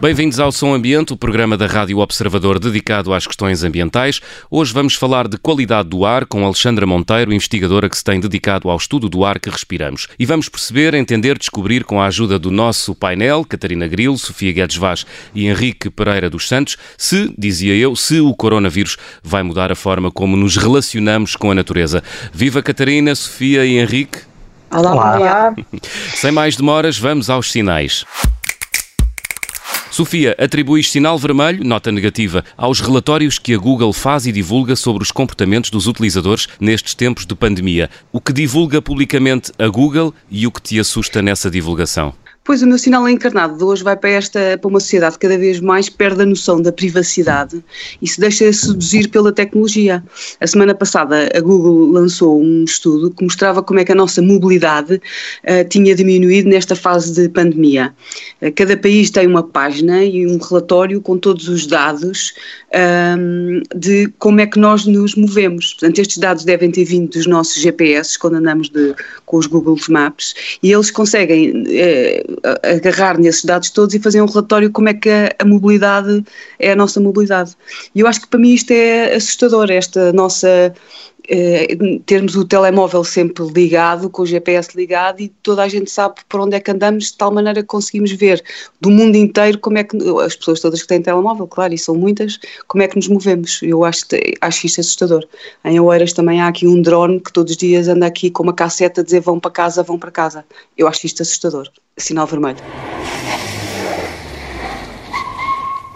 Bem-vindos 0.00 0.40
ao 0.40 0.50
Som 0.50 0.72
Ambiente, 0.72 1.12
o 1.12 1.16
programa 1.16 1.58
da 1.58 1.66
Rádio 1.66 1.98
Observador 1.98 2.58
dedicado 2.58 3.12
às 3.12 3.26
questões 3.26 3.62
ambientais. 3.62 4.18
Hoje 4.50 4.72
vamos 4.72 4.94
falar 4.94 5.28
de 5.28 5.36
qualidade 5.36 5.90
do 5.90 6.06
ar 6.06 6.24
com 6.24 6.42
Alexandra 6.42 6.86
Monteiro, 6.86 7.34
investigadora 7.34 7.86
que 7.86 7.98
se 7.98 8.02
tem 8.02 8.18
dedicado 8.18 8.70
ao 8.70 8.78
estudo 8.78 9.10
do 9.10 9.26
ar 9.26 9.38
que 9.38 9.50
respiramos. 9.50 10.08
E 10.18 10.24
vamos 10.24 10.48
perceber, 10.48 10.94
entender, 10.94 11.36
descobrir 11.36 11.84
com 11.84 12.00
a 12.00 12.06
ajuda 12.06 12.38
do 12.38 12.50
nosso 12.50 12.94
painel, 12.94 13.44
Catarina 13.44 13.86
Grilo, 13.86 14.16
Sofia 14.16 14.52
Guedes 14.52 14.76
Vaz 14.78 15.04
e 15.34 15.46
Henrique 15.46 15.90
Pereira 15.90 16.30
dos 16.30 16.48
Santos, 16.48 16.78
se, 16.96 17.30
dizia 17.36 17.74
eu, 17.74 17.94
se 17.94 18.20
o 18.20 18.34
coronavírus 18.34 18.96
vai 19.22 19.42
mudar 19.42 19.70
a 19.70 19.74
forma 19.74 20.10
como 20.10 20.34
nos 20.34 20.56
relacionamos 20.56 21.36
com 21.36 21.50
a 21.50 21.54
natureza. 21.54 22.02
Viva 22.32 22.62
Catarina, 22.62 23.14
Sofia 23.14 23.66
e 23.66 23.76
Henrique. 23.76 24.20
Olá, 24.70 25.18
Olá. 25.18 25.54
Sem 26.14 26.32
mais 26.32 26.56
demoras, 26.56 26.98
vamos 26.98 27.28
aos 27.28 27.52
sinais. 27.52 28.06
Sofia, 30.00 30.34
atribuis 30.38 30.90
sinal 30.90 31.18
vermelho, 31.18 31.62
nota 31.62 31.92
negativa, 31.92 32.42
aos 32.56 32.80
relatórios 32.80 33.38
que 33.38 33.52
a 33.52 33.58
Google 33.58 33.92
faz 33.92 34.24
e 34.24 34.32
divulga 34.32 34.74
sobre 34.74 35.02
os 35.02 35.12
comportamentos 35.12 35.68
dos 35.68 35.86
utilizadores 35.86 36.48
nestes 36.58 36.94
tempos 36.94 37.26
de 37.26 37.34
pandemia. 37.34 37.90
O 38.10 38.18
que 38.18 38.32
divulga 38.32 38.80
publicamente 38.80 39.52
a 39.58 39.68
Google 39.68 40.14
e 40.30 40.46
o 40.46 40.50
que 40.50 40.62
te 40.62 40.80
assusta 40.80 41.20
nessa 41.20 41.50
divulgação? 41.50 42.14
Pois 42.42 42.62
o 42.62 42.66
meu 42.66 42.78
sinal 42.78 43.06
encarnado 43.06 43.58
de 43.58 43.62
hoje 43.62 43.84
vai 43.84 43.94
para 43.94 44.10
esta 44.10 44.58
para 44.58 44.68
uma 44.68 44.80
sociedade 44.80 45.18
que 45.18 45.26
cada 45.26 45.38
vez 45.38 45.60
mais 45.60 45.90
perde 45.90 46.22
a 46.22 46.26
noção 46.26 46.60
da 46.60 46.72
privacidade 46.72 47.62
e 48.00 48.08
se 48.08 48.18
deixa 48.18 48.50
seduzir 48.50 49.08
pela 49.08 49.30
tecnologia. 49.30 50.02
A 50.40 50.46
semana 50.46 50.74
passada 50.74 51.30
a 51.34 51.40
Google 51.40 51.90
lançou 51.90 52.40
um 52.40 52.64
estudo 52.64 53.10
que 53.10 53.22
mostrava 53.22 53.62
como 53.62 53.78
é 53.78 53.84
que 53.84 53.92
a 53.92 53.94
nossa 53.94 54.22
mobilidade 54.22 54.94
uh, 54.94 55.68
tinha 55.68 55.94
diminuído 55.94 56.48
nesta 56.48 56.74
fase 56.74 57.12
de 57.12 57.28
pandemia. 57.28 57.94
Uh, 58.40 58.50
cada 58.54 58.74
país 58.74 59.10
tem 59.10 59.26
uma 59.26 59.42
página 59.42 60.02
e 60.02 60.26
um 60.26 60.38
relatório 60.38 61.00
com 61.02 61.18
todos 61.18 61.46
os 61.46 61.66
dados 61.66 62.32
um, 63.18 63.62
de 63.76 64.10
como 64.18 64.40
é 64.40 64.46
que 64.46 64.58
nós 64.58 64.86
nos 64.86 65.14
movemos. 65.14 65.74
Portanto, 65.74 65.98
estes 65.98 66.18
dados 66.18 66.44
devem 66.44 66.70
ter 66.70 66.84
vindo 66.84 67.10
dos 67.10 67.26
nossos 67.26 67.60
GPS 67.60 68.18
quando 68.18 68.36
andamos 68.36 68.70
de, 68.70 68.94
com 69.26 69.36
os 69.36 69.46
Google 69.46 69.76
Maps 69.88 70.34
e 70.62 70.72
eles 70.72 70.90
conseguem 70.90 71.50
uh, 71.50 72.29
agarrar 72.62 73.18
nesses 73.18 73.44
dados 73.44 73.70
todos 73.70 73.94
e 73.94 74.00
fazer 74.00 74.22
um 74.22 74.26
relatório 74.26 74.70
como 74.70 74.88
é 74.88 74.94
que 74.94 75.08
a, 75.08 75.34
a, 75.38 75.44
mobilidade 75.44 76.24
é 76.58 76.72
a 76.72 76.76
nossa 76.76 77.00
mobilidade. 77.00 77.56
E 77.94 78.00
eu 78.00 78.06
acho 78.06 78.20
que 78.20 78.28
para 78.28 78.40
mim 78.40 78.52
isto 78.52 78.70
é 78.70 79.14
assustador, 79.14 79.70
esta 79.70 80.12
nossa 80.12 80.72
termos 82.06 82.34
o 82.34 82.44
telemóvel 82.44 83.04
sempre 83.04 83.44
ligado, 83.46 84.10
com 84.10 84.22
o 84.22 84.26
GPS 84.26 84.76
ligado 84.76 85.20
e 85.20 85.28
toda 85.28 85.62
a 85.62 85.68
gente 85.68 85.90
sabe 85.90 86.16
por 86.28 86.40
onde 86.40 86.56
é 86.56 86.60
que 86.60 86.70
andamos, 86.70 87.04
de 87.04 87.16
tal 87.16 87.32
maneira 87.32 87.62
que 87.62 87.68
conseguimos 87.68 88.10
ver 88.10 88.42
do 88.80 88.90
mundo 88.90 89.16
inteiro 89.16 89.58
como 89.58 89.78
é 89.78 89.84
que, 89.84 89.96
as 90.24 90.34
pessoas 90.34 90.60
todas 90.60 90.82
que 90.82 90.88
têm 90.88 91.00
telemóvel, 91.00 91.46
claro, 91.46 91.72
e 91.72 91.78
são 91.78 91.94
muitas, 91.94 92.38
como 92.66 92.82
é 92.82 92.88
que 92.88 92.96
nos 92.96 93.06
movemos. 93.06 93.60
Eu 93.62 93.84
acho, 93.84 94.06
acho 94.40 94.66
isto 94.66 94.80
assustador. 94.80 95.24
Em 95.64 95.78
Oeiras 95.78 96.12
também 96.12 96.40
há 96.40 96.48
aqui 96.48 96.66
um 96.66 96.82
drone 96.82 97.20
que 97.20 97.32
todos 97.32 97.52
os 97.52 97.56
dias 97.56 97.86
anda 97.86 98.06
aqui 98.06 98.30
com 98.30 98.42
uma 98.42 98.54
casseta 98.54 99.00
a 99.00 99.04
dizer 99.04 99.20
vão 99.20 99.38
para 99.38 99.50
casa, 99.50 99.82
vão 99.82 99.98
para 99.98 100.10
casa. 100.10 100.44
Eu 100.76 100.88
acho 100.88 101.06
isto 101.06 101.22
assustador. 101.22 101.68
Sinal 101.96 102.26
vermelho. 102.26 102.58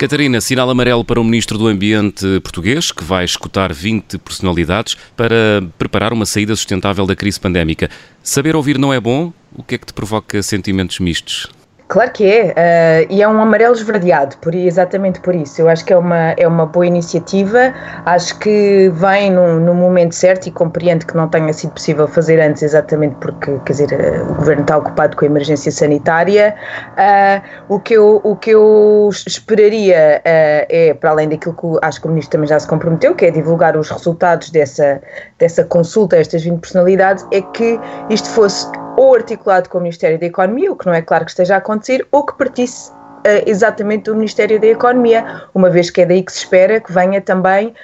Catarina, 0.05 0.39
sinal 0.39 0.69
amarelo 0.69 1.03
para 1.03 1.19
o 1.19 1.25
Ministro 1.25 1.57
do 1.57 1.67
Ambiente 1.67 2.39
português, 2.41 2.93
que 2.93 3.03
vai 3.03 3.25
escutar 3.25 3.73
20 3.73 4.19
personalidades 4.19 4.99
para 5.17 5.67
preparar 5.79 6.13
uma 6.13 6.27
saída 6.27 6.55
sustentável 6.55 7.07
da 7.07 7.17
crise 7.17 7.41
pandémica. 7.41 7.89
Saber 8.23 8.55
ouvir 8.55 8.77
não 8.77 8.93
é 8.93 9.01
bom? 9.01 9.33
O 9.57 9.63
que 9.63 9.77
é 9.77 9.79
que 9.79 9.87
te 9.87 9.95
provoca 9.95 10.43
sentimentos 10.43 10.99
mistos? 10.99 11.49
Claro 11.87 12.11
que 12.13 12.25
é, 12.25 13.07
uh, 13.09 13.13
e 13.13 13.23
é 13.23 13.29
um 13.29 13.41
amarelo 13.41 13.75
esverdeado, 13.75 14.37
por, 14.39 14.55
exatamente 14.55 15.21
por 15.21 15.35
isso. 15.35 15.61
Eu 15.61 15.69
acho 15.69 15.85
que 15.85 15.93
é 15.93 15.99
uma, 15.99 16.31
é 16.31 16.49
uma 16.49 16.65
boa 16.65 16.87
iniciativa, 16.87 17.75
acho 18.07 18.39
que 18.39 18.91
vem 18.95 19.31
no, 19.31 19.61
no 19.61 19.75
momento 19.75 20.15
certo 20.15 20.47
e 20.47 20.51
compreendo 20.51 21.07
que 21.07 21.15
não 21.15 21.29
tenha 21.29 21.53
sido 21.53 21.73
possível 21.73 22.09
fazer 22.09 22.41
antes, 22.41 22.63
exatamente 22.63 23.17
porque, 23.17 23.59
quer 23.67 23.73
dizer, 23.73 23.93
uh, 23.93 24.31
o 24.31 24.35
governo 24.35 24.63
está 24.63 24.79
ocupado 24.79 25.15
com 25.15 25.27
a 25.27 25.29
emergência 25.29 25.71
sanitária. 25.71 26.55
Uh, 26.93 27.75
o, 27.75 27.79
que 27.79 27.95
eu, 27.95 28.21
o 28.25 28.35
que 28.35 28.51
eu 28.51 29.11
esperaria 29.27 30.23
é, 30.25 30.95
para 30.95 31.11
além 31.11 31.29
daquilo 31.29 31.55
que 31.55 31.87
acho 31.87 32.01
que 32.01 32.07
o 32.07 32.11
Ministro 32.11 32.33
também 32.33 32.49
já 32.49 32.59
se 32.59 32.67
comprometeu, 32.67 33.15
que 33.15 33.27
é 33.27 33.31
divulgar 33.31 33.77
os 33.77 33.91
resultados 33.91 34.51
dessa, 34.51 35.03
dessa 35.39 35.63
consulta 35.65 36.17
a 36.17 36.21
estas 36.21 36.43
20 36.43 36.61
personalidades, 36.61 37.27
é 37.31 37.43
que 37.43 37.79
isto 38.09 38.29
fosse 38.31 38.67
ou 38.97 39.15
articulado 39.15 39.69
com 39.69 39.79
o 39.79 39.81
Ministério 39.81 40.19
da 40.19 40.27
Economia, 40.27 40.73
o 40.73 40.77
que 40.77 40.87
não 40.87 40.95
é 40.95 41.03
claro 41.03 41.25
que 41.25 41.31
esteja 41.31 41.55
a 41.55 41.59
acontecer, 41.59 42.07
ou 42.11 42.25
que 42.25 42.37
partisse 42.37 42.91
uh, 42.91 43.43
exatamente 43.47 44.05
do 44.05 44.15
Ministério 44.15 44.61
da 44.61 44.67
Economia, 44.67 45.43
uma 45.55 45.71
vez 45.71 45.91
que 45.91 46.01
é 46.01 46.07
daí 46.07 46.23
que 46.23 46.33
se 46.33 46.39
espera 46.39 46.81
que 46.81 46.93
venha 46.93 47.21
também 47.21 47.69
uh, 47.69 47.75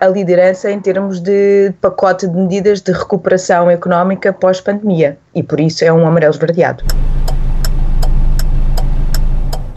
a 0.00 0.06
liderança 0.08 0.70
em 0.70 0.80
termos 0.80 1.20
de 1.20 1.72
pacote 1.80 2.26
de 2.26 2.36
medidas 2.36 2.80
de 2.80 2.92
recuperação 2.92 3.70
económica 3.70 4.32
pós-pandemia. 4.32 5.18
E 5.34 5.42
por 5.42 5.60
isso 5.60 5.84
é 5.84 5.92
um 5.92 6.06
amarelo 6.06 6.32
esverdeado. 6.32 6.84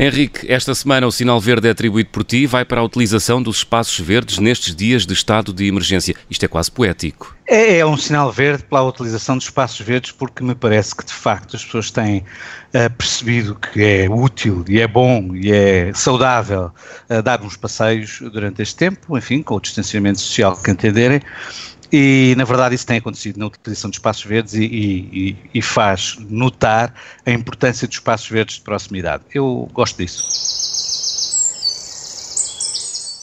Henrique, 0.03 0.51
esta 0.51 0.73
semana 0.73 1.05
o 1.05 1.11
sinal 1.11 1.39
verde 1.39 1.67
é 1.67 1.71
atribuído 1.71 2.09
por 2.09 2.23
ti 2.23 2.47
vai 2.47 2.65
para 2.65 2.81
a 2.81 2.83
utilização 2.83 3.39
dos 3.39 3.57
espaços 3.57 3.99
verdes 3.99 4.39
nestes 4.39 4.75
dias 4.75 5.05
de 5.05 5.13
estado 5.13 5.53
de 5.53 5.67
emergência. 5.67 6.15
Isto 6.27 6.43
é 6.43 6.47
quase 6.47 6.71
poético. 6.71 7.35
É, 7.45 7.77
é 7.77 7.85
um 7.85 7.95
sinal 7.95 8.31
verde 8.31 8.63
pela 8.63 8.81
utilização 8.81 9.37
dos 9.37 9.45
espaços 9.45 9.79
verdes 9.85 10.11
porque 10.11 10.43
me 10.43 10.55
parece 10.55 10.95
que 10.95 11.05
de 11.05 11.13
facto 11.13 11.55
as 11.55 11.63
pessoas 11.63 11.91
têm 11.91 12.17
uh, 12.73 12.89
percebido 12.97 13.53
que 13.53 13.83
é 13.83 14.09
útil 14.09 14.65
e 14.67 14.79
é 14.79 14.87
bom 14.87 15.35
e 15.35 15.51
é 15.51 15.91
saudável 15.93 16.71
uh, 17.07 17.21
dar 17.21 17.39
uns 17.43 17.55
passeios 17.55 18.21
durante 18.33 18.59
este 18.63 18.77
tempo, 18.77 19.15
enfim, 19.15 19.43
com 19.43 19.53
o 19.53 19.59
distanciamento 19.59 20.19
social 20.19 20.57
que 20.57 20.71
entenderem 20.71 21.21
e, 21.91 22.33
na 22.37 22.45
verdade, 22.45 22.75
isso 22.75 22.87
tem 22.87 22.97
acontecido 22.97 23.37
na 23.37 23.47
utilização 23.47 23.89
de 23.89 23.97
espaços 23.97 24.23
verdes 24.23 24.53
e, 24.53 24.63
e, 24.63 25.35
e 25.53 25.61
faz 25.61 26.17
notar 26.29 26.93
a 27.25 27.31
importância 27.31 27.87
dos 27.87 27.97
espaços 27.97 28.29
verdes 28.29 28.55
de 28.55 28.61
proximidade. 28.61 29.23
Eu 29.33 29.69
gosto 29.73 29.97
disso. 29.97 30.23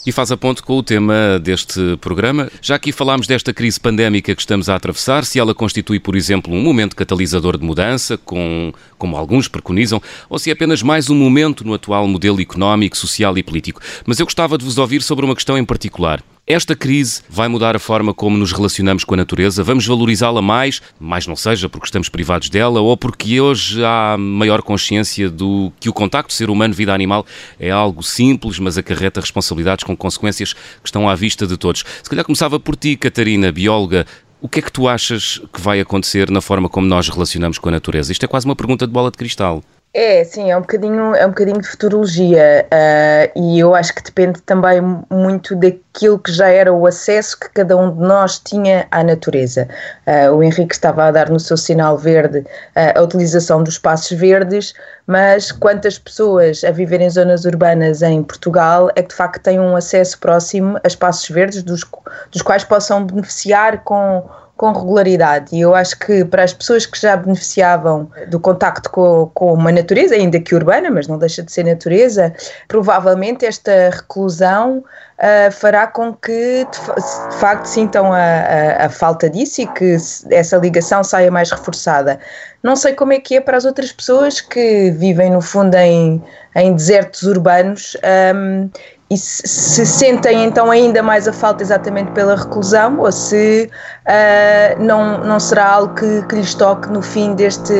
E 0.06 0.12
faz 0.12 0.32
a 0.32 0.36
ponto 0.38 0.64
com 0.64 0.78
o 0.78 0.82
tema 0.82 1.38
deste 1.38 1.98
programa. 2.00 2.50
Já 2.62 2.76
aqui 2.76 2.92
falámos 2.92 3.26
desta 3.26 3.52
crise 3.52 3.78
pandémica 3.78 4.34
que 4.34 4.40
estamos 4.40 4.68
a 4.70 4.74
atravessar, 4.74 5.24
se 5.24 5.38
ela 5.38 5.54
constitui, 5.54 6.00
por 6.00 6.16
exemplo, 6.16 6.52
um 6.52 6.62
momento 6.62 6.96
catalisador 6.96 7.58
de 7.58 7.64
mudança, 7.64 8.16
com, 8.16 8.72
como 8.96 9.16
alguns 9.18 9.48
preconizam, 9.48 10.00
ou 10.30 10.38
se 10.38 10.48
é 10.48 10.52
apenas 10.54 10.82
mais 10.82 11.10
um 11.10 11.14
momento 11.14 11.62
no 11.62 11.74
atual 11.74 12.08
modelo 12.08 12.40
económico, 12.40 12.96
social 12.96 13.36
e 13.36 13.42
político. 13.42 13.82
Mas 14.06 14.18
eu 14.18 14.24
gostava 14.24 14.56
de 14.56 14.64
vos 14.64 14.78
ouvir 14.78 15.02
sobre 15.02 15.26
uma 15.26 15.34
questão 15.34 15.58
em 15.58 15.64
particular. 15.64 16.22
Esta 16.50 16.74
crise 16.74 17.20
vai 17.28 17.46
mudar 17.46 17.76
a 17.76 17.78
forma 17.78 18.14
como 18.14 18.38
nos 18.38 18.52
relacionamos 18.52 19.04
com 19.04 19.12
a 19.12 19.18
natureza? 19.18 19.62
Vamos 19.62 19.86
valorizá-la 19.86 20.40
mais, 20.40 20.80
mais 20.98 21.26
não 21.26 21.36
seja 21.36 21.68
porque 21.68 21.84
estamos 21.84 22.08
privados 22.08 22.48
dela 22.48 22.80
ou 22.80 22.96
porque 22.96 23.38
hoje 23.38 23.84
há 23.84 24.16
maior 24.18 24.62
consciência 24.62 25.28
do 25.28 25.70
que 25.78 25.90
o 25.90 25.92
contacto 25.92 26.32
ser 26.32 26.48
humano 26.48 26.72
vida 26.72 26.94
animal 26.94 27.26
é 27.60 27.70
algo 27.70 28.02
simples, 28.02 28.58
mas 28.58 28.78
acarreta 28.78 29.20
responsabilidades 29.20 29.84
com 29.84 29.94
consequências 29.94 30.54
que 30.54 30.86
estão 30.86 31.06
à 31.06 31.14
vista 31.14 31.46
de 31.46 31.58
todos. 31.58 31.84
Se 32.02 32.08
calhar 32.08 32.24
começava 32.24 32.58
por 32.58 32.76
ti, 32.76 32.96
Catarina, 32.96 33.52
bióloga. 33.52 34.06
O 34.40 34.48
que 34.48 34.60
é 34.60 34.62
que 34.62 34.72
tu 34.72 34.88
achas 34.88 35.42
que 35.52 35.60
vai 35.60 35.80
acontecer 35.80 36.30
na 36.30 36.40
forma 36.40 36.70
como 36.70 36.86
nós 36.86 37.10
relacionamos 37.10 37.58
com 37.58 37.68
a 37.68 37.72
natureza? 37.72 38.10
Isto 38.10 38.24
é 38.24 38.26
quase 38.26 38.46
uma 38.46 38.56
pergunta 38.56 38.86
de 38.86 38.92
bola 38.94 39.10
de 39.10 39.18
cristal. 39.18 39.62
É, 39.94 40.22
sim, 40.22 40.50
é 40.50 40.56
um 40.56 40.60
bocadinho, 40.60 41.14
é 41.14 41.24
um 41.24 41.30
bocadinho 41.30 41.62
de 41.62 41.66
futurologia 41.66 42.66
uh, 42.66 43.40
e 43.40 43.58
eu 43.58 43.74
acho 43.74 43.94
que 43.94 44.02
depende 44.02 44.40
também 44.42 44.82
muito 45.10 45.56
daquilo 45.56 46.18
que 46.18 46.30
já 46.30 46.48
era 46.48 46.70
o 46.70 46.86
acesso 46.86 47.40
que 47.40 47.48
cada 47.48 47.74
um 47.74 47.90
de 47.96 48.00
nós 48.02 48.38
tinha 48.38 48.86
à 48.90 49.02
natureza. 49.02 49.66
Uh, 50.06 50.34
o 50.34 50.42
Henrique 50.42 50.74
estava 50.74 51.06
a 51.06 51.10
dar 51.10 51.30
no 51.30 51.40
seu 51.40 51.56
sinal 51.56 51.96
verde 51.96 52.40
uh, 52.40 52.98
a 52.98 53.02
utilização 53.02 53.62
dos 53.62 53.74
espaços 53.74 54.16
verdes, 54.16 54.74
mas 55.06 55.50
quantas 55.50 55.98
pessoas 55.98 56.62
a 56.64 56.70
viver 56.70 57.00
em 57.00 57.08
zonas 57.08 57.46
urbanas 57.46 58.02
em 58.02 58.22
Portugal 58.22 58.90
é 58.94 59.02
que 59.02 59.08
de 59.08 59.14
facto 59.14 59.42
têm 59.42 59.58
um 59.58 59.74
acesso 59.74 60.18
próximo 60.18 60.78
a 60.84 60.86
espaços 60.86 61.26
verdes 61.30 61.62
dos, 61.62 61.82
dos 62.30 62.42
quais 62.42 62.62
possam 62.62 63.06
beneficiar 63.06 63.82
com 63.84 64.28
com 64.58 64.72
regularidade. 64.72 65.54
E 65.56 65.60
eu 65.60 65.72
acho 65.72 65.96
que 65.96 66.24
para 66.24 66.42
as 66.42 66.52
pessoas 66.52 66.84
que 66.84 67.00
já 67.00 67.16
beneficiavam 67.16 68.10
do 68.26 68.40
contacto 68.40 68.90
com, 68.90 69.30
com 69.32 69.54
uma 69.54 69.70
natureza, 69.70 70.16
ainda 70.16 70.40
que 70.40 70.52
urbana, 70.52 70.90
mas 70.90 71.06
não 71.06 71.16
deixa 71.16 71.44
de 71.44 71.52
ser 71.52 71.64
natureza, 71.64 72.34
provavelmente 72.66 73.46
esta 73.46 73.90
reclusão 73.90 74.78
uh, 75.18 75.52
fará 75.52 75.86
com 75.86 76.12
que 76.12 76.66
de, 76.66 77.30
de 77.30 77.36
facto 77.36 77.66
sintam 77.66 78.12
a, 78.12 78.18
a, 78.18 78.86
a, 78.86 78.88
falta 78.88 79.30
disso 79.30 79.62
e 79.62 79.66
que 79.68 79.96
essa 80.32 80.56
ligação 80.56 81.04
saia 81.04 81.30
mais 81.30 81.52
reforçada. 81.52 82.18
Não 82.60 82.74
sei 82.74 82.94
como 82.94 83.12
é 83.12 83.20
que 83.20 83.36
é 83.36 83.40
para 83.40 83.56
as 83.56 83.64
outras 83.64 83.92
pessoas 83.92 84.40
que 84.40 84.90
vivem 84.90 85.30
no 85.30 85.40
fundo 85.40 85.76
em, 85.76 86.20
em 86.56 86.74
desertos 86.74 87.22
urbanos 87.22 87.96
um, 88.34 88.68
e 89.10 89.16
se, 89.16 89.46
se, 89.46 89.86
sentem 89.86 90.44
então 90.44 90.70
ainda 90.70 91.02
mais 91.02 91.26
a 91.26 91.32
falta 91.32 91.62
exatamente 91.62 92.10
pela 92.12 92.36
reclusão 92.36 92.98
ou 92.98 93.10
se 93.10 93.70
uh, 94.06 94.82
não, 94.82 95.24
não 95.24 95.40
será 95.40 95.66
algo 95.66 95.94
que, 95.94 96.22
que 96.28 96.34
lhes 96.34 96.54
toque 96.54 96.90
no 96.90 97.00
fim, 97.00 97.34
deste, 97.34 97.72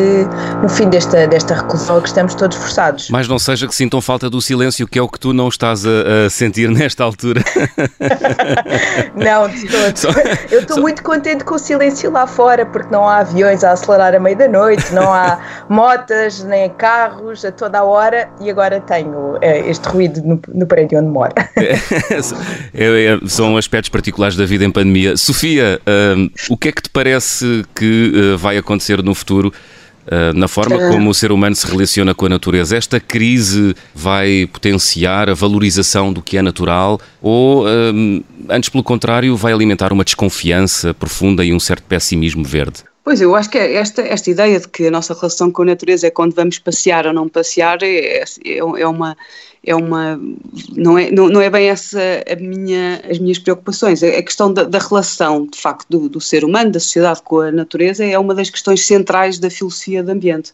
no 0.63 0.69
fim 0.71 0.89
desta, 0.89 1.27
desta 1.27 1.55
reclusão 1.55 1.99
a 1.99 2.01
que 2.01 2.09
estamos 2.09 2.35
todos 2.35 2.57
forçados. 2.57 3.11
Mas 3.11 3.29
não 3.29 3.39
seja 3.39 3.67
que 3.67 3.75
sintam 3.75 4.01
falta 4.01 4.31
do 4.31 4.41
silêncio, 4.41 4.89
que 4.89 4.99
é 4.99 5.03
o 5.03 5.09
que 5.09 5.21
tu 5.21 5.35
não 5.35 5.49
estás 5.49 5.85
a, 5.85 6.27
a 6.27 6.31
sentir 6.31 6.71
nesta 6.71 7.05
altura. 7.05 7.43
não, 9.15 9.49
de. 9.49 9.69
Só, 9.99 10.09
Eu 10.51 10.61
estou 10.61 10.77
só... 10.77 10.81
muito 10.81 11.03
contente 11.03 11.45
com 11.45 11.57
o 11.57 11.59
silêncio 11.59 12.11
lá 12.11 12.27
fora, 12.27 12.65
porque 12.65 12.91
não 12.91 13.07
há 13.07 13.19
aviões 13.19 13.63
a 13.65 13.73
acelerar 13.73 14.15
à 14.15 14.19
meia 14.19 14.37
da 14.37 14.49
noite, 14.49 14.95
não 14.95 15.13
há 15.13 15.39
motas 15.69 16.43
nem 16.43 16.71
carros 16.71 17.45
a 17.45 17.53
toda 17.53 17.81
a 17.81 17.85
hora 17.85 18.31
e 18.41 18.51
agora 18.51 18.81
tenho 18.81 19.37
eh, 19.43 19.69
este 19.69 19.87
ruído 19.87 20.23
no, 20.23 20.41
no 20.55 20.67
prédio 20.67 20.99
onde 20.99 21.09
moro. 21.09 21.18
É, 22.75 22.85
é, 22.85 23.21
são 23.27 23.57
aspectos 23.57 23.89
particulares 23.89 24.37
da 24.37 24.45
vida 24.45 24.65
em 24.65 24.71
pandemia. 24.71 25.17
Sofia, 25.17 25.81
uh, 25.87 26.31
o 26.49 26.57
que 26.57 26.69
é 26.69 26.73
que 26.73 26.83
te 26.83 26.91
parece 26.91 27.65
que 27.75 28.13
uh, 28.15 28.39
vai 28.39 28.57
acontecer 28.57 29.03
no 29.03 29.15
futuro? 29.15 29.53
Uh, 30.07 30.33
na 30.35 30.49
forma 30.49 30.79
como 30.89 31.11
o 31.11 31.15
ser 31.15 31.31
humano 31.31 31.55
se 31.55 31.67
relaciona 31.67 32.15
com 32.15 32.27
a 32.27 32.29
natureza. 32.29 32.77
Esta 32.77 32.99
crise 32.99 33.75
vai 33.95 34.49
potenciar 34.51 35.29
a 35.29 35.35
valorização 35.35 36.13
do 36.13 36.23
que 36.23 36.39
é 36.39 36.43
natural 36.43 36.99
ou, 37.21 37.67
antes 38.49 38.71
pelo 38.71 38.83
contrário, 38.83 39.37
vai 39.37 39.53
alimentar 39.53 39.93
uma 39.93 40.05
desconfiança 40.05 40.95
profunda 40.95 41.45
e 41.45 41.53
um 41.53 41.61
certo 41.61 41.83
pessimismo 41.83 42.43
verde? 42.45 42.85
Pois, 43.09 43.23
eu 43.23 43.35
acho 43.35 43.49
que 43.49 43.57
esta, 43.57 44.03
esta 44.03 44.31
ideia 44.31 44.61
de 44.61 44.69
que 44.69 44.87
a 44.87 44.91
nossa 44.91 45.15
relação 45.15 45.51
com 45.51 45.63
a 45.63 45.65
natureza 45.65 46.07
é 46.07 46.11
quando 46.11 46.35
vamos 46.35 46.59
passear 46.59 47.07
ou 47.07 47.13
não 47.15 47.27
passear 47.27 47.83
é, 47.83 48.23
é, 48.45 48.59
é 48.59 48.87
uma 48.87 49.17
é 49.65 49.75
uma 49.75 50.21
não 50.77 50.97
é 50.99 51.11
não, 51.11 51.29
não 51.29 51.41
é 51.41 51.51
bem 51.51 51.69
essa 51.69 52.01
minha 52.41 53.03
as 53.09 53.19
minhas 53.19 53.39
preocupações. 53.39 54.03
A, 54.03 54.23
questão 54.23 54.53
da, 54.53 54.65
da, 54.65 54.79
relação 54.79 55.47
de 55.47 55.59
facto 55.59 55.87
do, 55.89 56.09
do, 56.09 56.21
ser 56.21 56.45
humano 56.45 56.71
da 56.71 56.81
sociedade 56.81 57.23
com 57.23 57.41
a 57.41 57.51
natureza 57.51 58.05
é 58.05 58.19
uma 58.19 58.35
das 58.35 58.51
questões 58.51 58.87
centrais 58.87 59.39
da 59.39 59.51
filosofia 59.51 60.03
do 60.03 60.11
ambiente. 60.11 60.53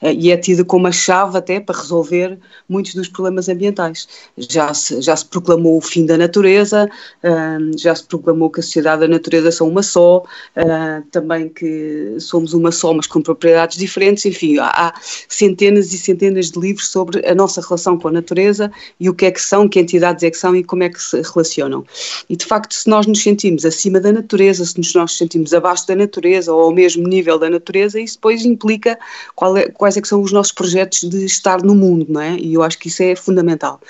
Eh, 0.00 0.14
e 0.14 0.30
é 0.30 0.36
tida 0.36 0.64
como 0.64 0.86
a 0.86 0.92
chave 0.92 1.36
até 1.36 1.60
para 1.60 1.78
resolver 1.78 2.38
muitos 2.68 2.94
dos 2.94 3.08
problemas 3.08 3.48
ambientais. 3.48 4.08
Já 4.36 4.72
se 4.72 5.00
já 5.02 5.16
se 5.16 5.26
proclamou 5.26 5.76
o 5.78 5.80
fim 5.80 6.06
da 6.06 6.16
natureza 6.16 6.88
já 7.76 7.94
se 7.94 8.04
proclamou 8.04 8.50
que 8.50 8.60
a 8.60 8.62
sociedade 8.62 9.02
e 9.02 9.04
a 9.06 9.08
natureza 9.08 9.50
são 9.50 9.68
uma 9.68 9.82
só 9.82 10.22
também 11.10 11.48
que 11.48 12.16
somos 12.18 12.54
uma 12.54 12.72
só 12.72 12.92
mas 12.92 13.06
com 13.06 13.20
propriedades 13.20 13.76
diferentes. 13.76 14.24
Enfim 14.24 14.58
há 14.58 14.94
centenas 15.28 15.92
e 15.92 15.98
centenas 15.98 16.50
de 16.50 16.58
livros 16.58 16.88
sobre 16.88 17.26
a 17.26 17.34
nossa 17.34 17.60
relação 17.60 17.98
com 17.98 18.08
a 18.08 18.12
natureza 18.12 18.45
natureza 18.46 18.70
e 18.98 19.08
o 19.08 19.14
que 19.14 19.26
é 19.26 19.30
que 19.30 19.40
são, 19.40 19.68
que 19.68 19.80
entidades 19.80 20.22
é 20.22 20.30
que 20.30 20.36
são 20.36 20.54
e 20.54 20.62
como 20.62 20.82
é 20.82 20.88
que 20.88 21.02
se 21.02 21.20
relacionam. 21.22 21.84
E 22.28 22.36
de 22.36 22.44
facto, 22.44 22.72
se 22.74 22.88
nós 22.88 23.06
nos 23.06 23.22
sentimos 23.22 23.64
acima 23.64 24.00
da 24.00 24.12
natureza, 24.12 24.64
se 24.64 24.78
nós 24.78 24.94
nos 24.94 25.18
sentimos 25.18 25.52
abaixo 25.52 25.86
da 25.86 25.94
natureza 25.94 26.52
ou 26.52 26.62
ao 26.62 26.72
mesmo 26.72 27.06
nível 27.06 27.38
da 27.38 27.50
natureza, 27.50 28.00
isso 28.00 28.16
depois 28.16 28.44
implica 28.44 28.98
é, 29.56 29.68
quais 29.70 29.96
é 29.96 30.00
que 30.00 30.08
são 30.08 30.22
os 30.22 30.32
nossos 30.32 30.52
projetos 30.52 31.00
de 31.00 31.24
estar 31.24 31.62
no 31.62 31.74
mundo, 31.74 32.06
não 32.08 32.20
é? 32.20 32.36
E 32.36 32.54
eu 32.54 32.62
acho 32.62 32.78
que 32.78 32.88
isso 32.88 33.02
é 33.02 33.16
fundamental. 33.16 33.80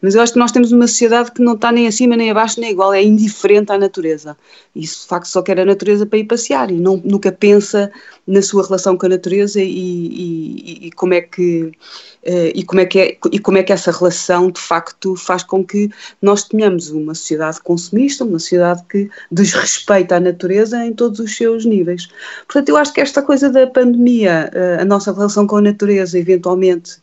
Mas 0.00 0.14
eu 0.14 0.22
acho 0.22 0.32
que 0.32 0.38
nós 0.38 0.52
temos 0.52 0.72
uma 0.72 0.86
sociedade 0.86 1.32
que 1.32 1.42
não 1.42 1.54
está 1.54 1.70
nem 1.70 1.86
acima, 1.86 2.16
nem 2.16 2.30
abaixo, 2.30 2.60
nem 2.60 2.70
igual, 2.70 2.92
é 2.92 3.02
indiferente 3.02 3.72
à 3.72 3.78
natureza. 3.78 4.36
Isso 4.74 5.02
de 5.02 5.08
facto 5.08 5.26
só 5.26 5.42
quer 5.42 5.60
a 5.60 5.64
natureza 5.64 6.06
para 6.06 6.18
ir 6.18 6.24
passear 6.24 6.70
e 6.70 6.74
não, 6.74 7.00
nunca 7.04 7.32
pensa 7.32 7.90
na 8.30 8.40
sua 8.40 8.64
relação 8.64 8.96
com 8.96 9.06
a 9.06 9.08
natureza 9.08 9.60
e, 9.60 9.66
e, 9.66 10.86
e 10.86 10.90
como 10.92 11.14
é 11.14 11.20
que 11.20 11.72
Uh, 12.20 12.52
e, 12.54 12.62
como 12.64 12.82
é 12.82 12.84
que 12.84 12.98
é, 12.98 13.18
e 13.32 13.38
como 13.38 13.56
é 13.56 13.62
que 13.62 13.72
essa 13.72 13.90
relação 13.90 14.50
de 14.50 14.60
facto 14.60 15.16
faz 15.16 15.42
com 15.42 15.64
que 15.64 15.90
nós 16.20 16.44
tenhamos 16.44 16.90
uma 16.90 17.14
sociedade 17.14 17.62
consumista, 17.62 18.26
uma 18.26 18.38
sociedade 18.38 18.82
que 18.90 19.08
desrespeita 19.32 20.16
a 20.16 20.20
natureza 20.20 20.84
em 20.84 20.92
todos 20.92 21.18
os 21.18 21.34
seus 21.34 21.64
níveis. 21.64 22.10
Portanto, 22.46 22.68
eu 22.68 22.76
acho 22.76 22.92
que 22.92 23.00
esta 23.00 23.22
coisa 23.22 23.48
da 23.48 23.66
pandemia, 23.66 24.50
uh, 24.52 24.82
a 24.82 24.84
nossa 24.84 25.14
relação 25.14 25.46
com 25.46 25.56
a 25.56 25.62
natureza, 25.62 26.18
eventualmente. 26.18 26.98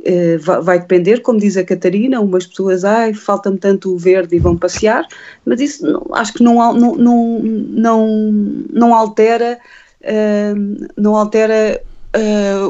Uh, 0.00 0.62
vai, 0.62 0.78
depender, 0.78 1.22
como 1.22 1.40
diz 1.40 1.56
a 1.56 1.64
Catarina, 1.64 2.20
umas 2.20 2.46
pessoas, 2.46 2.84
ai, 2.84 3.14
falta-me 3.14 3.58
tanto 3.58 3.94
o 3.94 3.98
verde 3.98 4.36
e 4.36 4.38
vão 4.38 4.56
passear, 4.56 5.04
mas 5.44 5.60
isso 5.60 6.06
acho 6.12 6.34
que 6.34 6.42
não, 6.44 6.72
não, 6.72 7.40
não, 7.40 8.08
não 8.70 8.94
altera, 8.94 9.58
não 10.96 11.16
altera 11.16 11.80
uh, 12.16 12.68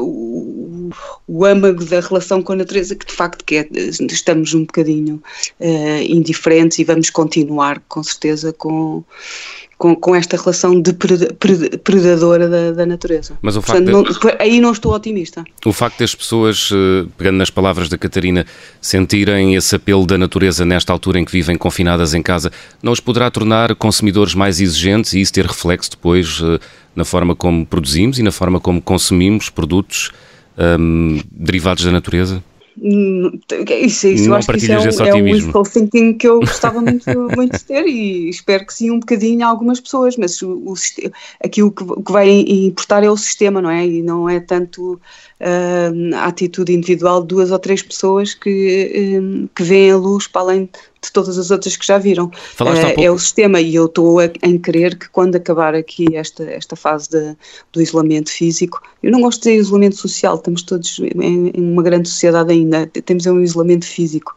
o, 1.27 1.39
o 1.39 1.45
âmago 1.45 1.83
da 1.85 1.99
relação 1.99 2.41
com 2.41 2.53
a 2.53 2.55
natureza, 2.55 2.95
que 2.95 3.05
de 3.05 3.13
facto 3.13 3.43
que 3.45 3.57
é, 3.57 3.67
estamos 3.71 4.53
um 4.53 4.61
bocadinho 4.61 5.21
uh, 5.59 6.01
indiferentes 6.07 6.79
e 6.79 6.83
vamos 6.83 7.09
continuar 7.09 7.81
com 7.87 8.03
certeza 8.03 8.53
com, 8.53 9.03
com, 9.79 9.95
com 9.95 10.13
esta 10.13 10.35
relação 10.35 10.79
de 10.79 10.93
predadora 10.93 12.49
da, 12.49 12.71
da 12.71 12.85
natureza. 12.85 13.39
Mas 13.41 13.55
o 13.55 13.61
facto 13.61 13.85
Portanto, 13.85 14.19
de... 14.19 14.25
não, 14.25 14.35
aí 14.37 14.59
não 14.59 14.73
estou 14.73 14.93
otimista. 14.93 15.45
O 15.65 15.71
facto 15.71 15.99
das 15.99 16.13
pessoas, 16.13 16.69
eh, 16.71 17.07
pegando 17.17 17.37
nas 17.37 17.49
palavras 17.49 17.87
da 17.87 17.97
Catarina, 17.97 18.45
sentirem 18.81 19.55
esse 19.55 19.73
apelo 19.73 20.05
da 20.05 20.17
natureza 20.17 20.65
nesta 20.65 20.91
altura 20.91 21.19
em 21.19 21.23
que 21.23 21.31
vivem 21.31 21.57
confinadas 21.57 22.13
em 22.13 22.21
casa, 22.21 22.51
não 22.83 22.91
os 22.91 22.99
poderá 22.99 23.31
tornar 23.31 23.73
consumidores 23.73 24.35
mais 24.35 24.59
exigentes 24.59 25.13
e 25.13 25.21
isso 25.21 25.31
ter 25.31 25.45
reflexo 25.45 25.91
depois 25.91 26.41
eh, 26.43 26.59
na 26.93 27.05
forma 27.05 27.33
como 27.33 27.65
produzimos 27.65 28.19
e 28.19 28.23
na 28.23 28.33
forma 28.33 28.59
como 28.59 28.81
consumimos 28.81 29.49
produtos 29.49 30.11
um, 30.59 31.19
derivados 31.31 31.83
da 31.83 31.91
natureza? 31.91 32.43
Isso, 32.81 34.07
isso 34.07 34.23
não 34.25 34.33
eu 34.33 34.35
acho 34.35 34.47
que 34.47 34.57
isso 34.57 34.71
é 34.71 35.13
um, 35.13 35.17
é 35.17 35.21
um 35.21 35.23
wishful 35.25 35.63
thinking 35.63 36.13
que 36.13 36.27
eu 36.27 36.39
gostava 36.39 36.79
muito, 36.79 37.05
muito 37.35 37.57
de 37.57 37.63
ter 37.65 37.85
e 37.85 38.29
espero 38.29 38.65
que 38.65 38.73
sim 38.73 38.89
um 38.89 38.99
bocadinho 38.99 39.45
a 39.45 39.49
algumas 39.49 39.81
pessoas, 39.81 40.15
mas 40.15 40.41
o, 40.41 40.51
o, 40.51 40.73
aqui 41.43 41.61
o 41.61 41.71
que, 41.71 41.83
que 41.85 42.11
vai 42.11 42.29
importar 42.29 43.03
é 43.03 43.09
o 43.09 43.17
sistema, 43.17 43.61
não 43.61 43.69
é? 43.69 43.85
E 43.85 44.01
não 44.01 44.29
é 44.29 44.39
tanto 44.39 44.99
uh, 45.39 46.15
a 46.15 46.25
atitude 46.25 46.73
individual 46.73 47.21
de 47.21 47.27
duas 47.27 47.51
ou 47.51 47.59
três 47.59 47.81
pessoas 47.81 48.33
que, 48.33 49.19
um, 49.19 49.47
que 49.55 49.63
veem 49.63 49.91
a 49.91 49.97
luz 49.97 50.27
para 50.27 50.41
além 50.41 50.69
de 51.01 51.11
todas 51.11 51.37
as 51.37 51.49
outras 51.49 51.77
que 51.77 51.85
já 51.85 51.97
viram. 51.97 52.25
Uh, 52.59 53.01
é 53.01 53.09
o 53.09 53.17
sistema 53.17 53.61
e 53.61 53.75
eu 53.75 53.85
estou 53.85 54.21
em 54.21 54.57
crer 54.57 54.97
que 54.97 55.09
quando 55.09 55.35
acabar 55.35 55.73
aqui 55.73 56.15
esta, 56.15 56.43
esta 56.43 56.75
fase 56.75 57.09
de, 57.09 57.35
do 57.71 57.81
isolamento 57.81 58.29
físico, 58.29 58.81
eu 59.01 59.11
não 59.11 59.21
gosto 59.21 59.41
de 59.41 59.49
dizer 59.49 59.61
isolamento 59.61 59.95
social, 59.95 60.35
estamos 60.35 60.61
todos 60.61 60.99
em, 60.99 61.51
em, 61.55 61.71
uma 61.71 61.81
grande 61.81 62.09
sociedade 62.09 62.51
ainda, 62.51 62.85
temos 63.05 63.25
um 63.25 63.39
isolamento 63.39 63.85
físico, 63.85 64.35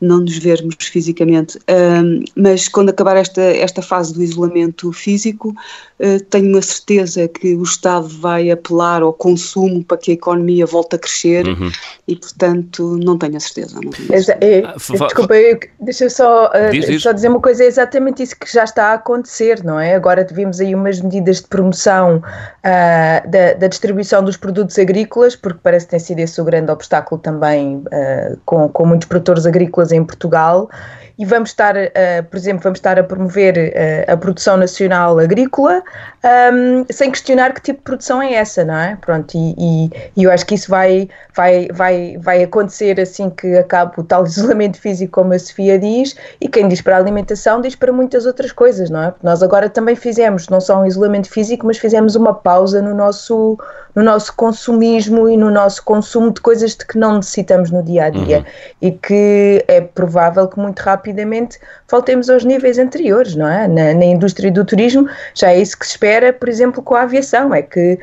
não 0.00 0.20
nos 0.20 0.36
vermos 0.36 0.76
fisicamente, 0.78 1.56
uh, 1.58 2.24
mas 2.36 2.68
quando 2.68 2.90
acabar 2.90 3.16
esta, 3.16 3.40
esta 3.40 3.80
fase 3.80 4.12
do 4.12 4.22
isolamento 4.22 4.92
físico, 4.92 5.54
uh, 6.00 6.24
tenho 6.28 6.56
a 6.58 6.62
certeza 6.62 7.26
que 7.28 7.54
o 7.54 7.62
Estado 7.62 8.08
vai 8.08 8.50
apelar 8.50 9.02
ao 9.02 9.12
consumo 9.12 9.82
para 9.82 9.96
que 9.96 10.10
a 10.10 10.14
economia 10.14 10.33
volte 10.66 10.96
a 10.96 10.98
crescer 10.98 11.46
uhum. 11.46 11.70
e, 12.06 12.16
portanto, 12.16 12.98
não 13.02 13.18
tenho 13.18 13.36
a 13.36 13.40
certeza. 13.40 13.80
Não 13.82 13.90
tenho 13.90 14.14
a 14.14 14.22
certeza. 14.22 14.38
É, 14.40 14.62
desculpa, 15.06 15.34
eu, 15.34 15.58
Deixa 15.80 16.04
eu 16.04 16.10
só, 16.10 16.46
uh, 16.46 16.70
diz, 16.70 17.02
só 17.02 17.12
dizer 17.12 17.28
uma 17.28 17.40
coisa, 17.40 17.62
é 17.62 17.66
exatamente 17.66 18.22
isso 18.22 18.36
que 18.38 18.50
já 18.50 18.64
está 18.64 18.86
a 18.86 18.94
acontecer, 18.94 19.62
não 19.62 19.78
é? 19.78 19.94
Agora 19.94 20.26
vimos 20.30 20.60
aí 20.60 20.74
umas 20.74 21.00
medidas 21.00 21.40
de 21.40 21.46
promoção 21.46 22.16
uh, 22.18 23.30
da, 23.30 23.52
da, 23.54 23.66
distribuição 23.66 24.24
dos 24.24 24.36
produtos 24.36 24.78
agrícolas, 24.78 25.36
porque 25.36 25.58
parece 25.62 25.86
que 25.86 25.90
tem 25.90 26.00
sido 26.00 26.20
esse 26.20 26.40
o 26.40 26.44
grande 26.44 26.70
obstáculo 26.70 27.20
também 27.20 27.76
uh, 27.76 28.38
com, 28.44 28.68
com 28.68 28.86
muitos 28.86 29.06
produtores 29.06 29.46
agrícolas 29.46 29.92
em 29.92 30.02
Portugal 30.02 30.70
e 31.18 31.24
vamos 31.24 31.50
estar, 31.50 31.76
uh, 31.76 32.24
por 32.28 32.36
exemplo, 32.36 32.62
vamos 32.62 32.78
estar 32.78 32.98
a 32.98 33.04
promover 33.04 33.56
uh, 33.56 34.12
a 34.12 34.16
produção 34.16 34.56
nacional 34.56 35.18
agrícola 35.18 35.82
um, 36.24 36.84
sem 36.90 37.10
questionar 37.10 37.52
que 37.52 37.60
tipo 37.60 37.78
de 37.78 37.84
produção 37.84 38.20
é 38.22 38.34
essa, 38.34 38.64
não 38.64 38.74
é? 38.74 38.96
Pronto, 38.96 39.36
e, 39.36 39.54
e, 39.58 39.90
e, 40.16 40.24
eu 40.24 40.32
acho 40.32 40.44
que 40.46 40.54
isso 40.54 40.70
vai, 40.70 41.08
vai, 41.34 41.68
vai, 41.72 42.16
vai 42.18 42.42
acontecer 42.42 42.98
assim 43.00 43.30
que 43.30 43.56
acabe 43.56 43.92
o 43.98 44.02
tal 44.02 44.24
isolamento 44.26 44.80
físico, 44.80 45.12
como 45.12 45.34
a 45.34 45.38
Sofia 45.38 45.78
diz, 45.78 46.16
e 46.40 46.48
quem 46.48 46.66
diz 46.66 46.80
para 46.80 46.96
a 46.96 46.98
alimentação 46.98 47.60
diz 47.60 47.76
para 47.76 47.92
muitas 47.92 48.26
outras 48.26 48.52
coisas, 48.52 48.90
não 48.90 49.02
é? 49.02 49.10
Porque 49.10 49.26
nós 49.26 49.42
agora 49.42 49.68
também 49.68 49.94
fizemos 49.94 50.48
não 50.48 50.60
só 50.60 50.80
um 50.80 50.86
isolamento 50.86 51.30
físico, 51.30 51.66
mas 51.66 51.78
fizemos 51.78 52.16
uma 52.16 52.34
pausa 52.34 52.80
no 52.80 52.94
nosso, 52.94 53.58
no 53.94 54.02
nosso 54.02 54.34
consumismo 54.34 55.28
e 55.28 55.36
no 55.36 55.50
nosso 55.50 55.82
consumo 55.84 56.32
de 56.32 56.40
coisas 56.40 56.74
de 56.74 56.86
que 56.86 56.98
não 56.98 57.16
necessitamos 57.16 57.70
no 57.70 57.82
dia 57.82 58.06
a 58.06 58.10
dia 58.10 58.38
uhum. 58.38 58.44
e 58.82 58.90
que 58.90 59.64
é 59.68 59.80
provável 59.80 60.48
que 60.48 60.58
muito 60.58 60.80
rapidamente 60.80 61.58
voltemos 61.88 62.28
aos 62.28 62.44
níveis 62.44 62.78
anteriores, 62.78 63.36
não 63.36 63.48
é? 63.48 63.68
Na, 63.68 63.94
na, 63.94 64.04
indústria 64.04 64.50
do 64.50 64.64
turismo 64.64 65.08
já 65.34 65.52
é 65.52 65.60
isso 65.60 65.78
que 65.78 65.86
se 65.86 65.92
espera, 65.92 66.32
por 66.32 66.48
exemplo, 66.48 66.82
com 66.82 66.94
a 66.94 67.02
aviação, 67.02 67.54
é 67.54 67.62
que 67.62 67.98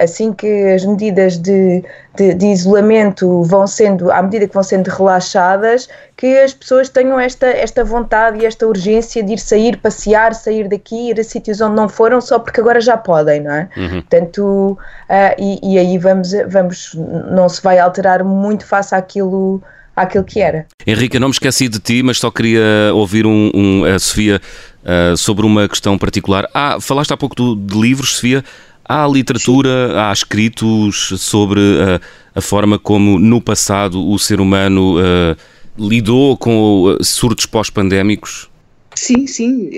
assim 0.00 0.32
que 0.32 0.46
as 0.70 0.84
medidas 0.84 1.36
de, 1.38 1.82
de, 2.16 2.34
de 2.34 2.46
isolamento 2.46 3.42
vão 3.42 3.66
sendo, 3.66 4.10
à 4.10 4.22
medida 4.22 4.46
que 4.46 4.54
vão 4.54 4.62
sendo 4.62 4.88
relaxadas, 4.88 5.88
que 6.22 6.38
as 6.38 6.54
pessoas 6.54 6.88
tenham 6.88 7.18
esta, 7.18 7.46
esta 7.46 7.82
vontade 7.82 8.38
e 8.38 8.46
esta 8.46 8.64
urgência 8.64 9.24
de 9.24 9.32
ir 9.32 9.40
sair, 9.40 9.76
passear, 9.78 10.32
sair 10.36 10.68
daqui, 10.68 11.10
ir 11.10 11.18
a 11.18 11.24
sítios 11.24 11.60
onde 11.60 11.74
não 11.74 11.88
foram 11.88 12.20
só 12.20 12.38
porque 12.38 12.60
agora 12.60 12.80
já 12.80 12.96
podem, 12.96 13.40
não 13.40 13.50
é? 13.50 13.68
Uhum. 13.76 14.02
Portanto, 14.02 14.78
uh, 15.10 15.34
e, 15.36 15.74
e, 15.74 15.78
aí 15.80 15.98
vamos, 15.98 16.30
vamos, 16.48 16.94
não 17.28 17.48
se 17.48 17.60
vai 17.60 17.80
alterar 17.80 18.22
muito 18.22 18.64
face 18.64 18.94
àquilo 18.94 19.60
àquilo 19.96 20.22
que 20.22 20.40
era. 20.40 20.64
Henrique, 20.86 21.18
não 21.18 21.26
me 21.26 21.32
esqueci 21.32 21.68
de 21.68 21.80
ti, 21.80 22.04
mas 22.04 22.20
só 22.20 22.30
queria 22.30 22.94
ouvir 22.94 23.26
um, 23.26 23.50
um 23.52 23.84
a 23.84 23.98
Sofia 23.98 24.40
uh, 24.84 25.16
sobre 25.16 25.44
uma 25.44 25.68
questão 25.68 25.98
particular. 25.98 26.48
Ah, 26.54 26.78
falaste 26.80 27.12
há 27.12 27.16
pouco 27.16 27.34
do, 27.34 27.56
de 27.56 27.76
livros, 27.76 28.14
Sofia. 28.14 28.44
Há 28.84 29.08
literatura, 29.08 30.08
há 30.08 30.12
escritos 30.12 31.14
sobre 31.18 31.60
uh, 31.60 32.00
a 32.32 32.40
forma 32.40 32.78
como 32.78 33.18
no 33.18 33.40
passado 33.40 34.08
o 34.08 34.16
ser 34.20 34.40
humano 34.40 35.00
uh, 35.00 35.36
lidou 35.78 36.36
com 36.36 36.96
surtos 37.00 37.46
pós-pandémicos? 37.46 38.50
Sim, 38.94 39.26
sim. 39.26 39.70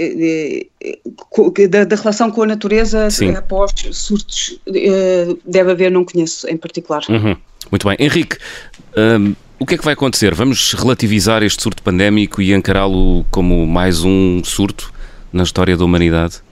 Da, 1.70 1.84
da, 1.84 1.96
relação 1.96 2.30
com 2.30 2.42
a 2.42 2.46
natureza 2.46 3.08
sim. 3.10 3.30
após 3.30 3.72
surtos 3.92 4.58
deve 5.46 5.70
haver, 5.70 5.90
não 5.90 6.04
conheço 6.04 6.48
em 6.48 6.56
particular. 6.56 7.02
Uhum. 7.08 7.36
Muito 7.70 7.88
bem. 7.88 7.96
Henrique, 7.98 8.36
um, 8.96 9.34
o 9.58 9.66
que 9.66 9.74
é 9.74 9.78
que 9.78 9.84
vai 9.84 9.94
acontecer? 9.94 10.34
Vamos 10.34 10.72
relativizar 10.72 11.42
este 11.42 11.62
surto 11.62 11.82
pandémico 11.82 12.42
e 12.42 12.52
encará-lo 12.52 13.24
como 13.30 13.66
mais 13.66 14.02
um 14.02 14.42
surto 14.44 14.92
na 15.32 15.42
história 15.42 15.76
da 15.76 15.84
humanidade? 15.84 16.42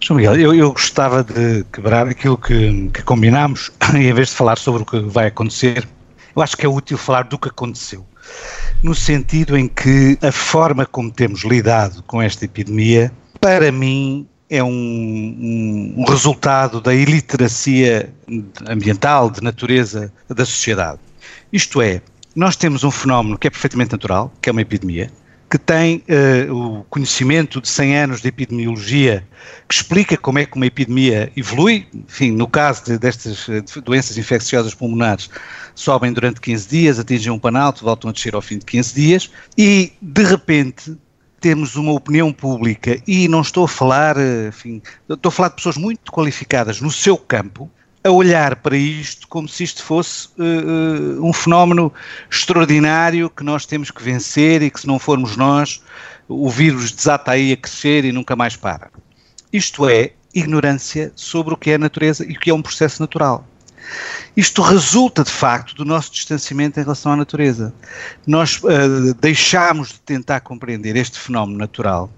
João 0.00 0.18
Miguel, 0.18 0.36
eu, 0.36 0.54
eu, 0.54 0.72
gostava 0.72 1.24
de 1.24 1.64
quebrar 1.72 2.06
aquilo 2.06 2.36
que, 2.36 2.90
que 2.92 3.02
combinámos 3.02 3.70
e 3.94 3.98
em 4.08 4.12
vez 4.12 4.28
de 4.28 4.34
falar 4.34 4.58
sobre 4.58 4.82
o 4.82 4.86
que 4.86 5.00
vai 5.00 5.28
acontecer, 5.28 5.88
eu 6.36 6.42
acho 6.42 6.56
que 6.56 6.66
é 6.66 6.68
útil 6.68 6.98
falar 6.98 7.24
do 7.24 7.38
que 7.38 7.48
aconteceu. 7.48 8.04
No 8.82 8.94
sentido 8.94 9.56
em 9.56 9.66
que 9.66 10.18
a 10.22 10.30
forma 10.30 10.84
como 10.84 11.10
temos 11.10 11.42
lidado 11.44 12.02
com 12.02 12.20
esta 12.20 12.44
epidemia, 12.44 13.12
para 13.40 13.72
mim, 13.72 14.26
é 14.48 14.62
um, 14.62 14.68
um, 14.68 15.94
um 15.98 16.04
resultado 16.04 16.80
da 16.80 16.94
iliteracia 16.94 18.12
ambiental, 18.68 19.30
de 19.30 19.42
natureza 19.42 20.12
da 20.28 20.44
sociedade. 20.44 21.00
Isto 21.52 21.80
é, 21.80 22.02
nós 22.36 22.56
temos 22.56 22.84
um 22.84 22.90
fenómeno 22.90 23.38
que 23.38 23.46
é 23.46 23.50
perfeitamente 23.50 23.92
natural, 23.92 24.32
que 24.40 24.48
é 24.48 24.52
uma 24.52 24.62
epidemia, 24.62 25.10
que 25.54 25.58
tem 25.58 26.02
uh, 26.48 26.52
o 26.52 26.84
conhecimento 26.90 27.60
de 27.60 27.68
100 27.68 27.96
anos 27.96 28.20
de 28.20 28.26
epidemiologia 28.26 29.24
que 29.68 29.74
explica 29.76 30.16
como 30.16 30.40
é 30.40 30.44
que 30.44 30.56
uma 30.56 30.66
epidemia 30.66 31.30
evolui. 31.36 31.86
Enfim, 31.94 32.32
no 32.32 32.48
caso 32.48 32.84
de, 32.84 32.98
destas 32.98 33.48
eh, 33.48 33.62
doenças 33.84 34.18
infecciosas 34.18 34.74
pulmonares, 34.74 35.30
sobem 35.72 36.12
durante 36.12 36.40
15 36.40 36.68
dias, 36.68 36.98
atingem 36.98 37.30
um 37.30 37.38
panalto, 37.38 37.84
voltam 37.84 38.10
a 38.10 38.12
descer 38.12 38.34
ao 38.34 38.42
fim 38.42 38.58
de 38.58 38.64
15 38.64 38.94
dias 38.96 39.30
e, 39.56 39.92
de 40.02 40.24
repente, 40.24 40.98
temos 41.40 41.76
uma 41.76 41.92
opinião 41.92 42.32
pública 42.32 43.00
e 43.06 43.28
não 43.28 43.40
estou 43.40 43.66
a 43.66 43.68
falar, 43.68 44.16
eh, 44.16 44.48
enfim, 44.48 44.82
estou 45.08 45.28
a 45.28 45.32
falar 45.32 45.50
de 45.50 45.54
pessoas 45.54 45.76
muito 45.76 46.10
qualificadas 46.10 46.80
no 46.80 46.90
seu 46.90 47.16
campo, 47.16 47.70
a 48.04 48.10
olhar 48.10 48.56
para 48.56 48.76
isto 48.76 49.26
como 49.26 49.48
se 49.48 49.64
isto 49.64 49.82
fosse 49.82 50.28
uh, 50.38 51.26
um 51.26 51.32
fenómeno 51.32 51.90
extraordinário 52.30 53.30
que 53.30 53.42
nós 53.42 53.64
temos 53.64 53.90
que 53.90 54.02
vencer 54.02 54.60
e 54.62 54.70
que 54.70 54.80
se 54.80 54.86
não 54.86 54.98
formos 54.98 55.36
nós, 55.36 55.82
o 56.28 56.50
vírus 56.50 56.92
desata 56.92 57.32
aí 57.32 57.52
a 57.52 57.56
crescer 57.56 58.04
e 58.04 58.12
nunca 58.12 58.36
mais 58.36 58.56
para. 58.56 58.90
Isto 59.50 59.88
é 59.88 60.12
ignorância 60.34 61.12
sobre 61.16 61.54
o 61.54 61.56
que 61.56 61.70
é 61.70 61.76
a 61.76 61.78
natureza 61.78 62.26
e 62.26 62.32
o 62.32 62.38
que 62.38 62.50
é 62.50 62.54
um 62.54 62.60
processo 62.60 63.00
natural. 63.00 63.46
Isto 64.36 64.60
resulta, 64.60 65.24
de 65.24 65.30
facto, 65.30 65.74
do 65.74 65.84
nosso 65.84 66.12
distanciamento 66.12 66.78
em 66.78 66.82
relação 66.82 67.12
à 67.12 67.16
natureza. 67.16 67.72
Nós 68.26 68.60
uh, 68.62 69.14
deixámos 69.20 69.88
de 69.88 70.00
tentar 70.00 70.40
compreender 70.40 70.94
este 70.96 71.18
fenómeno 71.18 71.58
natural 71.58 72.10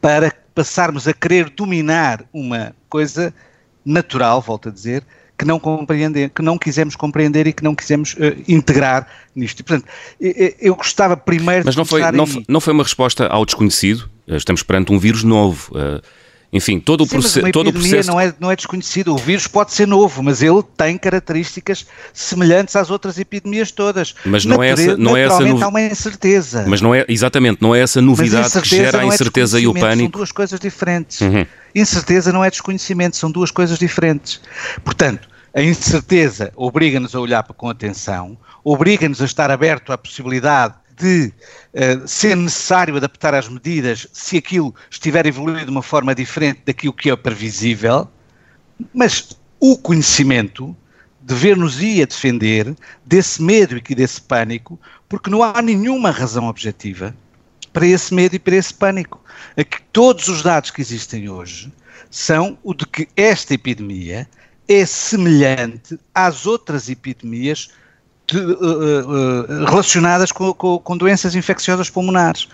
para 0.00 0.30
passarmos 0.54 1.08
a 1.08 1.14
querer 1.14 1.48
dominar 1.48 2.24
uma 2.32 2.74
coisa 2.88 3.32
natural, 3.84 4.40
volto 4.40 4.68
a 4.68 4.72
dizer, 4.72 5.04
que 5.36 5.44
não 5.44 5.58
compreender, 5.58 6.30
que 6.30 6.42
não 6.42 6.56
quisemos 6.56 6.94
compreender 6.94 7.46
e 7.46 7.52
que 7.52 7.62
não 7.62 7.74
quisemos 7.74 8.14
uh, 8.14 8.36
integrar 8.46 9.06
nisto. 9.34 9.60
E, 9.60 9.62
portanto, 9.62 9.88
eu 10.60 10.74
gostava 10.76 11.16
primeiro 11.16 11.64
Mas 11.64 11.76
não 11.76 11.84
foi, 11.84 12.00
não, 12.12 12.26
foi, 12.26 12.44
não 12.48 12.60
foi 12.60 12.72
uma 12.72 12.82
resposta 12.84 13.26
ao 13.26 13.44
desconhecido? 13.44 14.08
Estamos 14.26 14.62
perante 14.62 14.92
um 14.92 14.98
vírus 14.98 15.24
novo. 15.24 15.72
Uh, 15.76 16.00
enfim, 16.54 16.78
todo 16.78 17.02
o, 17.02 17.04
Sim, 17.04 17.10
proce 17.10 17.50
todo 17.50 17.70
o 17.70 17.72
processo. 17.72 18.08
Não 18.08 18.20
é, 18.20 18.32
não 18.38 18.48
é 18.48 18.54
desconhecido. 18.54 19.12
O 19.12 19.18
vírus 19.18 19.48
pode 19.48 19.72
ser 19.72 19.88
novo, 19.88 20.22
mas 20.22 20.40
ele 20.40 20.62
tem 20.76 20.96
características 20.96 21.84
semelhantes 22.12 22.76
às 22.76 22.90
outras 22.90 23.18
epidemias 23.18 23.72
todas. 23.72 24.14
Mas 24.24 24.44
não 24.44 24.62
é 24.62 24.70
essa, 24.70 24.96
não 24.96 25.16
é 25.16 25.22
essa 25.22 25.42
há 25.42 25.68
uma 25.68 25.82
incerteza. 25.82 26.64
Mas 26.68 26.80
não 26.80 26.94
é, 26.94 27.04
exatamente, 27.08 27.60
não 27.60 27.74
é 27.74 27.80
essa 27.80 28.00
novidade 28.00 28.62
que 28.62 28.68
gera 28.68 29.00
a 29.00 29.04
incerteza 29.04 29.58
é 29.58 29.62
e 29.62 29.66
o 29.66 29.74
pânico. 29.74 30.12
São 30.12 30.20
duas 30.20 30.30
coisas 30.30 30.60
diferentes. 30.60 31.20
Uhum. 31.22 31.44
Incerteza 31.74 32.32
não 32.32 32.44
é 32.44 32.50
desconhecimento, 32.50 33.16
são 33.16 33.32
duas 33.32 33.50
coisas 33.50 33.76
diferentes. 33.76 34.40
Portanto, 34.84 35.28
a 35.52 35.60
incerteza 35.60 36.52
obriga-nos 36.54 37.16
a 37.16 37.20
olhar 37.20 37.42
com 37.42 37.68
atenção, 37.68 38.38
obriga-nos 38.62 39.20
a 39.20 39.24
estar 39.24 39.50
aberto 39.50 39.92
à 39.92 39.98
possibilidade 39.98 40.74
de 40.96 41.32
uh, 41.74 42.06
ser 42.06 42.36
necessário 42.36 42.96
adaptar 42.96 43.34
as 43.34 43.48
medidas 43.48 44.06
se 44.12 44.36
aquilo 44.36 44.74
estiver 44.90 45.26
evoluído 45.26 45.66
de 45.66 45.70
uma 45.70 45.82
forma 45.82 46.14
diferente 46.14 46.62
daquilo 46.64 46.92
que 46.92 47.10
é 47.10 47.16
previsível, 47.16 48.08
mas 48.92 49.36
o 49.60 49.76
conhecimento 49.78 50.76
dever-nos 51.20 51.80
ir 51.80 52.02
a 52.02 52.06
defender 52.06 52.74
desse 53.04 53.42
medo 53.42 53.80
e 53.88 53.94
desse 53.94 54.20
pânico, 54.20 54.78
porque 55.08 55.30
não 55.30 55.42
há 55.42 55.60
nenhuma 55.62 56.10
razão 56.10 56.48
objetiva 56.48 57.16
para 57.72 57.86
esse 57.86 58.12
medo 58.12 58.36
e 58.36 58.38
para 58.38 58.56
esse 58.56 58.72
pânico. 58.72 59.20
Aqui, 59.56 59.78
todos 59.92 60.28
os 60.28 60.42
dados 60.42 60.70
que 60.70 60.80
existem 60.80 61.28
hoje 61.28 61.72
são 62.10 62.58
o 62.62 62.74
de 62.74 62.86
que 62.86 63.08
esta 63.16 63.54
epidemia 63.54 64.28
é 64.68 64.86
semelhante 64.86 65.98
às 66.14 66.46
outras 66.46 66.88
epidemias 66.88 67.70
de, 68.26 68.38
uh, 68.38 69.64
relacionadas 69.66 70.32
com, 70.32 70.52
com, 70.54 70.78
com, 70.78 70.96
doenças 70.96 71.34
infecciosas 71.34 71.90
pulmonares. 71.90 72.48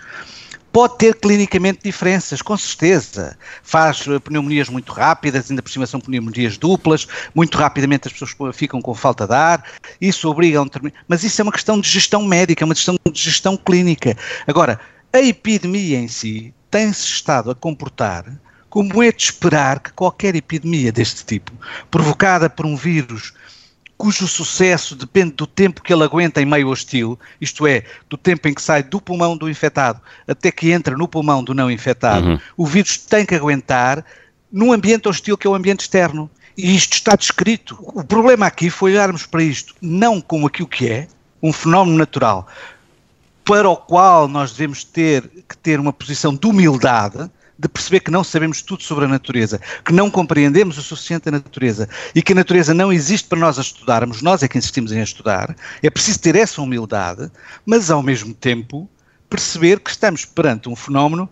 Pode 0.71 0.97
ter 0.97 1.15
clinicamente 1.15 1.81
diferenças, 1.83 2.41
com 2.41 2.55
certeza. 2.55 3.37
Faz 3.61 4.05
pneumonias 4.23 4.69
muito 4.69 4.93
rápidas, 4.93 5.49
ainda 5.49 5.61
por 5.61 5.69
cima 5.69 5.85
são 5.85 5.99
pneumonias 5.99 6.57
duplas, 6.57 7.07
muito 7.35 7.57
rapidamente 7.57 8.07
as 8.07 8.13
pessoas 8.13 8.55
ficam 8.55 8.81
com 8.81 8.93
falta 8.93 9.27
de 9.27 9.33
ar, 9.33 9.65
isso 9.99 10.29
obriga 10.29 10.59
a 10.59 10.61
um 10.61 10.69
Mas 11.09 11.23
isso 11.23 11.41
é 11.41 11.43
uma 11.43 11.51
questão 11.51 11.79
de 11.79 11.89
gestão 11.89 12.23
médica, 12.23 12.63
é 12.63 12.65
uma 12.65 12.73
questão 12.73 12.95
de 13.11 13.21
gestão 13.21 13.57
clínica. 13.57 14.15
Agora, 14.47 14.79
a 15.11 15.19
epidemia 15.19 15.99
em 15.99 16.07
si 16.07 16.53
tem-se 16.69 17.03
estado 17.03 17.51
a 17.51 17.55
comportar 17.55 18.25
como 18.69 19.03
é 19.03 19.11
de 19.11 19.23
esperar 19.23 19.81
que 19.81 19.91
qualquer 19.91 20.33
epidemia 20.33 20.93
deste 20.93 21.25
tipo, 21.25 21.51
provocada 21.91 22.49
por 22.49 22.65
um 22.65 22.77
vírus 22.77 23.33
cujo 24.01 24.27
sucesso 24.27 24.95
depende 24.95 25.33
do 25.33 25.45
tempo 25.45 25.83
que 25.83 25.93
ele 25.93 26.03
aguenta 26.03 26.41
em 26.41 26.45
meio 26.45 26.69
hostil, 26.69 27.19
isto 27.39 27.67
é, 27.67 27.83
do 28.09 28.17
tempo 28.17 28.47
em 28.47 28.53
que 28.55 28.59
sai 28.59 28.81
do 28.81 28.99
pulmão 28.99 29.37
do 29.37 29.47
infectado 29.47 30.01
até 30.27 30.51
que 30.51 30.71
entra 30.71 30.97
no 30.97 31.07
pulmão 31.07 31.43
do 31.43 31.53
não 31.53 31.69
infectado, 31.69 32.25
uhum. 32.27 32.39
o 32.57 32.65
vírus 32.65 32.97
tem 32.97 33.27
que 33.27 33.35
aguentar 33.35 34.03
num 34.51 34.73
ambiente 34.73 35.07
hostil 35.07 35.37
que 35.37 35.45
é 35.45 35.49
o 35.51 35.53
ambiente 35.53 35.81
externo. 35.81 36.27
E 36.57 36.75
isto 36.75 36.93
está 36.93 37.15
descrito. 37.15 37.77
O 37.79 38.03
problema 38.03 38.47
aqui 38.47 38.71
foi 38.71 38.93
olharmos 38.93 39.27
para 39.27 39.43
isto 39.43 39.75
não 39.79 40.19
como 40.19 40.47
aquilo 40.47 40.67
que 40.67 40.89
é, 40.89 41.07
um 41.41 41.53
fenómeno 41.53 41.95
natural, 41.95 42.47
para 43.45 43.69
o 43.69 43.77
qual 43.77 44.27
nós 44.27 44.51
devemos 44.53 44.83
ter 44.83 45.29
que 45.47 45.55
ter 45.55 45.79
uma 45.79 45.93
posição 45.93 46.35
de 46.35 46.47
humildade, 46.47 47.29
de 47.61 47.67
perceber 47.67 47.99
que 47.99 48.09
não 48.09 48.23
sabemos 48.23 48.63
tudo 48.63 48.81
sobre 48.81 49.05
a 49.05 49.07
natureza, 49.07 49.61
que 49.85 49.93
não 49.93 50.09
compreendemos 50.09 50.79
o 50.79 50.81
suficiente 50.81 51.29
a 51.29 51.31
natureza 51.31 51.87
e 52.15 52.21
que 52.21 52.33
a 52.33 52.35
natureza 52.35 52.73
não 52.73 52.91
existe 52.91 53.27
para 53.27 53.37
nós 53.37 53.59
a 53.59 53.61
estudarmos, 53.61 54.23
nós 54.23 54.41
é 54.41 54.47
que 54.47 54.57
insistimos 54.57 54.91
em 54.91 54.99
estudar, 54.99 55.55
é 55.83 55.89
preciso 55.89 56.19
ter 56.19 56.35
essa 56.35 56.59
humildade, 56.59 57.31
mas 57.63 57.91
ao 57.91 58.01
mesmo 58.01 58.33
tempo 58.33 58.89
perceber 59.29 59.79
que 59.79 59.91
estamos 59.91 60.25
perante 60.25 60.67
um 60.67 60.75
fenómeno 60.75 61.29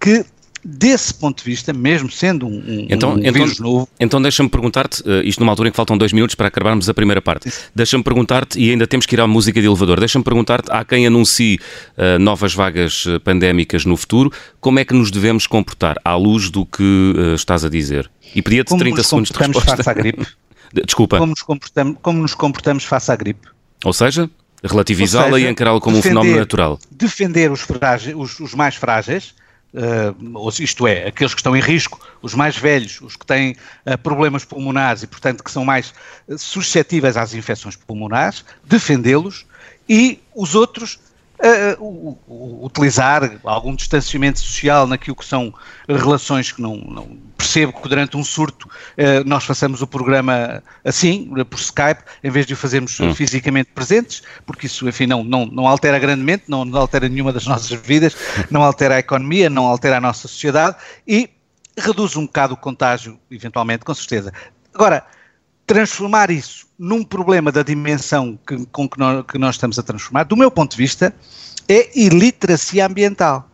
que 0.00 0.24
desse 0.64 1.12
ponto 1.14 1.38
de 1.38 1.44
vista, 1.44 1.72
mesmo 1.72 2.10
sendo 2.10 2.46
um, 2.46 2.50
um, 2.50 2.86
então, 2.90 3.14
um 3.14 3.18
então, 3.18 3.32
vírus 3.32 3.58
novo. 3.58 3.88
Então 3.98 4.20
deixa-me 4.20 4.48
perguntar-te, 4.48 5.02
uh, 5.02 5.22
isto 5.24 5.40
numa 5.40 5.52
altura 5.52 5.68
em 5.68 5.72
que 5.72 5.76
faltam 5.76 5.96
dois 5.96 6.12
minutos 6.12 6.34
para 6.34 6.48
acabarmos 6.48 6.88
a 6.88 6.94
primeira 6.94 7.22
parte, 7.22 7.50
deixa-me 7.74 8.04
perguntar-te, 8.04 8.58
e 8.58 8.70
ainda 8.70 8.86
temos 8.86 9.06
que 9.06 9.14
ir 9.14 9.20
à 9.20 9.26
música 9.26 9.60
de 9.60 9.66
elevador, 9.66 9.98
deixa-me 9.98 10.24
perguntar-te, 10.24 10.70
há 10.70 10.84
quem 10.84 11.06
anuncie 11.06 11.58
uh, 11.96 12.18
novas 12.18 12.54
vagas 12.54 13.06
uh, 13.06 13.20
pandémicas 13.20 13.84
no 13.84 13.96
futuro, 13.96 14.32
como 14.60 14.78
é 14.78 14.84
que 14.84 14.94
nos 14.94 15.10
devemos 15.10 15.46
comportar 15.46 15.96
à 16.04 16.14
luz 16.14 16.50
do 16.50 16.66
que 16.66 17.14
estás 17.34 17.64
a 17.64 17.68
dizer? 17.68 18.10
E 18.34 18.42
pedia-te 18.42 18.76
30 18.76 19.02
segundos 19.02 19.30
de 19.30 19.38
resposta. 19.38 19.76
Face 19.76 19.90
à 19.90 19.94
gripe? 19.94 20.26
Desculpa. 20.86 21.18
Como 21.18 21.30
nos, 21.30 21.42
comportamos, 21.42 21.96
como 22.00 22.22
nos 22.22 22.34
comportamos 22.34 22.84
face 22.84 23.10
à 23.10 23.16
gripe? 23.16 23.48
Ou 23.84 23.92
seja? 23.92 24.30
Relativizá-la 24.62 25.40
e 25.40 25.48
encará-la 25.48 25.80
como 25.80 25.96
defender, 25.96 26.18
um 26.18 26.20
fenómeno 26.20 26.38
natural. 26.38 26.78
Defender 26.90 27.50
os, 27.50 27.60
frágeis, 27.60 28.14
os, 28.16 28.38
os 28.40 28.54
mais 28.54 28.76
frágeis, 28.76 29.34
uh, 29.74 30.50
isto 30.60 30.86
é, 30.86 31.06
aqueles 31.06 31.34
que 31.34 31.40
estão 31.40 31.56
em 31.56 31.60
risco, 31.60 32.00
os 32.22 32.34
mais 32.34 32.56
velhos, 32.56 33.00
os 33.00 33.16
que 33.16 33.26
têm 33.26 33.56
uh, 33.86 33.98
problemas 33.98 34.44
pulmonares 34.44 35.02
e, 35.02 35.06
portanto, 35.06 35.44
que 35.44 35.50
são 35.50 35.64
mais 35.64 35.92
suscetíveis 36.38 37.16
às 37.16 37.34
infecções 37.34 37.76
pulmonares, 37.76 38.44
defendê-los 38.64 39.46
e 39.88 40.20
os 40.34 40.54
outros 40.54 40.98
uh, 41.42 42.64
utilizar 42.64 43.38
algum 43.44 43.74
distanciamento 43.74 44.40
social 44.40 44.86
naquilo 44.86 45.16
que 45.16 45.24
são 45.24 45.52
relações 45.88 46.52
que 46.52 46.60
não, 46.60 46.76
não 46.76 47.18
percebo 47.36 47.72
que 47.72 47.88
durante 47.88 48.16
um 48.16 48.24
surto 48.24 48.68
uh, 48.68 49.26
nós 49.26 49.44
façamos 49.44 49.82
o 49.82 49.86
programa 49.86 50.62
assim, 50.84 51.30
por 51.48 51.58
Skype, 51.58 52.02
em 52.22 52.30
vez 52.30 52.46
de 52.46 52.54
o 52.54 52.56
fazermos 52.56 52.98
hum. 53.00 53.14
fisicamente 53.14 53.70
presentes, 53.74 54.22
porque 54.44 54.66
isso, 54.66 54.88
enfim, 54.88 55.06
não, 55.06 55.24
não, 55.24 55.46
não 55.46 55.66
altera 55.66 55.98
grandemente, 55.98 56.44
não, 56.48 56.64
não 56.64 56.80
altera 56.80 57.08
nenhuma 57.08 57.32
das 57.32 57.46
nossas 57.48 57.70
vidas, 57.80 58.16
não 58.50 58.62
altera 58.62 58.96
a 58.96 58.98
economia, 58.98 59.48
não 59.48 59.66
altera 59.66 59.96
a 59.96 60.00
nossa 60.00 60.28
sociedade 60.28 60.76
e 61.06 61.30
reduz 61.78 62.16
um 62.16 62.26
bocado 62.26 62.54
o 62.54 62.56
contágio, 62.56 63.18
eventualmente, 63.30 63.84
com 63.84 63.94
certeza. 63.94 64.32
Agora, 64.74 65.04
transformar 65.70 66.32
isso 66.32 66.66
num 66.76 67.04
problema 67.04 67.52
da 67.52 67.62
dimensão 67.62 68.36
que, 68.44 68.66
com 68.72 68.88
que 68.88 68.98
nós, 68.98 69.24
que 69.24 69.38
nós 69.38 69.54
estamos 69.54 69.78
a 69.78 69.82
transformar, 69.84 70.24
do 70.24 70.36
meu 70.36 70.50
ponto 70.50 70.72
de 70.72 70.76
vista, 70.76 71.14
é 71.68 71.96
iliteracia 71.96 72.84
ambiental. 72.84 73.48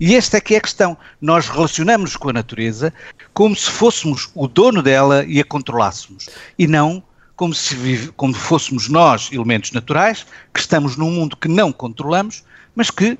E 0.00 0.16
esta 0.16 0.38
é 0.38 0.40
que 0.40 0.56
é 0.56 0.58
a 0.58 0.60
questão. 0.60 0.98
Nós 1.20 1.48
relacionamos 1.48 2.16
com 2.16 2.30
a 2.30 2.32
natureza 2.32 2.92
como 3.32 3.54
se 3.54 3.70
fôssemos 3.70 4.28
o 4.34 4.48
dono 4.48 4.82
dela 4.82 5.24
e 5.24 5.38
a 5.38 5.44
controlássemos. 5.44 6.28
E 6.58 6.66
não 6.66 7.00
como 7.36 7.54
se 7.54 7.76
vive, 7.76 8.08
como 8.16 8.34
fôssemos 8.34 8.88
nós, 8.88 9.30
elementos 9.30 9.70
naturais, 9.70 10.26
que 10.52 10.58
estamos 10.58 10.96
num 10.96 11.10
mundo 11.10 11.36
que 11.36 11.46
não 11.46 11.70
controlamos, 11.70 12.42
mas 12.74 12.90
que, 12.90 13.16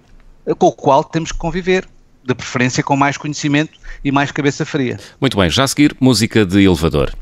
com 0.59 0.67
o 0.67 0.73
qual 0.73 1.05
temos 1.05 1.31
que 1.31 1.39
conviver. 1.39 1.87
De 2.23 2.35
preferência 2.35 2.83
com 2.83 2.97
mais 2.97 3.17
conhecimento 3.17 3.79
e 4.05 4.13
mais 4.13 4.31
cabeça 4.31 4.67
fria. 4.67 4.99
Muito 5.21 5.39
bem, 5.39 5.49
já 5.49 5.65
a 5.65 5.69
seguir, 5.69 5.97
música 6.01 6.45
de 6.45 6.63
elevador. 6.63 7.13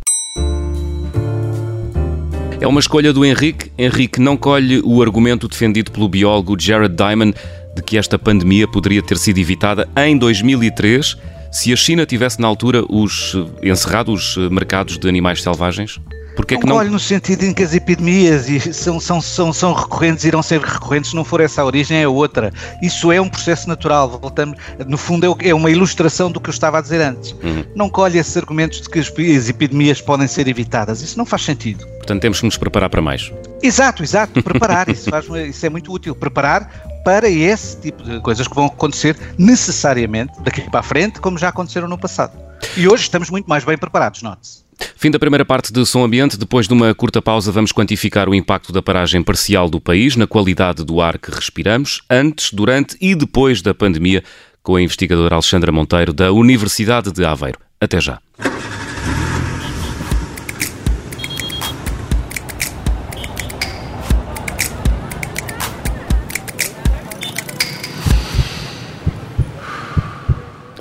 É 2.60 2.66
uma 2.66 2.80
escolha 2.80 3.12
do 3.12 3.24
Henrique. 3.24 3.70
Henrique 3.78 4.20
não 4.20 4.36
colhe 4.36 4.80
o 4.84 5.00
argumento 5.00 5.46
defendido 5.46 5.92
pelo 5.92 6.08
biólogo 6.08 6.58
Jared 6.58 6.94
Diamond 6.94 7.34
de 7.76 7.82
que 7.82 7.96
esta 7.96 8.18
pandemia 8.18 8.66
poderia 8.66 9.00
ter 9.00 9.16
sido 9.16 9.38
evitada 9.38 9.88
em 9.96 10.18
2003 10.18 11.16
se 11.52 11.72
a 11.72 11.76
China 11.76 12.04
tivesse 12.04 12.40
na 12.40 12.48
altura 12.48 12.84
os 12.88 13.36
encerrado 13.62 14.12
os 14.12 14.36
mercados 14.50 14.98
de 14.98 15.08
animais 15.08 15.40
selvagens? 15.40 16.00
Porque 16.38 16.54
é 16.54 16.56
que 16.56 16.66
não, 16.66 16.76
não... 16.76 16.92
no 16.92 17.00
sentido 17.00 17.42
em 17.42 17.52
que 17.52 17.64
as 17.64 17.74
epidemias 17.74 18.46
são, 18.76 19.00
são, 19.00 19.20
são, 19.20 19.52
são 19.52 19.72
recorrentes, 19.72 20.24
irão 20.24 20.40
ser 20.40 20.60
recorrentes, 20.60 21.10
se 21.10 21.16
não 21.16 21.24
for 21.24 21.40
essa 21.40 21.62
a 21.62 21.64
origem, 21.64 22.00
é 22.00 22.06
outra. 22.06 22.52
Isso 22.80 23.10
é 23.10 23.20
um 23.20 23.28
processo 23.28 23.68
natural, 23.68 24.08
voltamos, 24.08 24.56
no 24.86 24.96
fundo 24.96 25.26
é, 25.26 25.48
é 25.48 25.52
uma 25.52 25.68
ilustração 25.68 26.30
do 26.30 26.40
que 26.40 26.48
eu 26.48 26.52
estava 26.52 26.78
a 26.78 26.80
dizer 26.80 27.00
antes. 27.00 27.32
Uhum. 27.42 27.64
Não 27.74 27.90
colhe 27.90 28.18
esses 28.18 28.36
argumentos 28.36 28.80
de 28.80 28.88
que 28.88 29.00
as 29.00 29.48
epidemias 29.48 30.00
podem 30.00 30.28
ser 30.28 30.46
evitadas, 30.46 31.02
isso 31.02 31.18
não 31.18 31.26
faz 31.26 31.42
sentido. 31.42 31.84
Portanto, 31.96 32.22
temos 32.22 32.38
que 32.38 32.46
nos 32.46 32.56
preparar 32.56 32.88
para 32.88 33.02
mais. 33.02 33.32
Exato, 33.60 34.04
exato, 34.04 34.38
preparar, 34.40 34.88
isso, 34.88 35.10
faz, 35.10 35.26
isso 35.26 35.66
é 35.66 35.68
muito 35.68 35.92
útil, 35.92 36.14
preparar 36.14 36.70
para 37.04 37.28
esse 37.28 37.80
tipo 37.80 38.04
de 38.04 38.20
coisas 38.20 38.46
que 38.46 38.54
vão 38.54 38.66
acontecer 38.66 39.16
necessariamente 39.36 40.40
daqui 40.42 40.60
para 40.70 40.78
a 40.78 40.84
frente, 40.84 41.20
como 41.20 41.36
já 41.36 41.48
aconteceram 41.48 41.88
no 41.88 41.98
passado. 41.98 42.38
E 42.76 42.86
hoje 42.86 43.02
estamos 43.02 43.28
muito 43.28 43.46
mais 43.46 43.64
bem 43.64 43.76
preparados, 43.76 44.22
note-se. 44.22 44.67
Fim 45.00 45.12
da 45.12 45.18
primeira 45.20 45.44
parte 45.44 45.72
de 45.72 45.86
Som 45.86 46.02
Ambiente. 46.02 46.36
Depois 46.36 46.66
de 46.66 46.74
uma 46.74 46.92
curta 46.92 47.22
pausa, 47.22 47.52
vamos 47.52 47.70
quantificar 47.70 48.28
o 48.28 48.34
impacto 48.34 48.72
da 48.72 48.82
paragem 48.82 49.22
parcial 49.22 49.70
do 49.70 49.80
país 49.80 50.16
na 50.16 50.26
qualidade 50.26 50.84
do 50.84 51.00
ar 51.00 51.18
que 51.18 51.30
respiramos, 51.30 52.02
antes, 52.10 52.52
durante 52.52 52.96
e 53.00 53.14
depois 53.14 53.62
da 53.62 53.72
pandemia, 53.72 54.24
com 54.60 54.74
a 54.74 54.82
investigadora 54.82 55.36
Alexandra 55.36 55.70
Monteiro, 55.70 56.12
da 56.12 56.32
Universidade 56.32 57.12
de 57.12 57.24
Aveiro. 57.24 57.60
Até 57.80 58.00
já. 58.00 58.18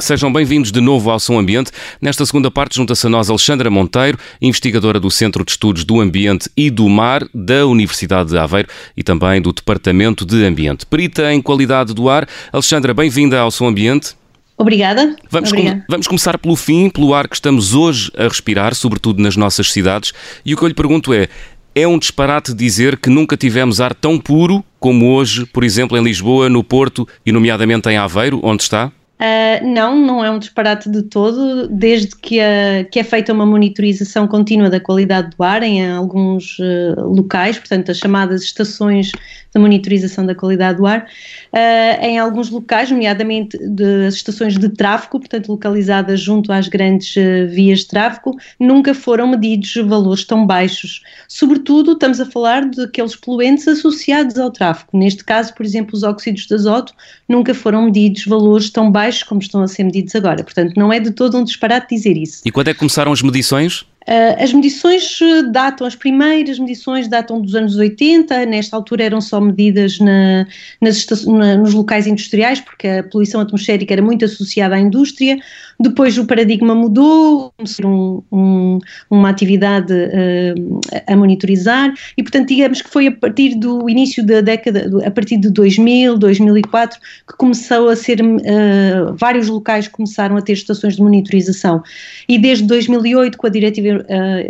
Sejam 0.08 0.32
bem-vindos 0.32 0.72
de 0.72 0.80
novo 0.80 1.12
ao 1.12 1.20
Som 1.20 1.38
Ambiente. 1.38 1.70
Nesta 2.00 2.26
segunda 2.26 2.50
parte, 2.50 2.78
junta-se 2.78 3.06
a 3.06 3.10
nós 3.10 3.30
Alexandra 3.30 3.70
Monteiro, 3.70 4.18
investigadora 4.42 5.02
do 5.02 5.12
Centro 5.12 5.44
de 5.44 5.52
Estudos 5.52 5.84
do 5.84 6.00
Ambiente 6.00 6.50
e 6.56 6.70
do 6.70 6.88
Mar 6.88 7.28
da 7.34 7.68
Universidade 7.68 8.30
de 8.30 8.38
Aveiro 8.38 8.70
e 8.96 9.04
também 9.04 9.42
do 9.42 9.52
Departamento 9.52 10.26
de 10.26 10.46
Ambiente. 10.46 10.86
Perita 10.86 11.34
em 11.34 11.42
qualidade 11.42 11.94
do 11.94 12.08
ar. 12.08 12.26
Alexandra, 12.54 12.94
bem-vinda 12.94 13.38
ao 13.38 13.52
Som 13.52 13.68
Ambiente. 13.68 14.16
Obrigada. 14.58 15.14
Vamos, 15.30 15.52
Com, 15.52 15.84
vamos 15.90 16.08
começar 16.08 16.38
pelo 16.38 16.56
fim, 16.56 16.90
pelo 16.90 17.14
ar 17.14 17.28
que 17.28 17.36
estamos 17.36 17.74
hoje 17.74 18.10
a 18.18 18.30
respirar, 18.30 18.74
sobretudo 18.76 19.22
nas 19.22 19.36
nossas 19.36 19.74
cidades. 19.74 20.14
E 20.46 20.54
o 20.54 20.58
que 20.58 20.64
eu 20.64 20.70
lhe 20.70 20.74
pergunto 20.74 21.14
é: 21.14 21.28
é 21.76 21.86
um 21.86 22.00
disparate 22.00 22.54
dizer 22.54 22.96
que 22.96 23.10
nunca 23.10 23.36
tivemos 23.36 23.82
ar 23.82 23.94
tão 23.94 24.18
puro 24.18 24.64
como 24.80 25.12
hoje, 25.12 25.46
por 25.48 25.66
exemplo, 25.66 25.98
em 25.98 26.02
Lisboa, 26.02 26.48
no 26.48 26.64
Porto 26.64 27.06
e, 27.26 27.32
nomeadamente, 27.34 27.90
em 27.90 27.98
Aveiro, 27.98 28.40
onde 28.42 28.64
está? 28.64 28.90
Uh, 29.18 29.66
não, 29.66 29.98
não 29.98 30.24
é 30.24 30.30
um 30.30 30.38
disparate 30.38 30.88
de 30.92 31.02
todo, 31.02 31.68
desde 31.68 32.16
que, 32.16 32.40
a, 32.40 32.84
que 32.84 33.00
é 33.00 33.04
feita 33.04 33.34
uma 33.34 33.48
monitorização 33.48 34.28
contínua 34.28 34.70
da 34.70 34.80
qualidade 34.80 35.36
do 35.36 35.44
ar 35.44 35.64
em 35.64 35.92
alguns 35.92 36.60
uh, 36.60 37.02
locais, 37.02 37.58
portanto, 37.58 37.90
as 37.90 37.98
chamadas 37.98 38.44
estações 38.44 39.10
de 39.10 39.60
monitorização 39.60 40.24
da 40.24 40.36
qualidade 40.36 40.78
do 40.78 40.86
ar, 40.86 41.00
uh, 41.00 42.06
em 42.06 42.20
alguns 42.20 42.52
locais, 42.52 42.92
nomeadamente 42.92 43.58
das 43.68 44.14
estações 44.14 44.56
de 44.56 44.70
tráfego, 44.70 45.20
portanto, 45.20 45.50
localizadas 45.50 46.20
junto 46.20 46.52
às 46.52 46.68
grandes 46.68 47.16
vias 47.50 47.80
de 47.80 47.88
tráfego, 47.88 48.38
nunca 48.60 48.94
foram 48.94 49.28
medidos 49.28 49.74
valores 49.88 50.26
tão 50.26 50.46
baixos. 50.46 51.02
Sobretudo, 51.28 51.94
estamos 51.94 52.20
a 52.20 52.26
falar 52.28 52.70
daqueles 52.70 53.16
poluentes 53.16 53.68
associados 53.68 54.38
ao 54.38 54.52
tráfego. 54.52 54.96
Neste 54.96 55.24
caso, 55.24 55.56
por 55.56 55.66
exemplo, 55.66 55.96
os 55.96 56.04
óxidos 56.04 56.46
de 56.46 56.54
azoto 56.54 56.94
nunca 57.28 57.56
foram 57.56 57.86
medidos 57.86 58.24
valores 58.24 58.70
tão 58.70 58.92
baixos 58.92 59.07
baixos 59.08 59.24
como 59.24 59.42
estão 59.42 59.62
a 59.62 59.68
ser 59.68 59.84
medidos 59.84 60.14
agora. 60.16 60.44
Portanto, 60.44 60.74
não 60.76 60.92
é 60.92 61.00
de 61.00 61.12
todo 61.12 61.38
um 61.38 61.44
disparate 61.44 61.96
dizer 61.96 62.18
isso. 62.18 62.42
E 62.46 62.52
quando 62.52 62.68
é 62.68 62.74
que 62.74 62.80
começaram 62.80 63.12
as 63.12 63.22
medições? 63.22 63.86
Uh, 64.08 64.42
as 64.42 64.54
medições 64.54 65.20
eh, 65.22 65.44
datam, 65.44 65.86
as 65.86 65.94
primeiras 65.94 66.58
medições 66.58 67.10
datam 67.10 67.42
dos 67.42 67.54
anos 67.56 67.76
80, 67.76 68.46
nesta 68.46 68.78
altura 68.78 69.04
eram 69.04 69.20
só 69.20 69.42
medidas 69.42 70.00
na, 70.00 70.48
nas, 70.80 71.06
na, 71.26 71.58
nos 71.58 71.74
locais 71.74 72.08
industriais, 72.08 72.62
porque 72.62 72.88
a 72.88 73.04
poluição 73.04 73.42
atmosférica 73.42 73.94
era 73.94 74.02
muito 74.02 74.24
associada 74.24 74.76
à 74.76 74.80
indústria. 74.80 75.38
Depois 75.78 76.18
o 76.18 76.26
paradigma 76.26 76.74
mudou, 76.74 77.54
um, 77.84 78.24
um, 78.32 78.80
uma 79.10 79.30
atividade 79.30 79.94
uh, 79.94 80.80
a 81.06 81.16
monitorizar, 81.16 81.94
e 82.18 82.24
portanto, 82.24 82.48
digamos 82.48 82.82
que 82.82 82.90
foi 82.90 83.08
a 83.08 83.12
partir 83.12 83.56
do 83.56 83.90
início 83.90 84.26
da 84.26 84.40
década, 84.40 84.90
a 85.06 85.12
partir 85.12 85.36
de 85.36 85.50
2000, 85.52 86.18
2004, 86.18 86.98
que 87.28 87.36
começou 87.36 87.90
a 87.90 87.96
ser, 87.96 88.22
uh, 88.22 89.14
vários 89.20 89.50
locais 89.50 89.90
começaram 89.90 90.38
a 90.38 90.42
ter 90.42 90.54
estações 90.54 90.96
de 90.96 91.02
monitorização. 91.02 91.84
E 92.28 92.40
desde 92.40 92.66
2008, 92.66 93.38
com 93.38 93.48
a 93.48 93.50
diretiva 93.50 93.97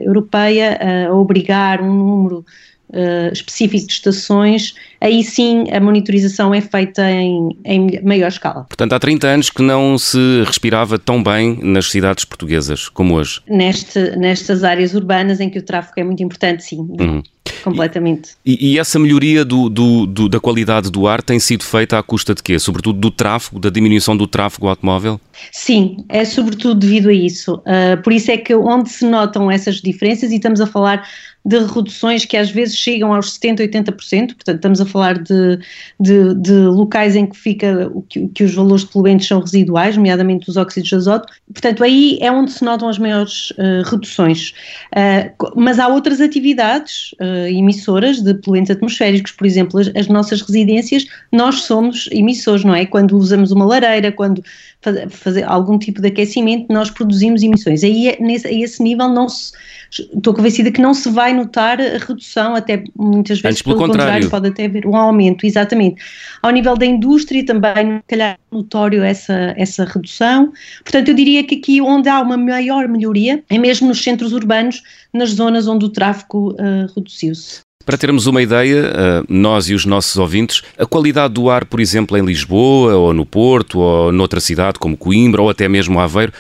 Europeia 0.04 1.08
a 1.08 1.14
obrigar 1.14 1.82
um 1.82 1.94
número 1.94 2.46
uh, 2.90 3.34
específico 3.34 3.88
de 3.88 3.94
estações, 3.94 4.76
aí 5.02 5.24
sim 5.24 5.66
a 5.72 5.80
monitorização 5.80 6.54
é 6.54 6.62
feita 6.62 7.10
em, 7.10 7.58
em 7.66 8.02
maior 8.04 8.28
escala. 8.28 8.66
Portanto, 8.66 8.94
há 8.94 9.00
30 9.00 9.28
anos 9.28 9.50
que 9.50 9.62
não 9.62 9.98
se 9.98 10.44
respirava 10.46 10.98
tão 10.98 11.22
bem 11.22 11.60
nas 11.62 11.90
cidades 11.90 12.26
portuguesas 12.26 12.90
como 12.90 13.16
hoje. 13.16 13.42
Neste, 13.48 14.16
nestas 14.18 14.64
áreas 14.64 14.94
urbanas 14.94 15.40
em 15.40 15.50
que 15.50 15.60
o 15.60 15.64
tráfego 15.64 16.00
é 16.00 16.04
muito 16.04 16.24
importante, 16.24 16.64
sim. 16.64 16.80
Uhum. 16.80 17.24
Completamente. 17.70 18.32
E, 18.46 18.74
e, 18.74 18.80
essa 18.80 18.98
melhoria 19.00 19.44
do, 19.44 19.70
do, 19.70 20.06
do, 20.06 20.30
da 20.30 20.40
qualidade 20.40 20.92
do 20.92 21.08
ar 21.08 21.22
tem 21.22 21.40
sido 21.40 21.64
feita 21.64 21.98
à 21.98 22.04
custa 22.04 22.34
de 22.34 22.44
quê? 22.44 22.60
Sobretudo 22.60 23.00
do 23.00 23.12
tráfego, 23.12 23.60
da 23.60 23.70
diminuição 23.70 24.16
do 24.16 24.28
tráfego 24.28 24.68
automóvel? 24.68 25.20
Sim, 25.52 26.06
é 26.10 26.26
sobretudo 26.26 26.76
devido 26.76 27.10
a 27.10 27.14
isso. 27.14 27.56
Uh, 27.56 28.02
por 28.04 28.14
isso 28.14 28.32
é 28.32 28.38
que 28.38 28.56
onde 28.56 28.90
se 28.90 29.06
notam 29.06 29.50
essas 29.52 29.76
diferenças, 29.76 30.32
e 30.32 30.36
estamos 30.36 30.62
a 30.62 30.68
falar 30.68 31.08
de 31.46 31.60
reduções 31.60 32.26
que 32.26 32.36
às 32.36 32.52
vezes 32.52 32.76
chegam 32.76 33.14
aos 33.14 33.38
70%, 33.40 33.60
80%, 33.60 34.36
portanto 34.36 34.56
estamos 34.56 34.82
a 34.82 34.86
falar 34.86 35.18
de, 35.18 35.60
de, 36.00 36.34
de 36.36 36.54
locais 36.54 37.16
em 37.16 37.26
que 37.26 37.38
fica 37.38 37.90
que, 38.10 38.28
que, 38.28 38.44
os 38.44 38.54
valores 38.54 38.84
de 38.84 38.92
poluentes 38.92 39.28
são 39.28 39.40
residuais, 39.40 39.96
nomeadamente 39.96 40.50
os 40.50 40.58
óxidos 40.58 40.90
de 40.90 40.96
azoto, 40.96 41.34
portanto 41.52 41.84
aí 41.84 42.18
é 42.22 42.30
onde 42.32 42.52
se 42.52 42.66
notam 42.66 42.90
as 42.90 43.00
maiores 43.00 43.52
uh, 43.52 43.90
reduções. 43.90 44.54
Uh, 44.92 45.52
mas 45.56 45.80
há 45.80 45.88
outras 45.88 46.20
atividades 46.20 47.12
uh, 47.22 47.48
emissoras 47.48 48.22
de 48.22 48.34
poluentes 48.34 48.72
atmosféricos, 48.72 49.32
por 49.32 49.48
exemplo, 49.48 49.80
as, 49.80 49.88
as, 49.96 50.08
nossas 50.08 50.42
residências, 50.42 51.06
nós 51.32 51.62
somos 51.62 52.10
emissores, 52.12 52.64
não 52.64 52.76
é? 52.76 52.86
Quando 52.86 53.18
usamos 53.18 53.52
uma 53.52 53.66
lareira, 53.66 54.12
quando 54.12 54.44
fazer 54.82 55.10
faz 55.10 55.38
algum 55.44 55.78
tipo 55.78 56.02
de 56.02 56.08
aquecimento, 56.08 56.72
nós 56.72 56.90
produzimos 56.90 57.44
emissões. 57.44 57.84
Aí, 57.84 58.10
é, 58.10 58.18
a 58.22 58.52
esse 58.52 58.82
nível, 58.82 59.10
não 59.10 59.28
se, 59.28 59.52
estou 59.92 60.34
convencida 60.34 60.72
que 60.72 60.82
não 60.82 60.94
se 60.94 61.10
vai 61.10 61.34
notar 61.34 61.80
a 61.80 61.98
redução, 61.98 62.56
até 62.56 62.84
muitas 62.96 63.40
vezes 63.40 63.46
Antes, 63.46 63.62
pelo, 63.62 63.76
pelo 63.78 63.88
contrário. 63.88 64.24
contrário. 64.26 64.30
pode 64.30 64.48
até 64.48 64.66
haver 64.66 64.86
um 64.86 64.96
aumento, 64.96 65.46
exatamente. 65.46 66.02
Ao 66.42 66.52
nível 66.52 66.76
da 66.76 66.86
indústria 66.86 67.46
também, 67.46 68.02
calhar, 68.08 68.38
notório 68.52 69.04
essa, 69.04 69.54
essa 69.58 69.86
redução. 69.86 70.52
Portanto, 70.84 71.10
eu 71.10 71.14
diria 71.14 71.44
que 71.44 71.56
aqui 71.56 71.82
onde 71.82 72.10
há 72.10 72.20
uma 72.22 72.38
maior 72.38 72.88
melhoria 72.88 73.44
é 73.50 73.58
mesmo 73.58 73.88
nos 73.88 74.02
centros 74.02 74.34
urbanos, 74.34 74.82
nas 75.14 75.32
zonas 75.32 75.68
onde 75.68 75.86
o 75.86 75.90
tráfego 75.90 76.54
uh, 76.54 76.92
reduziu-se. 76.96 77.68
Para 77.88 77.98
termos 77.98 78.28
uma 78.28 78.42
ideia, 78.42 78.92
eh, 78.94 79.24
nós 79.30 79.70
e 79.70 79.74
os 79.74 79.86
nossos 79.86 80.18
ouvintes, 80.18 80.62
a 80.78 80.86
qualidade 80.86 81.36
do 81.36 81.50
ar, 81.50 81.64
por 81.64 81.80
exemplo, 81.80 82.18
em 82.18 82.22
Lisboa, 82.22 82.94
ou 82.98 83.14
no 83.14 83.26
Porto, 83.26 83.80
ou 83.80 84.12
noutra 84.12 84.42
cidade 84.42 84.78
como 84.78 84.98
Coimbra, 84.98 85.42
ou 85.42 85.50
até 85.50 85.70
mesmo 85.70 85.98
Aveiro, 85.98 86.34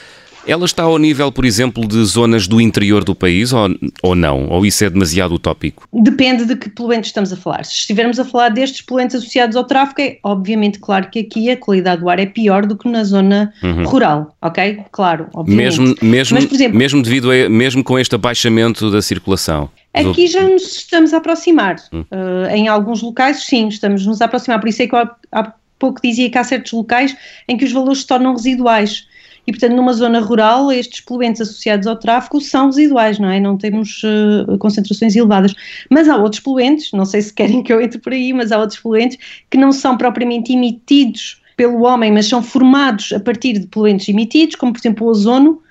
ela 0.48 0.66
está 0.66 0.84
ao 0.84 0.98
nível, 0.98 1.32
por 1.32 1.46
exemplo, 1.46 1.88
de 1.88 2.04
zonas 2.06 2.48
do 2.48 2.62
interior 2.62 3.04
do 3.04 3.14
país 3.14 3.52
ou, 3.54 3.70
ou 4.02 4.16
não? 4.16 4.48
Ou 4.50 4.66
isso 4.66 4.84
é 4.84 4.90
demasiado 4.90 5.34
utópico? 5.36 5.88
Depende 5.94 6.46
de 6.46 6.56
que 6.56 6.70
poluentes 6.70 7.10
estamos 7.10 7.32
a 7.34 7.38
falar. 7.38 7.66
Se 7.66 7.74
estivermos 7.74 8.20
a 8.20 8.26
falar 8.26 8.50
destes 8.50 8.82
poluentes 8.82 9.16
associados 9.16 9.56
ao 9.56 9.64
tráfego, 9.64 10.02
é 10.02 10.20
obviamente 10.24 10.80
claro 10.80 11.10
que 11.10 11.20
aqui 11.20 11.50
a 11.50 11.58
qualidade 11.58 12.02
do 12.02 12.10
ar 12.10 12.20
é 12.20 12.26
pior 12.26 12.66
do 12.66 12.78
que 12.78 12.88
na 12.88 13.04
zona 13.04 13.54
uhum. 13.62 13.84
rural, 13.84 14.36
ok? 14.42 14.80
Claro, 14.92 15.28
obviamente. 15.34 15.80
Mesmo, 15.80 15.96
mesmo, 16.02 16.36
Mas, 16.36 16.46
por 16.46 16.56
exemplo, 16.56 16.78
mesmo, 16.78 17.02
devido 17.02 17.32
a, 17.32 17.50
mesmo 17.50 17.84
com 17.84 18.00
este 18.00 18.16
abaixamento 18.16 18.90
da 18.90 19.02
circulação? 19.02 19.70
Aqui 19.94 20.28
já 20.28 20.44
nos 20.44 20.78
estamos 20.78 21.14
a 21.14 21.18
aproximar. 21.18 21.76
Hum. 21.92 22.02
Uh, 22.12 22.56
em 22.56 22.68
alguns 22.68 23.02
locais, 23.02 23.44
sim, 23.46 23.68
estamos 23.68 24.06
nos 24.06 24.22
a 24.22 24.26
aproximar. 24.26 24.60
Por 24.60 24.70
isso 24.70 24.84
é 24.84 24.88
que 24.88 24.96
eu 24.96 25.10
há 25.32 25.54
pouco 25.80 26.02
dizia 26.02 26.30
que 26.30 26.38
há 26.38 26.44
certos 26.44 26.72
locais 26.72 27.16
em 27.48 27.58
que 27.58 27.66
os 27.66 27.72
valores 27.72 28.02
se 28.02 28.08
tornam 28.08 28.34
residuais 28.34 29.08
e, 29.48 29.52
portanto, 29.54 29.76
numa 29.76 29.94
zona 29.94 30.20
rural, 30.20 30.70
estes 30.72 31.00
poluentes 31.00 31.40
associados 31.40 31.88
ao 31.88 31.96
tráfego 31.96 32.42
são 32.42 32.66
residuais, 32.66 33.18
não 33.18 33.30
é? 33.30 33.40
Não 33.40 33.58
temos 33.58 34.02
uh, 34.04 34.58
concentrações 34.58 35.16
elevadas. 35.16 35.56
Mas 35.90 36.10
há 36.10 36.18
outros 36.18 36.42
poluentes, 36.42 36.92
não 36.92 37.06
sei 37.06 37.22
se 37.22 37.34
querem 37.34 37.64
que 37.64 37.72
eu 37.72 37.80
entre 37.80 37.98
por 37.98 38.12
aí, 38.12 38.34
mas 38.34 38.52
há 38.52 38.60
outros 38.60 38.80
poluentes 38.80 39.18
que 39.50 39.58
não 39.58 39.72
são 39.72 39.98
propriamente 39.98 40.52
emitidos 40.52 41.42
pelo 41.56 41.84
homem, 41.84 42.12
mas 42.12 42.28
são 42.28 42.44
formados 42.44 43.14
a 43.14 43.20
partir 43.20 43.54
de 43.54 43.68
poluentes 43.68 44.10
emitidos, 44.10 44.56
como 44.56 44.74
por 44.74 44.80
exemplo 44.80 45.08
o 45.08 45.10
ozono, 45.10 45.62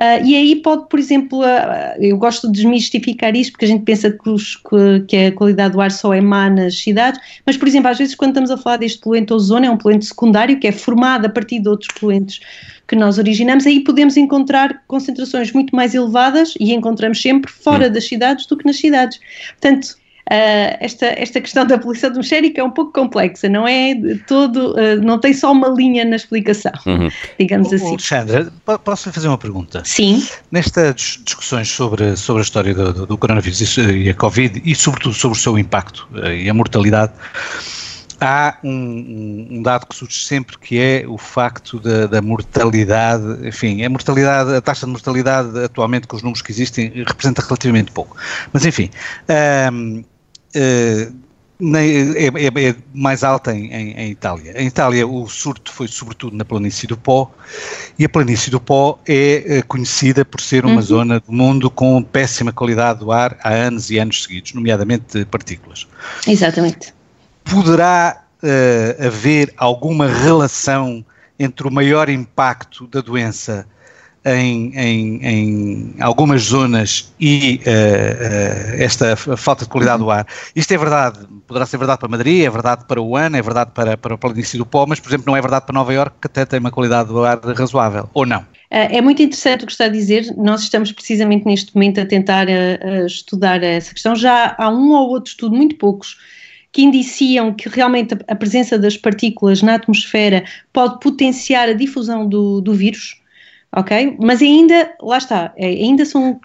Uh, 0.00 0.24
e 0.24 0.34
aí 0.34 0.56
pode, 0.56 0.88
por 0.88 0.98
exemplo, 0.98 1.40
uh, 1.40 2.00
eu 2.00 2.16
gosto 2.18 2.48
de 2.48 2.54
desmistificar 2.54 3.36
isto 3.36 3.52
porque 3.52 3.64
a 3.64 3.68
gente 3.68 3.84
pensa 3.84 4.10
que, 4.10 4.28
os, 4.28 4.56
que, 4.56 5.00
que, 5.06 5.16
a 5.16 5.32
qualidade 5.32 5.74
do 5.74 5.80
ar 5.80 5.90
só 5.92 6.12
é 6.12 6.20
má 6.20 6.50
nas 6.50 6.78
cidades, 6.78 7.20
mas, 7.46 7.56
por 7.56 7.68
exemplo, 7.68 7.88
às 7.90 7.98
vezes 7.98 8.14
quando 8.14 8.30
estamos 8.30 8.50
a 8.50 8.56
falar 8.56 8.78
deste 8.78 9.00
poluente 9.00 9.32
ozono, 9.32 9.66
é 9.66 9.70
um 9.70 9.76
poluente 9.76 10.06
secundário 10.06 10.58
que 10.58 10.66
é 10.66 10.72
formado 10.72 11.26
a 11.26 11.28
partir 11.28 11.60
de 11.60 11.68
outros 11.68 11.90
poluentes 11.98 12.40
que 12.88 12.96
nós 12.96 13.18
originamos, 13.18 13.66
aí 13.66 13.80
podemos 13.80 14.16
encontrar 14.16 14.82
concentrações 14.88 15.52
muito 15.52 15.74
mais 15.74 15.94
elevadas 15.94 16.54
e 16.58 16.72
encontramos 16.74 17.22
sempre 17.22 17.50
fora 17.50 17.86
hum. 17.86 17.92
das 17.92 18.06
cidades 18.06 18.46
do 18.46 18.56
que 18.56 18.66
nas 18.66 18.76
cidades. 18.76 19.20
Portanto, 19.60 19.96
Uh, 20.24 20.72
esta, 20.80 21.06
esta 21.06 21.38
questão 21.38 21.66
da 21.66 21.76
poluição 21.76 22.08
atmosférica 22.08 22.58
é 22.58 22.64
um 22.64 22.70
pouco 22.70 22.92
complexa, 22.92 23.46
não 23.46 23.68
é 23.68 23.94
todo, 24.26 24.72
uh, 24.72 24.96
não 25.02 25.20
tem 25.20 25.34
só 25.34 25.52
uma 25.52 25.68
linha 25.68 26.02
na 26.02 26.16
explicação, 26.16 26.72
uhum. 26.86 27.10
digamos 27.38 27.70
o, 27.70 27.74
assim. 27.74 27.88
Alexandra, 27.88 28.52
posso 28.82 29.12
fazer 29.12 29.28
uma 29.28 29.36
pergunta? 29.36 29.82
Sim. 29.84 30.26
Nestas 30.50 31.20
discussões 31.22 31.68
sobre, 31.68 32.16
sobre 32.16 32.40
a 32.40 32.44
história 32.44 32.72
do, 32.72 33.06
do 33.06 33.18
coronavírus 33.18 33.76
e 33.76 34.08
a 34.08 34.14
Covid 34.14 34.62
e 34.64 34.74
sobretudo 34.74 35.14
sobre 35.14 35.36
o 35.36 35.40
seu 35.40 35.58
impacto 35.58 36.08
uh, 36.14 36.28
e 36.28 36.48
a 36.48 36.54
mortalidade, 36.54 37.12
há 38.18 38.56
um, 38.64 39.48
um, 39.50 39.62
dado 39.62 39.86
que 39.86 39.94
surge 39.94 40.24
sempre 40.24 40.56
que 40.58 40.78
é 40.78 41.04
o 41.06 41.18
facto 41.18 41.78
da, 41.78 42.06
da, 42.06 42.22
mortalidade, 42.22 43.46
enfim, 43.46 43.84
a 43.84 43.90
mortalidade, 43.90 44.54
a 44.54 44.60
taxa 44.62 44.86
de 44.86 44.92
mortalidade 44.92 45.58
atualmente 45.62 46.06
com 46.06 46.16
os 46.16 46.22
números 46.22 46.40
que 46.40 46.50
existem 46.50 46.90
representa 47.06 47.42
relativamente 47.42 47.92
pouco. 47.92 48.16
Mas 48.54 48.64
enfim, 48.64 48.88
um, 49.70 49.98
uh, 49.98 50.13
é, 50.54 51.08
é, 52.44 52.68
é, 52.68 52.74
mais 52.92 53.22
alta 53.22 53.54
em, 53.54 53.66
em, 53.72 53.90
em, 53.92 54.10
Itália. 54.10 54.60
Em 54.60 54.66
Itália 54.66 55.06
o 55.06 55.28
surto 55.28 55.72
foi 55.72 55.86
sobretudo 55.86 56.36
na 56.36 56.44
planície 56.44 56.86
do 56.86 56.96
Pó 56.96 57.32
e 57.98 58.04
a 58.04 58.08
planície 58.08 58.50
do 58.50 58.60
Pó 58.60 58.98
é, 59.06 59.58
é 59.58 59.62
conhecida 59.62 60.24
por 60.24 60.40
ser 60.40 60.64
uma 60.64 60.76
uhum. 60.76 60.82
zona 60.82 61.20
do 61.20 61.32
mundo 61.32 61.70
com 61.70 62.02
péssima 62.02 62.52
qualidade 62.52 63.00
do 63.00 63.12
ar 63.12 63.38
há 63.42 63.50
anos 63.50 63.90
e 63.90 63.98
anos 63.98 64.24
seguidos, 64.24 64.52
nomeadamente 64.52 65.24
partículas. 65.26 65.86
Exatamente. 66.26 66.92
Poderá 67.44 68.24
uh, 68.42 69.06
haver 69.06 69.52
alguma 69.56 70.08
relação 70.08 71.04
entre 71.38 71.66
o 71.66 71.70
maior 71.70 72.08
impacto 72.08 72.86
da 72.86 73.00
doença 73.00 73.66
em, 74.24 74.72
em, 74.74 75.26
em 75.26 75.94
algumas 76.00 76.42
zonas 76.42 77.12
e 77.20 77.60
uh, 77.66 77.68
uh, 77.68 78.82
esta 78.82 79.16
falta 79.16 79.64
de 79.64 79.70
qualidade 79.70 80.02
do 80.02 80.10
ar. 80.10 80.26
Isto 80.56 80.72
é 80.72 80.78
verdade, 80.78 81.18
poderá 81.46 81.66
ser 81.66 81.76
verdade 81.76 81.98
para 81.98 82.08
Madrid, 82.08 82.44
é 82.44 82.50
verdade 82.50 82.84
para 82.86 83.00
o 83.00 83.16
ano, 83.16 83.36
é 83.36 83.42
verdade 83.42 83.72
para, 83.74 83.96
para 83.96 84.14
o 84.14 84.18
planície 84.18 84.56
do 84.56 84.64
Pó, 84.64 84.86
mas, 84.88 84.98
por 84.98 85.10
exemplo, 85.10 85.26
não 85.26 85.36
é 85.36 85.42
verdade 85.42 85.66
para 85.66 85.74
Nova 85.74 85.92
Iorque, 85.92 86.16
que 86.22 86.26
até 86.26 86.46
tem 86.46 86.60
uma 86.60 86.70
qualidade 86.70 87.08
do 87.08 87.24
ar 87.24 87.38
razoável, 87.40 88.08
ou 88.14 88.24
não? 88.24 88.44
É 88.70 89.00
muito 89.00 89.22
interessante 89.22 89.62
o 89.62 89.66
que 89.66 89.72
está 89.72 89.84
a 89.84 89.88
dizer. 89.88 90.34
Nós 90.36 90.62
estamos 90.62 90.90
precisamente 90.90 91.46
neste 91.46 91.72
momento 91.76 92.00
a 92.00 92.06
tentar 92.06 92.48
a, 92.48 93.02
a 93.02 93.06
estudar 93.06 93.62
essa 93.62 93.92
questão. 93.92 94.16
Já 94.16 94.56
há 94.58 94.68
um 94.68 94.90
ou 94.90 95.10
outro 95.10 95.30
estudo, 95.30 95.54
muito 95.54 95.76
poucos, 95.76 96.16
que 96.72 96.82
indiciam 96.82 97.54
que 97.54 97.68
realmente 97.68 98.16
a 98.26 98.34
presença 98.34 98.76
das 98.76 98.96
partículas 98.96 99.62
na 99.62 99.76
atmosfera 99.76 100.42
pode 100.72 100.98
potenciar 100.98 101.68
a 101.68 101.72
difusão 101.72 102.26
do, 102.26 102.60
do 102.60 102.74
vírus 102.74 103.22
ok? 103.76 104.16
Mas 104.20 104.40
ainda, 104.40 104.94
lá 105.00 105.18
está, 105.18 105.52
é, 105.56 105.66
ainda 105.66 106.04
são 106.04 106.40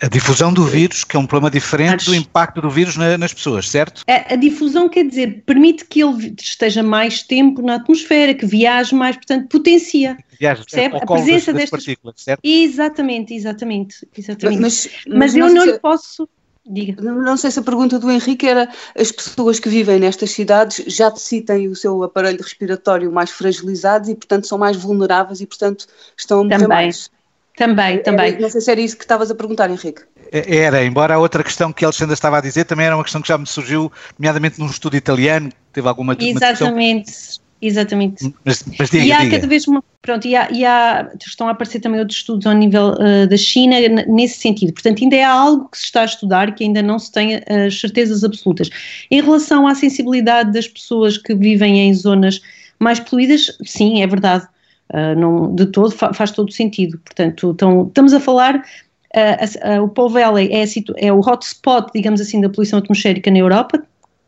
a, 0.00 0.08
difusão 0.08 0.52
do 0.52 0.64
vírus, 0.64 1.02
que 1.02 1.16
é 1.16 1.18
um 1.18 1.26
problema 1.26 1.50
diferente 1.50 2.06
do 2.06 2.14
impacto 2.14 2.60
do 2.60 2.70
vírus 2.70 2.96
na, 2.96 3.18
nas 3.18 3.34
pessoas, 3.34 3.68
certo? 3.68 4.02
A, 4.06 4.34
a, 4.34 4.36
difusão 4.36 4.88
quer 4.88 5.04
dizer, 5.04 5.42
permite 5.44 5.84
que 5.84 6.02
ele 6.02 6.34
esteja 6.40 6.82
mais 6.82 7.22
tempo 7.22 7.62
na 7.62 7.76
atmosfera, 7.76 8.34
que 8.34 8.46
viaje 8.46 8.94
mais, 8.94 9.16
portanto, 9.16 9.48
potencia. 9.48 10.16
Viaja, 10.38 10.62
percebe? 10.64 10.96
A 10.96 11.06
presença 11.06 11.52
das, 11.52 11.62
destas 11.62 11.70
partículas, 11.70 12.14
certo? 12.18 12.40
Exatamente, 12.44 13.34
exatamente, 13.34 14.08
exatamente. 14.16 14.60
Mas, 14.60 14.88
mas, 15.06 15.16
mas 15.16 15.36
eu 15.36 15.52
não 15.52 15.64
lhe 15.64 15.78
posso 15.78 16.28
Diga. 16.64 17.02
Não 17.02 17.36
sei 17.36 17.50
se 17.50 17.58
a 17.58 17.62
pergunta 17.62 17.98
do 17.98 18.10
Henrique 18.10 18.46
era 18.46 18.68
as 18.96 19.10
pessoas 19.10 19.58
que 19.58 19.68
vivem 19.68 19.98
nestas 19.98 20.30
cidades 20.30 20.84
já 20.86 21.12
têm 21.44 21.68
o 21.68 21.74
seu 21.74 22.02
aparelho 22.04 22.40
respiratório 22.40 23.10
mais 23.10 23.30
fragilizado 23.30 24.08
e, 24.10 24.14
portanto, 24.14 24.46
são 24.46 24.58
mais 24.58 24.76
vulneráveis 24.76 25.40
e, 25.40 25.46
portanto, 25.46 25.86
estão 26.16 26.40
a 26.40 26.44
morrer 26.44 26.58
também, 26.58 26.68
mais. 26.68 27.10
Também, 27.56 28.02
também. 28.02 28.32
Era, 28.32 28.40
não 28.40 28.48
sei 28.48 28.60
se 28.60 28.70
era 28.70 28.80
isso 28.80 28.96
que 28.96 29.04
estavas 29.04 29.30
a 29.30 29.34
perguntar, 29.34 29.70
Henrique. 29.70 30.02
Era, 30.30 30.84
embora 30.84 31.14
a 31.14 31.18
outra 31.18 31.42
questão 31.42 31.72
que 31.72 31.84
a 31.84 31.88
Alexandra 31.88 32.14
estava 32.14 32.38
a 32.38 32.40
dizer 32.40 32.64
também 32.64 32.86
era 32.86 32.96
uma 32.96 33.02
questão 33.02 33.20
que 33.20 33.28
já 33.28 33.36
me 33.36 33.46
surgiu, 33.46 33.92
nomeadamente 34.18 34.58
num 34.58 34.66
estudo 34.66 34.96
italiano, 34.96 35.50
teve 35.72 35.86
alguma 35.88 36.16
Exatamente. 36.18 37.41
Exatamente. 37.62 38.34
Mas, 38.44 38.64
mas 38.76 38.90
diga, 38.90 39.04
e 39.04 39.12
há 39.12 39.20
diga. 39.20 39.36
cada 39.36 39.46
vez 39.46 39.68
uma, 39.68 39.84
pronto, 40.02 40.26
e 40.26 40.34
há, 40.34 40.50
e 40.50 40.64
há, 40.64 41.08
estão 41.24 41.46
a 41.46 41.52
aparecer 41.52 41.78
também 41.78 42.00
outros 42.00 42.18
estudos 42.18 42.44
ao 42.44 42.54
nível 42.54 42.94
uh, 42.94 43.28
da 43.28 43.36
China 43.36 43.76
nesse 44.08 44.40
sentido. 44.40 44.72
Portanto, 44.72 45.00
ainda 45.00 45.14
é 45.14 45.22
algo 45.22 45.68
que 45.68 45.78
se 45.78 45.84
está 45.84 46.02
a 46.02 46.04
estudar 46.04 46.52
que 46.56 46.64
ainda 46.64 46.82
não 46.82 46.98
se 46.98 47.12
tem 47.12 47.36
as 47.36 47.78
certezas 47.78 48.24
absolutas. 48.24 48.68
Em 49.08 49.22
relação 49.22 49.64
à 49.68 49.76
sensibilidade 49.76 50.52
das 50.52 50.66
pessoas 50.66 51.16
que 51.16 51.36
vivem 51.36 51.78
em 51.78 51.94
zonas 51.94 52.40
mais 52.80 52.98
poluídas, 52.98 53.56
sim, 53.64 54.02
é 54.02 54.06
verdade. 54.08 54.44
Uh, 54.92 55.18
não, 55.18 55.54
de 55.54 55.66
todo 55.66 55.92
fa 55.92 56.12
faz 56.12 56.32
todo 56.32 56.52
sentido. 56.52 56.98
Portanto, 56.98 57.52
então, 57.54 57.86
estamos 57.86 58.12
a 58.12 58.18
falar 58.18 58.56
uh, 58.56 59.82
o 59.84 59.88
Paul 59.88 60.10
Valley 60.10 60.50
é, 60.52 60.64
é 60.96 61.12
o 61.12 61.20
hotspot, 61.20 61.92
digamos 61.94 62.20
assim, 62.20 62.40
da 62.40 62.48
poluição 62.48 62.80
atmosférica 62.80 63.30
na 63.30 63.38
Europa, 63.38 63.80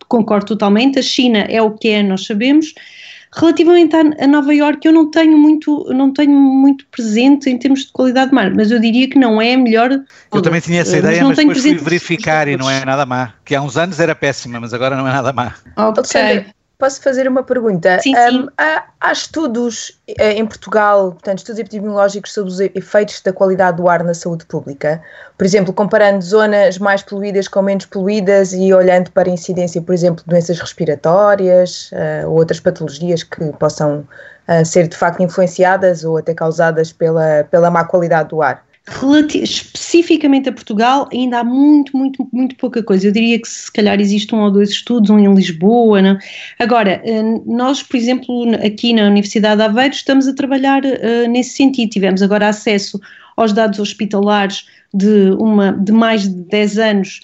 concordo 0.06 0.46
totalmente. 0.46 1.00
A 1.00 1.02
China 1.02 1.40
é 1.48 1.60
o 1.60 1.72
que 1.72 1.88
é, 1.88 2.00
nós 2.00 2.26
sabemos. 2.26 2.72
Relativamente 3.36 3.96
a, 3.96 4.26
Nova 4.26 4.54
Iorque, 4.54 4.86
eu 4.86 4.92
não 4.92 5.10
tenho 5.10 5.36
muito, 5.36 5.86
não 5.92 6.12
tenho 6.12 6.30
muito 6.30 6.86
presente 6.86 7.50
em 7.50 7.58
termos 7.58 7.86
de 7.86 7.92
qualidade 7.92 8.30
de 8.30 8.34
mar, 8.34 8.54
mas 8.54 8.70
eu 8.70 8.78
diria 8.78 9.08
que 9.08 9.18
não 9.18 9.42
é 9.42 9.54
a 9.54 9.58
melhor. 9.58 9.90
Eu 10.32 10.42
também 10.42 10.60
tinha 10.60 10.82
essa 10.82 10.96
ideia, 10.96 11.24
mas, 11.24 11.36
mas 11.36 11.38
depois 11.38 11.62
fui 11.62 11.74
verificar 11.74 12.46
e 12.46 12.56
não 12.56 12.70
é 12.70 12.84
nada 12.84 13.04
má. 13.04 13.34
Que 13.44 13.54
há 13.54 13.62
uns 13.62 13.76
anos 13.76 13.98
era 13.98 14.14
péssima, 14.14 14.60
mas 14.60 14.72
agora 14.72 14.96
não 14.96 15.06
é 15.08 15.12
nada 15.12 15.32
má. 15.32 15.54
Ok. 15.76 16.46
Posso 16.78 17.00
fazer 17.00 17.28
uma 17.28 17.42
pergunta? 17.42 18.00
Sim, 18.00 18.14
sim. 18.14 18.40
Um, 18.40 18.48
há, 18.58 18.84
há, 19.00 19.12
estudos 19.12 20.00
eh, 20.08 20.32
em 20.32 20.44
Portugal, 20.44 21.12
portanto, 21.12 21.38
estudos 21.38 21.60
epidemiológicos 21.60 22.32
sobre 22.32 22.50
os 22.50 22.58
efeitos 22.60 23.20
da 23.20 23.32
qualidade 23.32 23.76
do 23.76 23.88
ar 23.88 24.02
na 24.02 24.12
saúde 24.12 24.44
pública? 24.44 25.00
Por 25.38 25.44
exemplo, 25.44 25.72
comparando 25.72 26.20
zonas 26.22 26.78
mais 26.78 27.00
poluídas 27.00 27.46
com 27.46 27.62
menos 27.62 27.86
poluídas 27.86 28.52
e 28.52 28.74
olhando 28.74 29.12
para 29.12 29.30
a 29.30 29.32
incidência, 29.32 29.80
por 29.80 29.94
exemplo, 29.94 30.24
de 30.24 30.30
doenças 30.30 30.58
respiratórias 30.58 31.92
uh, 31.92 32.28
ou 32.28 32.38
outras 32.38 32.58
patologias 32.58 33.22
que 33.22 33.52
possam 33.52 34.06
uh, 34.48 34.64
ser 34.64 34.88
de 34.88 34.96
facto 34.96 35.22
influenciadas 35.22 36.02
ou 36.02 36.16
até 36.16 36.34
causadas 36.34 36.92
pela, 36.92 37.44
pela 37.50 37.70
má 37.70 37.84
qualidade 37.84 38.30
do 38.30 38.42
ar? 38.42 38.63
Especificamente 38.86 40.48
a 40.48 40.52
Portugal, 40.52 41.08
ainda 41.10 41.40
há 41.40 41.44
muito, 41.44 41.96
muito, 41.96 42.28
muito 42.30 42.54
pouca 42.56 42.82
coisa. 42.82 43.06
Eu 43.06 43.12
diria 43.12 43.40
que 43.40 43.48
se 43.48 43.72
calhar 43.72 43.98
existe 43.98 44.34
um 44.34 44.42
ou 44.42 44.50
dois 44.50 44.70
estudos, 44.70 45.08
um 45.08 45.18
em 45.18 45.32
Lisboa. 45.32 46.02
Não? 46.02 46.18
Agora, 46.58 47.00
eh, 47.04 47.22
nós, 47.46 47.82
por 47.82 47.96
exemplo, 47.96 48.54
aqui 48.64 48.92
na 48.92 49.06
Universidade 49.06 49.56
de 49.56 49.62
Aveiro, 49.62 49.94
estamos 49.94 50.28
a 50.28 50.34
trabalhar 50.34 50.82
uh, 50.84 51.28
nesse 51.30 51.56
sentido. 51.56 51.90
Tivemos 51.90 52.20
agora 52.20 52.48
acesso 52.48 53.00
aos 53.36 53.52
dados 53.52 53.78
hospitalares 53.78 54.66
de, 54.94 55.32
uma, 55.38 55.72
de 55.72 55.90
mais 55.90 56.22
de 56.22 56.28
10 56.28 56.78
anos 56.78 57.20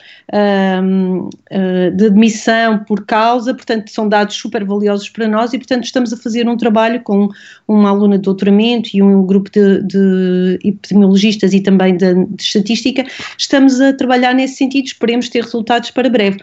um, 0.82 1.18
uh, 1.18 1.30
ah, 1.52 1.90
de 1.94 2.06
admissão 2.06 2.78
por 2.80 3.06
causa, 3.06 3.54
portanto, 3.54 3.88
são 3.90 4.08
dados 4.08 4.34
super 4.34 4.64
valiosos 4.64 5.08
para 5.08 5.28
nós 5.28 5.52
e, 5.52 5.58
portanto, 5.58 5.84
estamos 5.84 6.12
a 6.12 6.16
fazer 6.16 6.48
um 6.48 6.56
trabalho 6.56 7.00
com 7.02 7.28
uma 7.68 7.90
aluna 7.90 8.18
de 8.18 8.24
doutoramento 8.24 8.90
e 8.92 9.00
um 9.00 9.24
grupo 9.24 9.48
de, 9.52 9.82
de 9.84 10.58
epidemiologistas 10.64 11.54
e 11.54 11.60
também 11.60 11.96
de, 11.96 12.12
de 12.26 12.42
estatística. 12.42 13.04
Estamos 13.38 13.80
a 13.80 13.92
trabalhar 13.92 14.34
nesse 14.34 14.56
sentido, 14.56 14.86
esperemos 14.86 15.28
ter 15.28 15.44
resultados 15.44 15.92
para 15.92 16.10
breve 16.10 16.38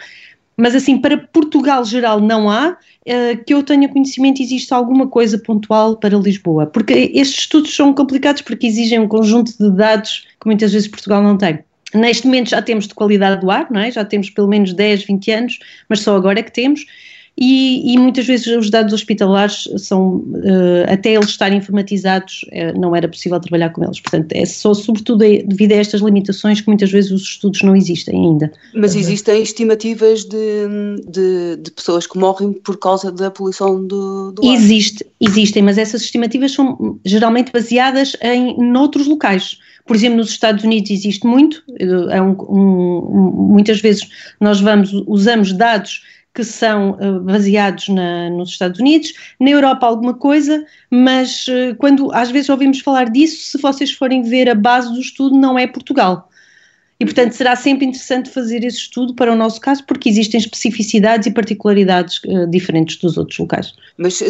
mas 0.58 0.74
assim, 0.74 0.98
para 0.98 1.18
Portugal 1.18 1.86
geral 1.86 2.20
não 2.20 2.50
há, 2.50 2.72
uh, 2.72 3.44
que 3.46 3.54
eu 3.54 3.62
tenha 3.62 3.88
conhecimento, 3.88 4.42
existe 4.42 4.74
alguma 4.74 5.08
coisa 5.08 5.38
pontual 5.38 5.98
para 5.98 6.18
Lisboa, 6.18 6.66
porque 6.66 7.12
estes 7.14 7.42
estudos 7.42 7.76
são 7.76 7.94
complicados 7.94 8.42
porque 8.42 8.66
exigem 8.66 9.00
um 9.00 9.08
conjunto 9.08 9.56
de 9.56 9.72
dados 9.72 10.28
que 10.42 10.48
muitas 10.48 10.74
vezes 10.74 10.88
Portugal 10.88 11.22
não 11.22 11.38
tem. 11.38 11.60
Neste 11.94 12.26
momento 12.26 12.50
já 12.50 12.62
temos 12.62 12.88
de 12.88 12.94
qualidade 12.94 13.40
do 13.40 13.50
ar, 13.50 13.68
não 13.72 13.80
é? 13.80 13.90
já 13.92 14.04
temos 14.04 14.30
pelo 14.30 14.48
menos 14.48 14.74
10, 14.74 15.04
20 15.04 15.32
anos, 15.32 15.60
mas 15.88 16.02
só 16.02 16.18
agora 16.18 16.40
é 16.40 16.44
que 16.44 16.52
temos, 16.52 16.86
e, 17.40 17.94
e, 17.94 17.98
muitas 18.00 18.26
vezes 18.26 18.48
os 18.48 18.72
dados 18.72 18.94
hospitalares 18.94 19.70
são, 19.78 20.18
uh, 20.18 20.92
até 20.92 21.14
eles 21.14 21.30
estarem 21.30 21.60
informatizados, 21.60 22.44
uh, 22.46 22.80
não 22.80 22.96
era 22.96 23.08
possível 23.08 23.40
trabalhar 23.40 23.70
com 23.70 23.84
eles. 23.84 24.00
Portanto, 24.00 24.32
é 24.34 24.44
só 24.44 24.74
sobretudo 24.74 25.20
devido 25.20 25.74
a 25.74 25.76
estas 25.76 26.02
limitações 26.02 26.62
que 26.62 26.68
muitas 26.68 26.92
vezes 26.92 27.12
os 27.12 27.22
estudos 27.22 27.62
não 27.62 27.76
existem 27.76 28.20
ainda. 28.20 28.52
Mas 28.74 28.96
existem 28.96 29.40
estimativas 29.44 30.24
de, 30.24 30.38
de, 31.08 31.58
de 31.58 31.72
pessoas 31.72 32.08
que 32.08 32.18
morrem 32.18 32.54
por 32.54 32.80
causa 32.80 33.12
da 33.12 33.30
poluição 33.30 33.86
do, 33.86 34.32
do 34.32 34.42
ar? 34.48 34.56
Existe, 34.56 35.06
existem, 35.22 35.62
mas 35.62 35.78
essas 35.78 36.02
estimativas 36.02 36.54
são 36.54 37.00
geralmente 37.06 37.52
baseadas 37.52 38.18
em 38.20 38.58
noutros 38.58 39.06
locais. 39.06 39.60
Por 39.86 39.96
exemplo, 39.96 40.18
nos 40.18 40.32
Estados 40.32 40.64
Unidos 40.64 40.92
existe 40.92 41.26
muito, 41.26 41.64
é 42.10 42.22
um, 42.22 42.32
um, 42.32 43.48
muitas 43.52 43.80
vezes 43.80 44.10
nós 44.40 44.60
vamos, 44.60 44.92
usamos 45.08 45.54
dados 45.54 46.02
que 46.38 46.44
são 46.44 46.92
uh, 46.92 47.20
baseados 47.20 47.90
na, 47.90 48.30
nos 48.30 48.50
Estados 48.50 48.80
Unidos, 48.80 49.12
na 49.40 49.50
Europa 49.50 49.88
alguma 49.88 50.14
coisa, 50.14 50.64
mas 50.92 51.48
uh, 51.48 51.76
quando 51.80 52.14
às 52.14 52.30
vezes 52.30 52.48
ouvimos 52.48 52.80
falar 52.80 53.10
disso, 53.10 53.50
se 53.50 53.58
vocês 53.60 53.92
forem 53.92 54.22
ver 54.22 54.48
a 54.48 54.54
base 54.54 54.94
do 54.94 55.02
estudo, 55.02 55.36
não 55.36 55.58
é 55.58 55.66
Portugal. 55.66 56.27
E, 57.00 57.06
portanto, 57.06 57.34
será 57.34 57.56
sempre 57.56 57.86
interessante 57.86 58.30
fazer 58.30 58.64
esse 58.64 58.78
estudo 58.78 59.14
para 59.14 59.32
o 59.32 59.36
nosso 59.36 59.62
caso, 59.62 59.86
porque 59.86 60.10
existem 60.10 60.40
especificidades 60.40 61.28
e 61.28 61.32
particularidades 61.32 62.20
uh, 62.24 62.48
diferentes 62.48 62.98
dos 62.98 63.18
outros 63.18 63.38
locais. 63.38 63.74
Mas 63.98 64.20
uh, 64.20 64.26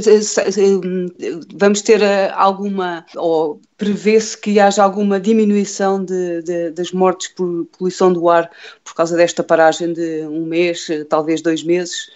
vamos 1.56 1.82
ter 1.82 2.02
uh, 2.02 2.34
alguma, 2.34 3.06
ou 3.16 3.62
prevê-se 3.78 4.38
que 4.38 4.60
haja 4.60 4.84
alguma 4.84 5.18
diminuição 5.18 6.04
de, 6.04 6.42
de, 6.42 6.72
das 6.72 6.92
mortes 6.92 7.30
por 7.30 7.66
poluição 7.78 8.12
do 8.12 8.28
ar 8.28 8.50
por 8.84 8.94
causa 8.94 9.16
desta 9.16 9.44
paragem 9.44 9.94
de 9.94 10.24
um 10.24 10.46
mês, 10.46 10.88
talvez 11.08 11.42
dois 11.42 11.64
meses, 11.64 12.10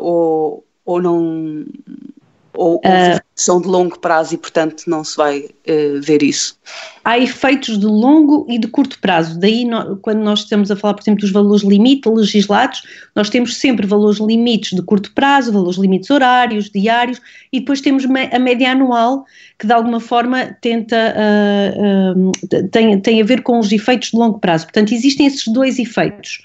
ou, 0.00 0.64
ou 0.84 1.02
não, 1.02 1.64
ou, 2.56 2.76
uh, 2.76 3.20
são 3.34 3.60
de 3.60 3.68
longo 3.68 3.98
prazo 3.98 4.34
e, 4.34 4.38
portanto, 4.38 4.84
não 4.86 5.04
se 5.04 5.16
vai 5.16 5.40
uh, 5.40 6.00
ver 6.00 6.22
isso? 6.22 6.58
Há 7.04 7.18
efeitos 7.18 7.78
de 7.78 7.86
longo 7.86 8.46
e 8.48 8.58
de 8.58 8.66
curto 8.66 8.98
prazo. 8.98 9.38
Daí, 9.38 9.64
no, 9.64 9.96
quando 9.98 10.20
nós 10.20 10.40
estamos 10.40 10.70
a 10.70 10.76
falar, 10.76 10.94
por 10.94 11.02
exemplo, 11.02 11.20
dos 11.20 11.30
valores 11.30 11.62
limite 11.62 12.08
legislados, 12.08 12.82
nós 13.14 13.28
temos 13.28 13.58
sempre 13.58 13.86
valores 13.86 14.18
limites 14.18 14.72
de 14.76 14.82
curto 14.82 15.12
prazo, 15.12 15.52
valores 15.52 15.78
limites 15.78 16.10
horários, 16.10 16.70
diários, 16.70 17.20
e 17.52 17.60
depois 17.60 17.80
temos 17.80 18.04
a 18.04 18.38
média 18.38 18.72
anual, 18.72 19.24
que 19.58 19.66
de 19.66 19.72
alguma 19.72 20.00
forma 20.00 20.56
tenta, 20.60 21.14
uh, 21.14 22.68
tem, 22.70 22.98
tem 23.00 23.20
a 23.20 23.24
ver 23.24 23.42
com 23.42 23.58
os 23.58 23.70
efeitos 23.70 24.10
de 24.10 24.16
longo 24.16 24.38
prazo. 24.38 24.64
Portanto, 24.64 24.92
existem 24.92 25.26
esses 25.26 25.46
dois 25.48 25.78
efeitos. 25.78 26.40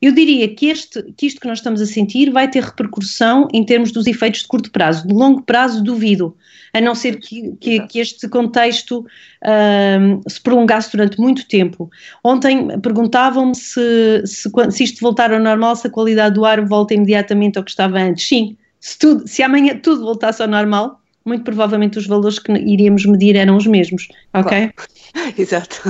Eu 0.00 0.12
diria 0.12 0.54
que, 0.54 0.66
este, 0.66 1.02
que 1.16 1.26
isto 1.26 1.40
que 1.40 1.46
nós 1.46 1.58
estamos 1.58 1.80
a 1.80 1.86
sentir 1.86 2.30
vai 2.30 2.48
ter 2.48 2.62
repercussão 2.62 3.48
em 3.52 3.64
termos 3.64 3.92
dos 3.92 4.06
efeitos 4.06 4.42
de 4.42 4.46
curto 4.46 4.70
prazo. 4.70 5.06
De 5.06 5.14
longo 5.14 5.42
prazo, 5.42 5.82
duvido, 5.82 6.36
a 6.74 6.80
não 6.80 6.94
ser 6.94 7.18
que, 7.18 7.56
que, 7.58 7.80
que 7.86 7.98
este 7.98 8.28
contexto 8.28 9.00
uh, 9.00 10.30
se 10.30 10.40
prolongasse 10.40 10.92
durante 10.92 11.18
muito 11.18 11.46
tempo. 11.48 11.90
Ontem 12.22 12.78
perguntavam-me 12.80 13.54
se, 13.54 14.22
se, 14.26 14.50
se 14.70 14.84
isto 14.84 15.00
voltar 15.00 15.32
ao 15.32 15.40
normal, 15.40 15.74
se 15.76 15.86
a 15.86 15.90
qualidade 15.90 16.34
do 16.34 16.44
ar 16.44 16.64
volta 16.66 16.94
imediatamente 16.94 17.56
ao 17.56 17.64
que 17.64 17.70
estava 17.70 17.98
antes. 17.98 18.28
Sim, 18.28 18.56
se, 18.78 18.98
tudo, 18.98 19.26
se 19.26 19.42
amanhã 19.42 19.78
tudo 19.82 20.02
voltasse 20.02 20.42
ao 20.42 20.48
normal, 20.48 21.00
muito 21.26 21.42
provavelmente 21.42 21.98
os 21.98 22.06
valores 22.06 22.38
que 22.38 22.52
iríamos 22.52 23.04
medir 23.04 23.34
eram 23.36 23.56
os 23.56 23.66
mesmos, 23.66 24.06
ok? 24.32 24.70
Exato. 25.36 25.82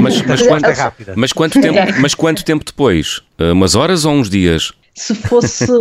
Mas, 0.00 0.22
mas, 0.22 0.42
quanto, 0.42 0.66
mas, 1.16 1.32
quanto 1.32 1.60
tempo, 1.60 1.78
mas 2.00 2.14
quanto 2.14 2.44
tempo 2.44 2.64
depois? 2.64 3.18
Uh, 3.38 3.52
umas 3.52 3.74
horas 3.74 4.04
ou 4.04 4.12
uns 4.12 4.30
dias? 4.30 4.72
Se 4.94 5.14
fosse. 5.14 5.66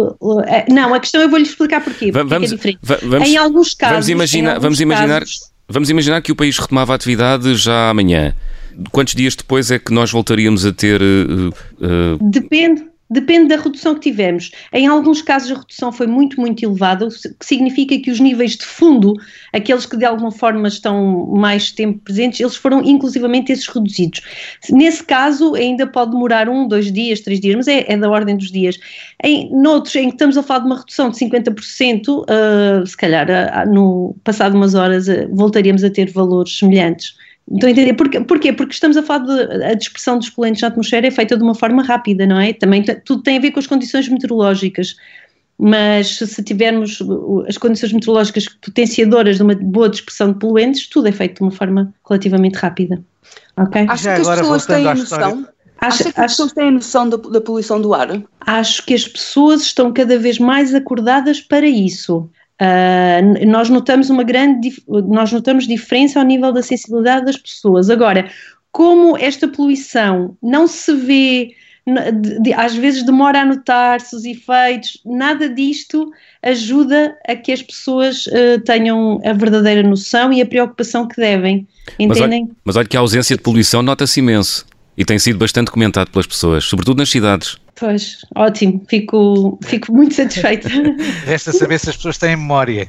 Eh, 0.48 0.66
não, 0.70 0.94
a 0.94 1.00
questão 1.00 1.22
eu 1.22 1.30
vou-lhe 1.30 1.46
explicar 1.46 1.84
porquê. 1.84 2.12
Porque 2.12 2.28
vamos, 2.28 2.52
é 2.52 2.56
diferente. 2.56 2.80
Vamos, 2.82 3.28
em 3.28 3.38
alguns 3.38 3.74
casos. 3.74 3.94
Vamos 3.94 4.10
imaginar, 4.10 4.60
vamos, 4.60 4.82
imaginar, 4.82 5.20
casos, 5.22 5.52
vamos 5.68 5.90
imaginar 5.90 6.22
que 6.22 6.32
o 6.32 6.36
país 6.36 6.58
retomava 6.58 6.94
a 6.94 6.96
atividade 6.96 7.56
já 7.56 7.90
amanhã. 7.90 8.34
Quantos 8.92 9.16
dias 9.16 9.36
depois 9.36 9.72
é 9.72 9.80
que 9.80 9.94
nós 9.94 10.12
voltaríamos 10.12 10.66
a 10.66 10.74
ter. 10.74 11.02
Uh, 11.02 11.50
uh... 11.50 12.30
Depende 12.30 12.86
Depende 13.10 13.48
da 13.50 13.62
redução 13.62 13.96
que 13.96 14.02
tivemos. 14.02 14.52
Em 14.74 14.86
alguns 14.86 15.22
casos 15.22 15.52
a 15.52 15.56
redução 15.56 15.92
foi 15.92 16.08
muito, 16.08 16.40
muito 16.40 16.64
elevada, 16.64 17.06
o 17.06 17.10
que 17.10 17.46
significa 17.46 17.98
que 17.98 18.12
os 18.12 18.20
níveis 18.20 18.58
de 18.58 18.66
fundo, 18.66 19.14
aqueles 19.54 19.86
que 19.86 19.96
de 19.96 20.06
alguma 20.06 20.32
forma 20.32 20.68
estão 20.68 21.26
mais 21.28 21.72
tempo 21.72 22.00
presentes, 22.00 22.40
eles 22.40 22.56
foram 22.56 22.84
inclusivamente 22.84 23.52
esses 23.52 23.68
reduzidos. 23.68 24.22
Nesse 24.70 25.04
caso 25.04 25.56
ainda 25.56 25.88
pode 25.88 26.12
demorar 26.12 26.50
um, 26.50 26.68
dois 26.68 26.92
dias, 26.92 27.22
três 27.22 27.40
dias, 27.40 27.56
mas 27.56 27.68
é, 27.68 27.86
é 27.88 27.98
da 27.98 28.10
ordem 28.10 28.36
dos 28.36 28.52
dias. 28.52 28.78
Em 29.24 29.50
noutros 29.52 29.96
em 29.96 30.10
que 30.10 30.16
estamos 30.16 30.38
a 30.38 30.44
falar 30.44 30.60
de 30.60 30.66
uma 30.66 30.78
redução 30.78 31.10
de 31.10 31.18
50%, 31.18 32.08
uh, 32.10 32.86
se 32.86 32.98
calhar 32.98 33.28
uh, 33.30 33.74
no 33.74 34.16
passado 34.24 34.56
umas 34.56 34.76
horas 34.76 35.08
uh, 35.08 35.28
voltaríamos 35.32 35.84
a 35.84 35.90
ter 35.90 36.12
valores 36.12 36.58
semelhantes. 36.58 37.16
Estão 37.52 37.70
a 37.70 37.72
entender? 37.72 37.94
Porquê? 37.94 38.20
Porquê? 38.22 38.54
Porque 38.54 38.74
estamos 38.74 38.98
a 38.98 39.04
falar 39.04 39.26
de 39.26 39.64
a 39.64 39.74
dispersão 39.74 40.18
dos 40.18 40.30
poluentes 40.30 40.62
na 40.62 40.68
atmosfera 40.68 41.08
é 41.08 41.12
feita 41.12 41.38
de 41.38 41.44
uma 41.44 41.56
forma 41.56 41.82
rápida, 41.82 42.26
não 42.26 42.40
é? 42.40 42.52
Também 42.52 42.84
tudo 43.06 43.24
tem 43.24 43.38
a 43.38 43.40
ver 43.40 43.52
com 43.52 43.60
as 43.60 43.68
condições 43.68 44.08
meteorológicas. 44.10 44.96
Mas 45.60 46.18
se 46.18 46.44
tivermos 46.44 47.00
as 47.48 47.58
condições 47.58 47.92
meteorológicas 47.92 48.48
potenciadoras 48.48 49.38
de 49.38 49.44
uma 49.44 49.56
boa 49.56 49.90
dispersão 49.90 50.32
de 50.32 50.40
poluentes, 50.40 50.88
tudo 50.88 51.08
é 51.08 51.12
feito 51.12 51.38
de 51.38 51.42
uma 51.42 51.52
forma 51.52 51.94
relativamente 52.08 52.56
rápida. 52.56 53.02
Ok? 53.56 53.86
Acho 53.90 54.04
que 54.04 54.10
as 54.10 54.28
pessoas 54.28 54.66
têm 54.66 54.84
noção. 54.84 55.48
Acho, 55.80 56.04
Acha 56.04 56.12
que 56.12 56.20
as 56.20 56.32
pessoas 56.32 56.54
têm 56.54 56.72
noção 56.72 57.10
da, 57.10 57.18
da 57.18 57.42
poluição 57.42 57.82
do 57.82 57.94
ar? 57.94 58.22
Acho 58.42 58.86
que 58.86 58.94
as 58.94 59.08
pessoas 59.08 59.62
estão 59.62 59.92
cada 59.94 60.18
vez 60.18 60.38
mais 60.38 60.74
acordadas 60.76 61.40
para 61.40 61.68
isso. 61.68 62.30
Uh, 62.60 63.46
nós 63.46 63.70
notamos 63.70 64.10
uma 64.10 64.24
grande 64.24 64.74
nós 64.88 65.32
notamos 65.32 65.68
diferença 65.68 66.20
ao 66.20 66.26
nível 66.26 66.52
da 66.52 66.64
sensibilidade 66.64 67.26
das 67.26 67.38
pessoas. 67.38 67.90
Agora, 67.90 68.32
como 68.72 69.16
esta 69.18 69.48
poluição 69.48 70.36
não 70.42 70.68
se 70.68 70.94
vê, 70.94 71.52
de, 71.86 72.40
de, 72.42 72.54
às 72.54 72.76
vezes 72.76 73.04
demora 73.04 73.42
a 73.42 73.46
notar-se 73.46 74.16
os 74.16 74.26
efeitos, 74.26 75.00
nada 75.06 75.48
disto 75.48 76.12
ajuda 76.42 77.16
a 77.28 77.36
que 77.36 77.52
as 77.52 77.62
pessoas 77.62 78.26
uh, 78.28 78.60
tenham 78.66 79.22
a 79.24 79.34
verdadeira 79.34 79.88
noção 79.88 80.34
e 80.34 80.42
a 80.42 80.46
preocupação 80.46 81.08
que 81.08 81.16
devem. 81.16 81.68
Entendem? 82.00 82.08
Mas 82.08 82.22
olha, 82.22 82.48
mas 82.66 82.76
olha 82.76 82.88
que 82.88 82.98
a 82.98 83.00
ausência 83.00 83.36
de 83.36 83.42
poluição 83.42 83.84
nota-se 83.84 84.20
imenso 84.20 84.66
e 84.98 85.06
tem 85.06 85.20
sido 85.20 85.38
bastante 85.38 85.70
comentado 85.70 86.10
pelas 86.10 86.26
pessoas, 86.26 86.66
sobretudo 86.66 86.98
nas 86.98 87.10
cidades. 87.10 87.58
Pois, 87.80 88.26
ótimo, 88.36 88.84
fico, 88.90 89.60
fico 89.64 89.94
muito 89.94 90.16
satisfeita. 90.16 90.68
Resta 91.26 91.52
saber 91.54 91.80
se 91.80 91.92
as 91.92 91.96
pessoas 91.96 92.18
têm 92.18 92.36
memória. 92.36 92.88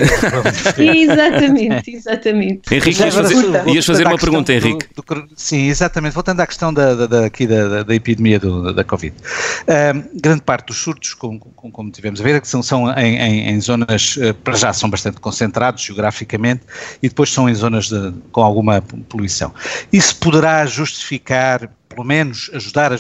exatamente, 0.78 1.90
exatamente. 1.90 2.62
Henrique, 2.74 3.02
ias 3.02 3.14
fazer, 3.14 3.68
ias 3.68 3.84
fazer 3.84 4.06
uma 4.06 4.16
pergunta, 4.16 4.50
Henrique. 4.50 4.86
Do, 4.96 5.02
do, 5.02 5.28
sim, 5.36 5.68
exatamente. 5.68 6.14
Voltando 6.14 6.40
à 6.40 6.46
questão 6.46 6.72
da, 6.72 6.94
da, 6.94 7.06
da 7.06 7.26
aqui 7.26 7.46
da, 7.46 7.82
da, 7.82 7.94
epidemia 7.94 8.38
do, 8.38 8.72
da 8.72 8.82
Covid. 8.82 9.14
Um, 9.14 10.18
grande 10.18 10.40
parte 10.40 10.68
dos 10.68 10.78
surtos, 10.78 11.12
como, 11.12 11.38
como, 11.38 11.70
como 11.70 11.90
tivemos 11.90 12.18
a 12.22 12.24
ver, 12.24 12.36
é 12.36 12.40
que 12.40 12.48
são, 12.48 12.62
são 12.62 12.90
em, 12.98 13.16
em, 13.16 13.50
em, 13.50 13.60
zonas, 13.60 14.18
eh, 14.18 14.32
para 14.32 14.56
já 14.56 14.72
são 14.72 14.88
bastante 14.88 15.20
concentrados 15.20 15.82
geograficamente, 15.82 16.62
e 17.02 17.10
depois 17.10 17.30
são 17.30 17.46
em 17.46 17.54
zonas 17.54 17.88
de, 17.88 18.14
com 18.32 18.40
alguma 18.40 18.80
poluição. 18.80 19.52
Isso 19.92 20.16
poderá 20.16 20.64
justificar 20.64 21.68
pelo 21.88 22.04
menos 22.04 22.50
ajudar 22.54 22.92
a, 22.92 22.96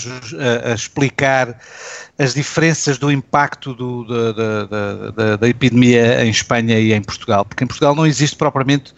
a 0.70 0.74
explicar 0.74 1.56
as 2.18 2.34
diferenças 2.34 2.98
do 2.98 3.10
impacto 3.10 3.74
do, 3.74 4.04
da, 4.04 4.32
da, 4.32 5.10
da, 5.10 5.36
da, 5.36 5.48
epidemia 5.48 6.24
em 6.24 6.30
Espanha 6.30 6.78
e 6.78 6.92
em 6.92 7.02
Portugal, 7.02 7.44
porque 7.44 7.64
em 7.64 7.66
Portugal 7.66 7.94
não 7.94 8.06
existe 8.06 8.36
propriamente 8.36 8.94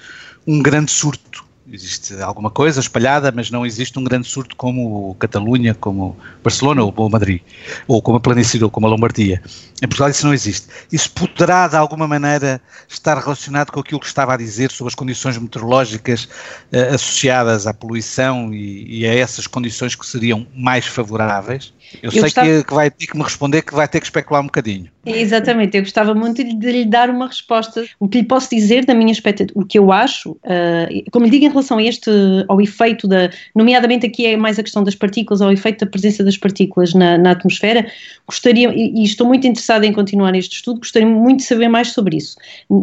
um 0.47 0.63
grande 0.63 0.91
surto 0.91 1.45
existe 1.73 2.21
alguma 2.21 2.51
coisa 2.51 2.81
espalhada, 2.81 3.33
mas 3.33 3.51
não 3.51 3.65
existe 3.65 3.99
um 3.99 4.05
grande 4.05 4.29
surto 4.29 4.57
como 4.57 5.15
Catalunha, 5.19 5.75
como 5.75 6.17
Barcelona 6.43 6.83
ou 6.83 7.11
Madrid, 7.11 7.41
ou 7.87 8.03
como 8.03 8.17
a 8.17 8.21
Planície 8.21 8.63
ou 8.63 8.71
como 8.71 8.87
a 8.87 8.91
Lombardia. 8.91 9.41
Em 9.83 9.87
Portugal 9.87 10.11
isso 10.11 10.27
não 10.27 10.35
existe. 10.35 10.69
Isso 10.91 11.11
poderá, 11.13 11.69
de 11.69 11.77
alguma 11.77 12.07
maneira, 12.07 12.61
estar 12.89 13.19
relacionado 13.19 13.71
com 13.71 13.81
aquilo 13.81 14.01
que 14.01 14.07
estava 14.07 14.35
a 14.35 14.37
dizer 14.37 14.71
sobre 14.71 14.91
as 14.91 14.95
condições 14.95 15.39
meteorológicas 15.39 16.25
uh, 16.25 16.95
associadas 16.95 17.67
à 17.67 17.73
poluição 17.73 18.53
e, 18.53 19.01
e, 19.01 19.07
a 19.07 19.15
essas 19.15 19.47
condições 19.47 19.95
que 19.95 20.07
seriam 20.07 20.47
mais 20.55 20.87
favoráveis? 20.87 21.73
Eu, 22.03 22.09
eu 22.09 22.11
sei 22.13 22.21
gostava... 22.23 22.49
que, 22.49 22.65
que, 22.65 22.75
vai 22.75 22.91
ter 22.91 23.07
que 23.07 23.17
me 23.17 23.23
responder 23.23 23.63
que 23.63 23.75
vai 23.75 23.89
ter 23.89 24.01
que 24.01 24.07
especular 24.07 24.43
um 24.43 24.47
bocadinho. 24.47 24.89
Exatamente, 25.05 25.77
eu 25.77 25.83
gostava 25.83 26.15
muito 26.15 26.45
de, 26.45 26.55
de 26.55 26.73
lhe 26.73 26.85
dar 26.85 27.09
uma 27.09 27.27
resposta. 27.27 27.85
O 27.99 28.07
que 28.07 28.19
lhe 28.19 28.25
posso 28.25 28.51
dizer 28.51 28.85
da 28.85 28.95
minha 28.95 29.11
expectativa, 29.11 29.59
o 29.59 29.65
que 29.65 29.79
eu 29.79 29.91
acho, 29.91 30.33
uh, 30.33 31.11
como 31.11 31.25
lhe 31.25 31.31
digo 31.31 31.47
em 31.47 31.49
relação 31.49 31.79
a 31.79 31.83
este, 31.83 32.11
ao 32.49 32.61
efeito 32.61 33.09
da, 33.09 33.31
nomeadamente 33.55 34.07
aqui 34.07 34.27
é 34.27 34.37
mais 34.37 34.59
a 34.59 34.63
questão 34.63 34.85
das 34.85 34.95
partículas, 34.95 35.41
ao 35.41 35.51
efeito 35.51 35.85
da 35.85 35.91
presença 35.91 36.23
das 36.23 36.37
partículas 36.37 36.93
na, 36.93 37.17
na 37.17 37.31
atmosfera, 37.31 37.91
gostaria, 38.27 38.69
e, 38.75 39.01
e, 39.01 39.05
estou 39.05 39.27
muito 39.27 39.47
interessada 39.47 39.87
em 39.87 39.93
continuar 39.93 40.35
este 40.35 40.57
estudo, 40.57 40.81
gostaria 40.81 41.09
muito 41.09 41.39
de 41.39 41.45
saber 41.45 41.69
mais 41.69 41.93
sobre 41.93 42.19
isso. 42.19 42.37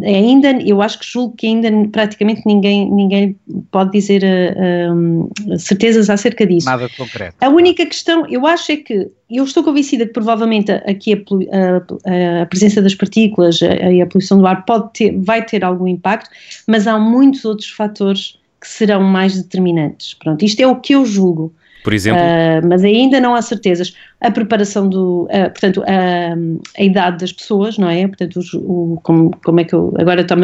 Ainda, 0.04 0.50
eu 0.62 0.82
acho 0.82 0.98
que 0.98 1.06
julgo 1.06 1.36
que 1.36 1.46
ainda 1.46 1.70
praticamente 1.92 2.42
ninguém, 2.44 2.90
ninguém 2.90 3.36
pode 3.70 3.92
dizer 3.92 4.22
uh, 4.24 5.24
uh, 5.24 5.58
certezas 5.58 6.10
acerca 6.10 6.44
disso. 6.44 6.66
Nada 6.66 6.88
concreto. 6.96 7.36
A 7.40 7.48
única 7.48 7.86
questão, 7.86 8.26
eu 8.28 8.44
acho 8.46 8.72
é 8.72 8.76
que 8.76 8.97
eu 9.30 9.44
estou 9.44 9.62
convencida 9.62 10.06
que 10.06 10.12
provavelmente 10.12 10.72
aqui 10.72 11.12
a, 11.14 12.38
a, 12.38 12.42
a 12.42 12.46
presença 12.46 12.80
das 12.80 12.94
partículas 12.94 13.60
e 13.60 14.00
a, 14.00 14.04
a, 14.04 14.06
poluição 14.06 14.38
do 14.38 14.46
ar 14.46 14.64
pode 14.64 14.92
ter, 14.92 15.18
vai 15.18 15.44
ter 15.44 15.64
algum 15.64 15.86
impacto, 15.86 16.30
mas 16.66 16.86
há 16.86 16.98
muitos 16.98 17.44
outros 17.44 17.68
fatores 17.70 18.38
que 18.60 18.68
serão 18.68 19.02
mais 19.02 19.40
determinantes. 19.40 20.14
Pronto, 20.14 20.44
isto 20.44 20.60
é 20.60 20.66
o 20.66 20.76
que 20.76 20.94
eu 20.94 21.04
julgo. 21.04 21.52
Por 21.84 21.92
exemplo? 21.92 22.20
Uh, 22.20 22.66
mas 22.68 22.82
ainda 22.84 23.20
não 23.20 23.34
há 23.34 23.42
certezas. 23.42 23.94
A 24.20 24.30
preparação 24.30 24.88
do, 24.88 25.24
uh, 25.24 25.50
portanto, 25.50 25.82
a, 25.86 26.80
a, 26.80 26.82
idade 26.82 27.18
das 27.18 27.32
pessoas, 27.32 27.78
não 27.78 27.88
é? 27.88 28.06
Portanto, 28.06 28.38
os, 28.38 28.52
o, 28.52 28.98
como, 29.02 29.30
como 29.44 29.60
é 29.60 29.64
que 29.64 29.74
eu, 29.74 29.94
agora 29.96 30.22
estou 30.22 30.36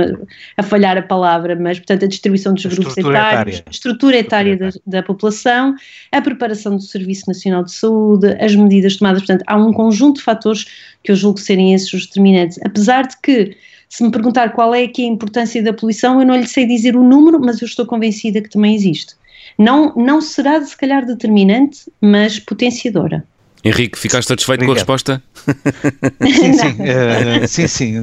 a 0.57 0.63
falhar 0.63 0.97
a 0.97 1.03
palavra, 1.03 1.57
mas, 1.57 1.79
portanto, 1.79 2.05
a 2.05 2.09
distribuição 2.09 2.55
dos 2.55 2.65
a 2.65 2.69
grupos 2.69 2.97
etários, 2.97 3.63
a 3.67 3.71
estrutura 3.71 4.17
etária 4.17 4.57
da, 4.57 4.71
da, 4.87 5.03
população, 5.03 5.75
a 6.13 6.21
preparação 6.21 6.77
do 6.77 6.83
Serviço 6.83 7.25
Nacional 7.27 7.65
de 7.65 7.73
Saúde, 7.73 8.29
as 8.41 8.55
medidas 8.55 8.97
tomadas, 8.97 9.23
portanto, 9.23 9.43
há 9.47 9.57
um 9.57 9.73
conjunto 9.73 10.19
de 10.19 10.23
fatores 10.23 10.67
que 11.03 11.11
eu 11.11 11.17
julgo 11.17 11.39
serem 11.41 11.75
esses 11.75 11.93
os 11.93 12.07
determinantes. 12.07 12.59
Apesar 12.65 13.07
de 13.07 13.17
que, 13.21 13.57
se 13.89 14.05
me 14.05 14.11
perguntar 14.11 14.51
qual 14.51 14.75
é 14.75 14.85
aqui 14.85 15.03
a 15.03 15.09
importância 15.09 15.63
da 15.63 15.73
poluição, 15.73 16.21
eu 16.21 16.27
não 16.27 16.37
lhe 16.37 16.47
sei 16.47 16.65
dizer 16.67 16.97
o 16.97 17.03
número, 17.03 17.41
mas 17.41 17.61
eu 17.61 17.67
estou 17.67 17.85
convencida 17.85 18.41
que 18.41 18.49
também 18.49 18.75
existe. 18.75 19.15
Não, 19.59 19.95
não 19.95 20.21
será, 20.21 20.61
se 20.63 20.77
calhar, 20.77 21.05
determinante, 21.07 21.91
mas 22.01 22.39
potenciadora. 22.39 23.25
Henrique, 23.65 23.99
ficaste 23.99 24.29
satisfeito 24.29 24.63
Obrigado. 24.63 24.85
com 24.85 24.93
a 24.93 24.95
resposta? 24.95 25.23
Sim, 26.23 26.53
sim, 26.53 26.77
uh, 26.85 27.49
sim, 27.49 27.67
sim. 27.67 27.95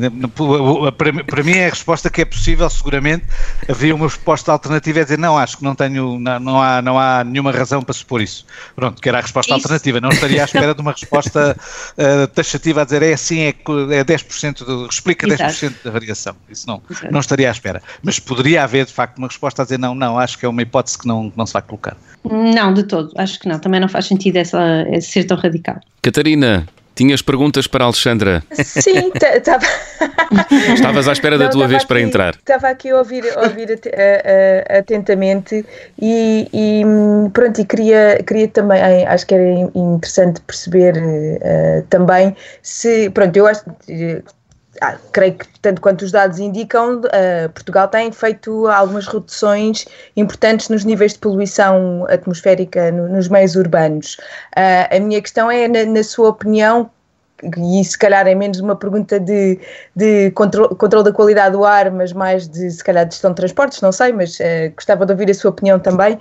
Para, 0.97 1.23
para, 1.23 1.43
mim 1.43 1.51
é 1.51 1.67
a 1.67 1.69
resposta 1.69 2.09
que 2.09 2.21
é 2.21 2.25
possível, 2.25 2.67
seguramente. 2.67 3.25
Havia 3.69 3.93
uma 3.93 4.07
resposta 4.07 4.51
alternativa 4.51 5.01
a 5.01 5.03
dizer 5.03 5.19
não, 5.19 5.37
acho 5.37 5.57
que 5.57 5.63
não 5.63 5.75
tenho, 5.75 6.19
não, 6.19 6.39
não, 6.39 6.61
há, 6.61 6.81
não 6.81 6.97
há 6.97 7.23
nenhuma 7.23 7.51
razão 7.51 7.83
para 7.83 7.93
supor 7.93 8.23
isso. 8.23 8.43
Pronto, 8.75 8.99
que 8.99 9.07
era 9.07 9.19
a 9.19 9.21
resposta 9.21 9.51
isso. 9.51 9.63
alternativa. 9.63 10.01
Não 10.01 10.09
estaria 10.09 10.41
à 10.41 10.45
espera 10.45 10.73
de 10.73 10.81
uma 10.81 10.93
resposta 10.93 11.55
uh, 11.55 12.27
taxativa 12.29 12.81
a 12.81 12.85
dizer 12.85 13.03
é 13.03 13.13
assim, 13.13 13.41
é, 13.41 13.49
é 13.49 14.03
10%, 14.03 14.65
do, 14.65 14.87
explica 14.87 15.31
Exato. 15.31 15.53
10% 15.53 15.73
da 15.83 15.91
variação. 15.91 16.35
Isso 16.49 16.65
não, 16.65 16.81
não 17.11 17.19
estaria 17.19 17.49
à 17.49 17.51
espera. 17.51 17.83
Mas 18.01 18.19
poderia 18.19 18.63
haver, 18.63 18.87
de 18.87 18.93
facto, 18.93 19.19
uma 19.19 19.27
resposta 19.27 19.61
a 19.61 19.65
dizer 19.65 19.77
não, 19.77 19.93
não, 19.93 20.17
acho 20.17 20.39
que 20.39 20.45
é 20.45 20.49
uma 20.49 20.63
hipótese 20.63 20.97
que 20.97 21.07
não, 21.07 21.31
não 21.35 21.45
se 21.45 21.53
vai 21.53 21.61
colocar. 21.61 21.95
Não, 22.23 22.73
de 22.73 22.83
todo. 22.83 23.11
Acho 23.15 23.39
que 23.39 23.47
não. 23.47 23.59
Também 23.59 23.79
não 23.79 23.87
faz 23.87 24.05
sentido 24.05 24.37
essa, 24.37 24.85
ser 25.01 25.23
tão 25.23 25.37
radical 25.37 25.50
radical. 25.51 25.79
Catarina, 26.01 26.65
tinhas 26.95 27.21
perguntas 27.21 27.67
para 27.67 27.83
a 27.83 27.87
Alexandra? 27.87 28.43
Sim, 28.53 29.11
estava. 29.15 29.65
Estavas 30.73 31.07
à 31.07 31.11
espera 31.13 31.37
da 31.37 31.45
Não, 31.45 31.51
tua 31.51 31.67
vez 31.67 31.79
aqui, 31.79 31.87
para 31.87 32.01
entrar. 32.01 32.35
Estava 32.35 32.69
aqui 32.69 32.89
a 32.89 32.97
ouvir, 32.97 33.23
a 33.35 33.41
ouvir 33.41 33.79
atentamente 34.77 35.65
e, 35.99 36.47
e, 36.53 36.83
pronto, 37.33 37.61
e 37.61 37.65
queria, 37.65 38.21
queria 38.25 38.47
também, 38.47 38.81
acho 39.05 39.25
que 39.25 39.33
era 39.33 39.49
interessante 39.75 40.41
perceber 40.41 40.95
uh, 40.97 41.83
também 41.89 42.35
se, 42.61 43.09
pronto, 43.09 43.35
eu 43.37 43.47
acho 43.47 43.63
ah, 44.81 44.97
creio 45.11 45.35
que, 45.35 45.47
tanto 45.59 45.79
quanto 45.79 46.01
os 46.01 46.11
dados 46.11 46.39
indicam, 46.39 47.01
uh, 47.01 47.49
Portugal 47.53 47.87
tem 47.87 48.11
feito 48.11 48.65
algumas 48.67 49.05
reduções 49.05 49.85
importantes 50.17 50.69
nos 50.69 50.83
níveis 50.83 51.13
de 51.13 51.19
poluição 51.19 52.03
atmosférica 52.09 52.91
no, 52.91 53.07
nos 53.07 53.27
meios 53.27 53.55
urbanos. 53.55 54.15
Uh, 54.57 54.95
a 54.95 54.99
minha 54.99 55.21
questão 55.21 55.51
é, 55.51 55.67
na, 55.67 55.85
na, 55.85 56.03
sua 56.03 56.29
opinião, 56.29 56.89
e 57.43 57.85
se 57.85 57.95
calhar 57.95 58.25
é 58.25 58.33
menos 58.33 58.59
uma 58.59 58.75
pergunta 58.75 59.19
de, 59.19 59.59
de 59.95 60.31
controle, 60.31 61.03
da 61.03 61.13
qualidade 61.13 61.55
do 61.55 61.63
ar, 61.63 61.91
mas 61.91 62.11
mais 62.11 62.47
de, 62.47 62.71
se 62.71 62.83
calhar, 62.83 63.05
de 63.05 63.13
gestão 63.13 63.29
de 63.31 63.35
transportes, 63.35 63.81
não 63.81 63.91
sei, 63.91 64.11
mas 64.11 64.39
uh, 64.39 64.73
gostava 64.75 65.05
de 65.05 65.11
ouvir 65.11 65.29
a 65.29 65.33
sua 65.35 65.51
opinião 65.51 65.79
também. 65.79 66.17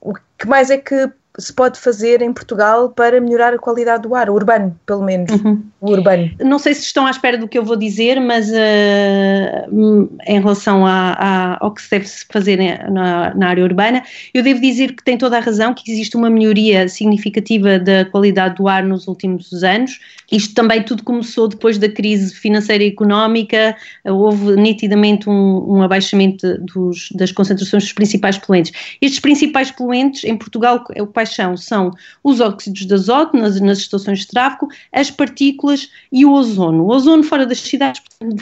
o 0.00 0.14
que 0.38 0.46
mais 0.46 0.70
é 0.70 0.78
que 0.78 1.10
se 1.38 1.52
pode 1.52 1.78
fazer 1.78 2.22
em 2.22 2.32
Portugal 2.32 2.90
para 2.90 3.20
melhorar 3.20 3.54
a 3.54 3.58
qualidade 3.58 4.02
do 4.02 4.14
ar, 4.14 4.28
urbano, 4.28 4.76
pelo 4.84 5.02
menos, 5.02 5.30
uhum. 5.30 5.62
o 5.80 5.90
urbano. 5.90 6.30
Não 6.40 6.58
sei 6.58 6.74
se 6.74 6.82
estão 6.82 7.06
à 7.06 7.10
espera 7.10 7.38
do 7.38 7.46
que 7.46 7.56
eu 7.56 7.64
vou 7.64 7.76
dizer, 7.76 8.20
mas 8.20 8.50
uh, 8.50 10.18
em 10.26 10.40
relação 10.40 10.84
a, 10.84 11.12
a, 11.12 11.64
ao 11.64 11.72
que 11.72 11.82
se 11.82 11.90
deve 11.90 12.06
fazer 12.30 12.58
na, 12.90 13.34
na, 13.34 13.48
área 13.48 13.62
urbana, 13.62 14.02
eu 14.34 14.42
devo 14.42 14.60
dizer 14.60 14.94
que 14.94 15.04
tem 15.04 15.16
toda 15.16 15.36
a 15.36 15.40
razão, 15.40 15.72
que 15.72 15.90
existe 15.90 16.16
uma 16.16 16.28
melhoria 16.28 16.88
significativa 16.88 17.78
da 17.78 18.04
qualidade 18.04 18.56
do 18.56 18.66
ar 18.66 18.82
nos 18.82 19.06
últimos 19.06 19.62
anos. 19.62 20.00
Isto 20.32 20.54
também 20.54 20.82
tudo 20.82 21.02
começou 21.04 21.48
depois 21.48 21.78
da 21.78 21.88
crise 21.88 22.34
financeira 22.34 22.82
e 22.82 22.88
económica, 22.88 23.76
houve 24.04 24.56
nitidamente 24.56 25.28
um, 25.28 25.76
um 25.76 25.82
abaixamento 25.82 26.58
dos, 26.58 27.08
das 27.12 27.30
concentrações 27.32 27.84
dos 27.84 27.92
principais 27.92 28.36
poluentes. 28.36 28.72
Estes 29.00 29.20
principais 29.20 29.70
poluentes 29.70 30.24
em 30.24 30.36
Portugal, 30.36 30.84
o 30.98 31.06
paixão 31.20 31.56
são 31.56 31.92
os 32.24 32.40
óxidos 32.40 32.86
de 32.86 32.94
azoto 32.94 33.36
nas, 33.36 33.60
nas 33.60 33.78
estações 33.78 34.20
de 34.20 34.28
tráfego, 34.28 34.68
as 34.92 35.10
partículas 35.10 35.90
e 36.10 36.24
o 36.24 36.32
ozono. 36.32 36.84
O 36.84 36.88
ozono 36.88 37.22
fora 37.22 37.44
das 37.44 37.60
cidades, 37.60 38.00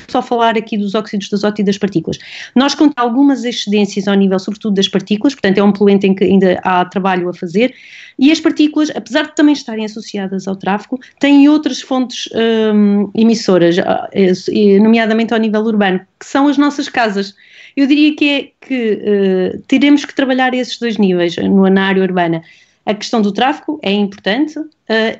só 0.09 0.23
falar 0.23 0.57
aqui 0.57 0.79
dos 0.79 0.95
óxidos 0.95 1.29
de 1.29 1.35
azoto 1.35 1.61
e 1.61 1.65
das 1.65 1.77
partículas. 1.77 2.19
Nós 2.55 2.75
contamos 2.75 2.95
algumas 2.97 3.45
excedências 3.45 4.07
ao 4.07 4.15
nível, 4.15 4.39
sobretudo, 4.39 4.75
das 4.75 4.89
partículas, 4.89 5.35
portanto 5.35 5.59
é 5.59 5.63
um 5.63 5.73
poluente 5.73 6.07
em 6.07 6.15
que 6.15 6.25
ainda 6.25 6.61
há 6.63 6.85
trabalho 6.85 7.29
a 7.29 7.35
fazer, 7.35 7.75
e 8.19 8.31
as 8.31 8.41
partículas, 8.41 8.91
apesar 8.95 9.25
de 9.25 9.35
também 9.35 9.53
estarem 9.53 9.85
associadas 9.85 10.47
ao 10.47 10.57
tráfego, 10.57 10.99
têm 11.19 11.49
outras 11.49 11.81
fontes 11.81 12.29
hum, 12.75 13.11
emissoras, 13.15 13.79
ah, 13.79 14.09
nomeadamente 14.81 15.35
ao 15.35 15.41
nível 15.41 15.63
urbano, 15.63 16.01
que 16.19 16.27
são 16.27 16.49
as 16.49 16.59
nossas 16.59 16.89
casas. 16.89 17.35
Eu 17.77 17.87
diria 17.87 18.17
que 18.17 18.29
é 18.29 18.51
que 18.61 19.55
uh, 19.55 19.63
teremos 19.69 20.05
que 20.05 20.13
trabalhar 20.13 20.53
esses 20.53 20.79
dois 20.81 20.99
níveis 20.99 21.37
no, 21.37 21.69
na 21.71 21.87
área 21.87 22.03
urbana. 22.03 22.43
A 22.89 22.95
questão 22.95 23.21
do 23.21 23.31
tráfego 23.31 23.79
é 23.83 23.93
importante, 23.93 24.59
uh, 24.59 24.67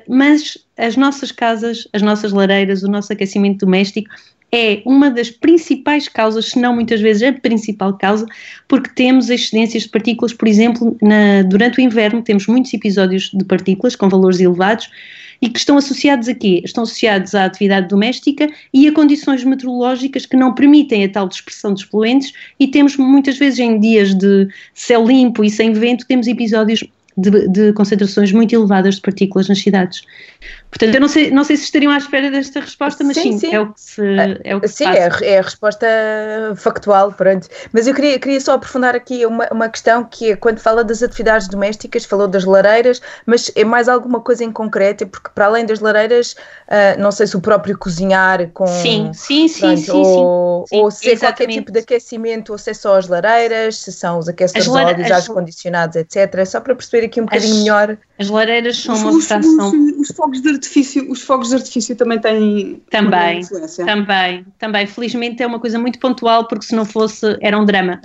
mas 0.07 0.57
as 0.75 0.97
nossas 0.97 1.31
casas, 1.31 1.87
as 1.93 2.01
nossas 2.01 2.31
lareiras, 2.31 2.81
o 2.81 2.87
nosso 2.87 3.13
aquecimento 3.13 3.63
doméstico 3.63 4.09
é 4.51 4.81
uma 4.87 5.11
das 5.11 5.29
principais 5.29 6.07
causas, 6.07 6.47
se 6.47 6.59
não 6.59 6.73
muitas 6.73 6.99
vezes 6.99 7.21
a 7.21 7.31
principal 7.31 7.95
causa, 7.95 8.25
porque 8.67 8.89
temos 8.95 9.29
excedências 9.29 9.83
de 9.83 9.89
partículas, 9.89 10.33
por 10.33 10.47
exemplo, 10.47 10.97
na, 10.99 11.43
durante 11.43 11.77
o 11.77 11.81
inverno 11.81 12.23
temos 12.23 12.47
muitos 12.47 12.73
episódios 12.73 13.29
de 13.31 13.45
partículas 13.45 13.95
com 13.95 14.09
valores 14.09 14.39
elevados 14.39 14.89
e 15.39 15.47
que 15.47 15.59
estão 15.59 15.77
associados 15.77 16.27
a 16.27 16.33
quê? 16.33 16.63
Estão 16.65 16.81
associados 16.81 17.35
à 17.35 17.45
atividade 17.45 17.87
doméstica 17.87 18.49
e 18.73 18.87
a 18.87 18.91
condições 18.91 19.43
meteorológicas 19.43 20.25
que 20.25 20.35
não 20.35 20.55
permitem 20.55 21.05
a 21.05 21.09
tal 21.09 21.29
dispersão 21.29 21.71
dos 21.71 21.85
poluentes 21.85 22.33
e 22.59 22.65
temos 22.65 22.97
muitas 22.97 23.37
vezes 23.37 23.59
em 23.59 23.79
dias 23.79 24.15
de 24.15 24.47
céu 24.73 25.05
limpo 25.05 25.43
e 25.43 25.51
sem 25.51 25.71
vento, 25.71 26.07
temos 26.07 26.25
episódios 26.25 26.83
de, 27.17 27.47
de, 27.47 27.73
concentrações 27.73 28.31
muito 28.31 28.53
elevadas 28.53 28.95
de 28.95 29.01
partículas 29.01 29.47
nas 29.47 29.59
cidades. 29.59 30.03
Portanto, 30.69 30.95
eu 30.95 31.01
não 31.01 31.07
sei, 31.07 31.31
não 31.31 31.43
sei 31.43 31.57
se 31.57 31.63
estariam 31.63 31.91
à 31.91 31.97
espera 31.97 32.29
desta 32.29 32.59
resposta, 32.59 33.03
mas 33.03 33.17
sim, 33.17 33.33
sim, 33.33 33.39
sim. 33.39 33.55
é 33.55 33.59
o 33.59 33.73
que 33.73 33.81
se, 33.81 34.01
é 34.43 34.55
o 34.55 34.61
que 34.61 34.67
Sim, 34.67 34.85
é, 34.85 35.09
é, 35.23 35.39
a 35.39 35.41
resposta 35.41 35.87
factual, 36.55 37.11
pronto. 37.11 37.47
Mas 37.73 37.87
eu 37.87 37.93
queria, 37.93 38.19
queria 38.19 38.39
só 38.39 38.53
aprofundar 38.53 38.95
aqui 38.95 39.25
uma, 39.25 39.47
uma 39.51 39.67
questão 39.67 40.03
que 40.03 40.31
é 40.31 40.35
quando 40.35 40.59
fala 40.59 40.83
das 40.83 41.01
atividades 41.01 41.47
domésticas, 41.47 42.05
falou 42.05 42.27
das 42.27 42.45
lareiras, 42.45 43.01
mas 43.25 43.51
é 43.55 43.63
mais 43.63 43.89
alguma 43.89 44.21
coisa 44.21 44.43
em 44.43 44.51
concreto, 44.51 45.07
porque 45.07 45.29
para 45.33 45.45
além 45.45 45.65
das 45.65 45.79
lareiras, 45.79 46.33
uh, 46.33 46.99
não 46.99 47.11
sei 47.11 47.25
se 47.25 47.35
o 47.35 47.41
próprio 47.41 47.77
cozinhar 47.77 48.47
com... 48.51 48.67
Sim, 48.67 49.11
sim, 49.13 49.47
sim, 49.47 49.59
pronto, 49.59 49.81
sim, 49.81 49.91
ou, 49.91 50.67
sim, 50.67 50.77
ou 50.77 50.91
se 50.91 51.09
é 51.09 51.17
qualquer 51.17 51.47
tipo 51.47 51.71
de 51.71 51.79
aquecimento, 51.79 52.51
ou 52.51 52.57
se 52.57 52.69
é 52.69 52.73
só 52.75 52.95
as 52.95 53.07
lareiras, 53.07 53.77
se 53.77 53.91
são 53.91 54.19
os 54.19 54.29
aquecedores 54.29 54.65
de 54.65 55.01
óleos, 55.01 55.11
ar-condicionados, 55.11 55.95
etc. 55.95 56.45
Só 56.45 56.61
para 56.61 56.75
perceber 56.75 57.05
aqui 57.09 57.19
um 57.19 57.25
bocadinho 57.25 57.53
as, 57.53 57.59
melhor. 57.59 57.97
As 58.17 58.29
lareiras 58.29 58.77
são 58.77 58.95
os, 58.95 59.01
uma 59.01 59.11
abstração. 59.11 59.69
Os, 59.69 60.09
os, 60.09 60.15
fogos 60.15 60.41
de 60.41 60.49
artifício, 60.49 61.11
os 61.11 61.21
fogos 61.21 61.49
de 61.49 61.55
artifício 61.55 61.95
também 61.95 62.19
têm 62.19 62.81
também, 62.89 63.39
influência. 63.39 63.85
Também, 63.85 64.45
também. 64.57 64.87
Felizmente 64.87 65.43
é 65.43 65.47
uma 65.47 65.59
coisa 65.59 65.77
muito 65.77 65.99
pontual, 65.99 66.47
porque 66.47 66.65
se 66.65 66.75
não 66.75 66.85
fosse 66.85 67.37
era 67.41 67.57
um 67.59 67.65
drama. 67.65 67.99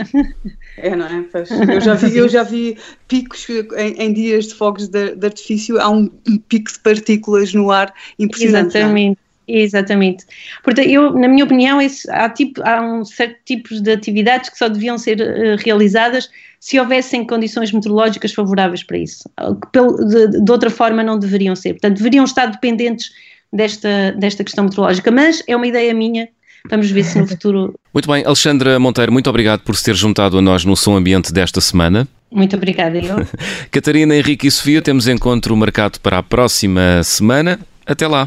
É, 0.77 0.97
não 0.97 1.07
é? 1.07 1.25
Pois, 1.31 1.51
eu, 1.51 1.81
já 1.81 1.95
vi, 1.95 2.17
eu 2.17 2.29
já 2.29 2.43
vi 2.43 2.77
picos 3.07 3.47
em, 3.49 3.93
em 4.03 4.13
dias 4.13 4.47
de 4.47 4.55
fogos 4.55 4.89
de, 4.89 5.15
de, 5.15 5.27
artifício, 5.27 5.81
há 5.81 5.89
um, 5.89 6.11
um 6.29 6.37
pico 6.37 6.73
de 6.73 6.79
partículas 6.81 7.55
no 7.55 7.71
ar 7.71 7.95
impressionante. 8.19 8.77
É? 8.77 8.81
Exatamente. 8.81 9.24
Exatamente. 9.47 10.25
Portanto, 10.63 10.89
eu, 10.89 11.13
na 11.13 11.29
minha 11.29 11.45
opinião, 11.45 11.81
esse, 11.81 12.11
há, 12.11 12.29
tipo, 12.29 12.63
há 12.63 12.81
um 12.81 13.05
certo 13.05 13.37
tipos 13.45 13.81
de 13.81 13.93
atividades 13.93 14.49
que 14.49 14.59
só 14.59 14.69
deviam 14.69 14.97
ser 14.97 15.21
uh, 15.21 15.63
realizadas 15.63 16.29
se 16.59 16.81
houvessem 16.81 17.27
condições 17.27 17.73
meteorológicas 17.73 18.33
favoráveis 18.33 18.83
para 18.83 18.97
isso. 18.97 19.29
De, 19.71 20.41
de, 20.43 20.51
outra 20.51 20.71
forma, 20.71 21.03
não 21.03 21.19
deveriam 21.19 21.55
ser. 21.55 21.75
Portanto, 21.75 21.99
deveriam 21.99 22.25
estar 22.25 22.47
dependentes 22.47 23.11
desta, 23.53 24.13
desta 24.13 24.43
questão 24.43 24.65
meteorológica. 24.65 25.11
Mas 25.11 25.43
é 25.47 25.55
uma 25.55 25.67
ideia 25.67 25.93
minha. 25.93 26.27
Vamos 26.71 26.91
ver 26.91 27.05
se 27.05 27.19
no 27.19 27.27
futuro. 27.27 27.75
Muito 27.93 28.11
bem, 28.11 28.25
Alexandra 28.25 28.79
Monteiro, 28.81 29.13
muito 29.13 29.31
obrigado 29.31 29.61
por 29.61 29.77
se 29.77 29.85
ter 29.85 29.95
juntado 29.95 30.39
a 30.39 30.43
nós 30.43 30.65
no 30.65 30.75
Som 30.75 30.97
Ambiente 30.97 31.33
desta 31.33 31.61
semana. 31.61 32.09
Muito 32.31 32.57
obrigada, 32.57 32.99
eu. 32.99 33.25
Catarina, 33.71 34.17
Henrique 34.17 34.49
e 34.49 34.51
Sofia, 34.51 34.83
temos 34.83 35.07
encontro 35.07 35.57
marcado 35.57 36.01
para 36.01 36.19
a 36.19 36.23
próxima 36.23 37.03
semana. 37.05 37.61
Até 37.87 38.09
lá. 38.09 38.27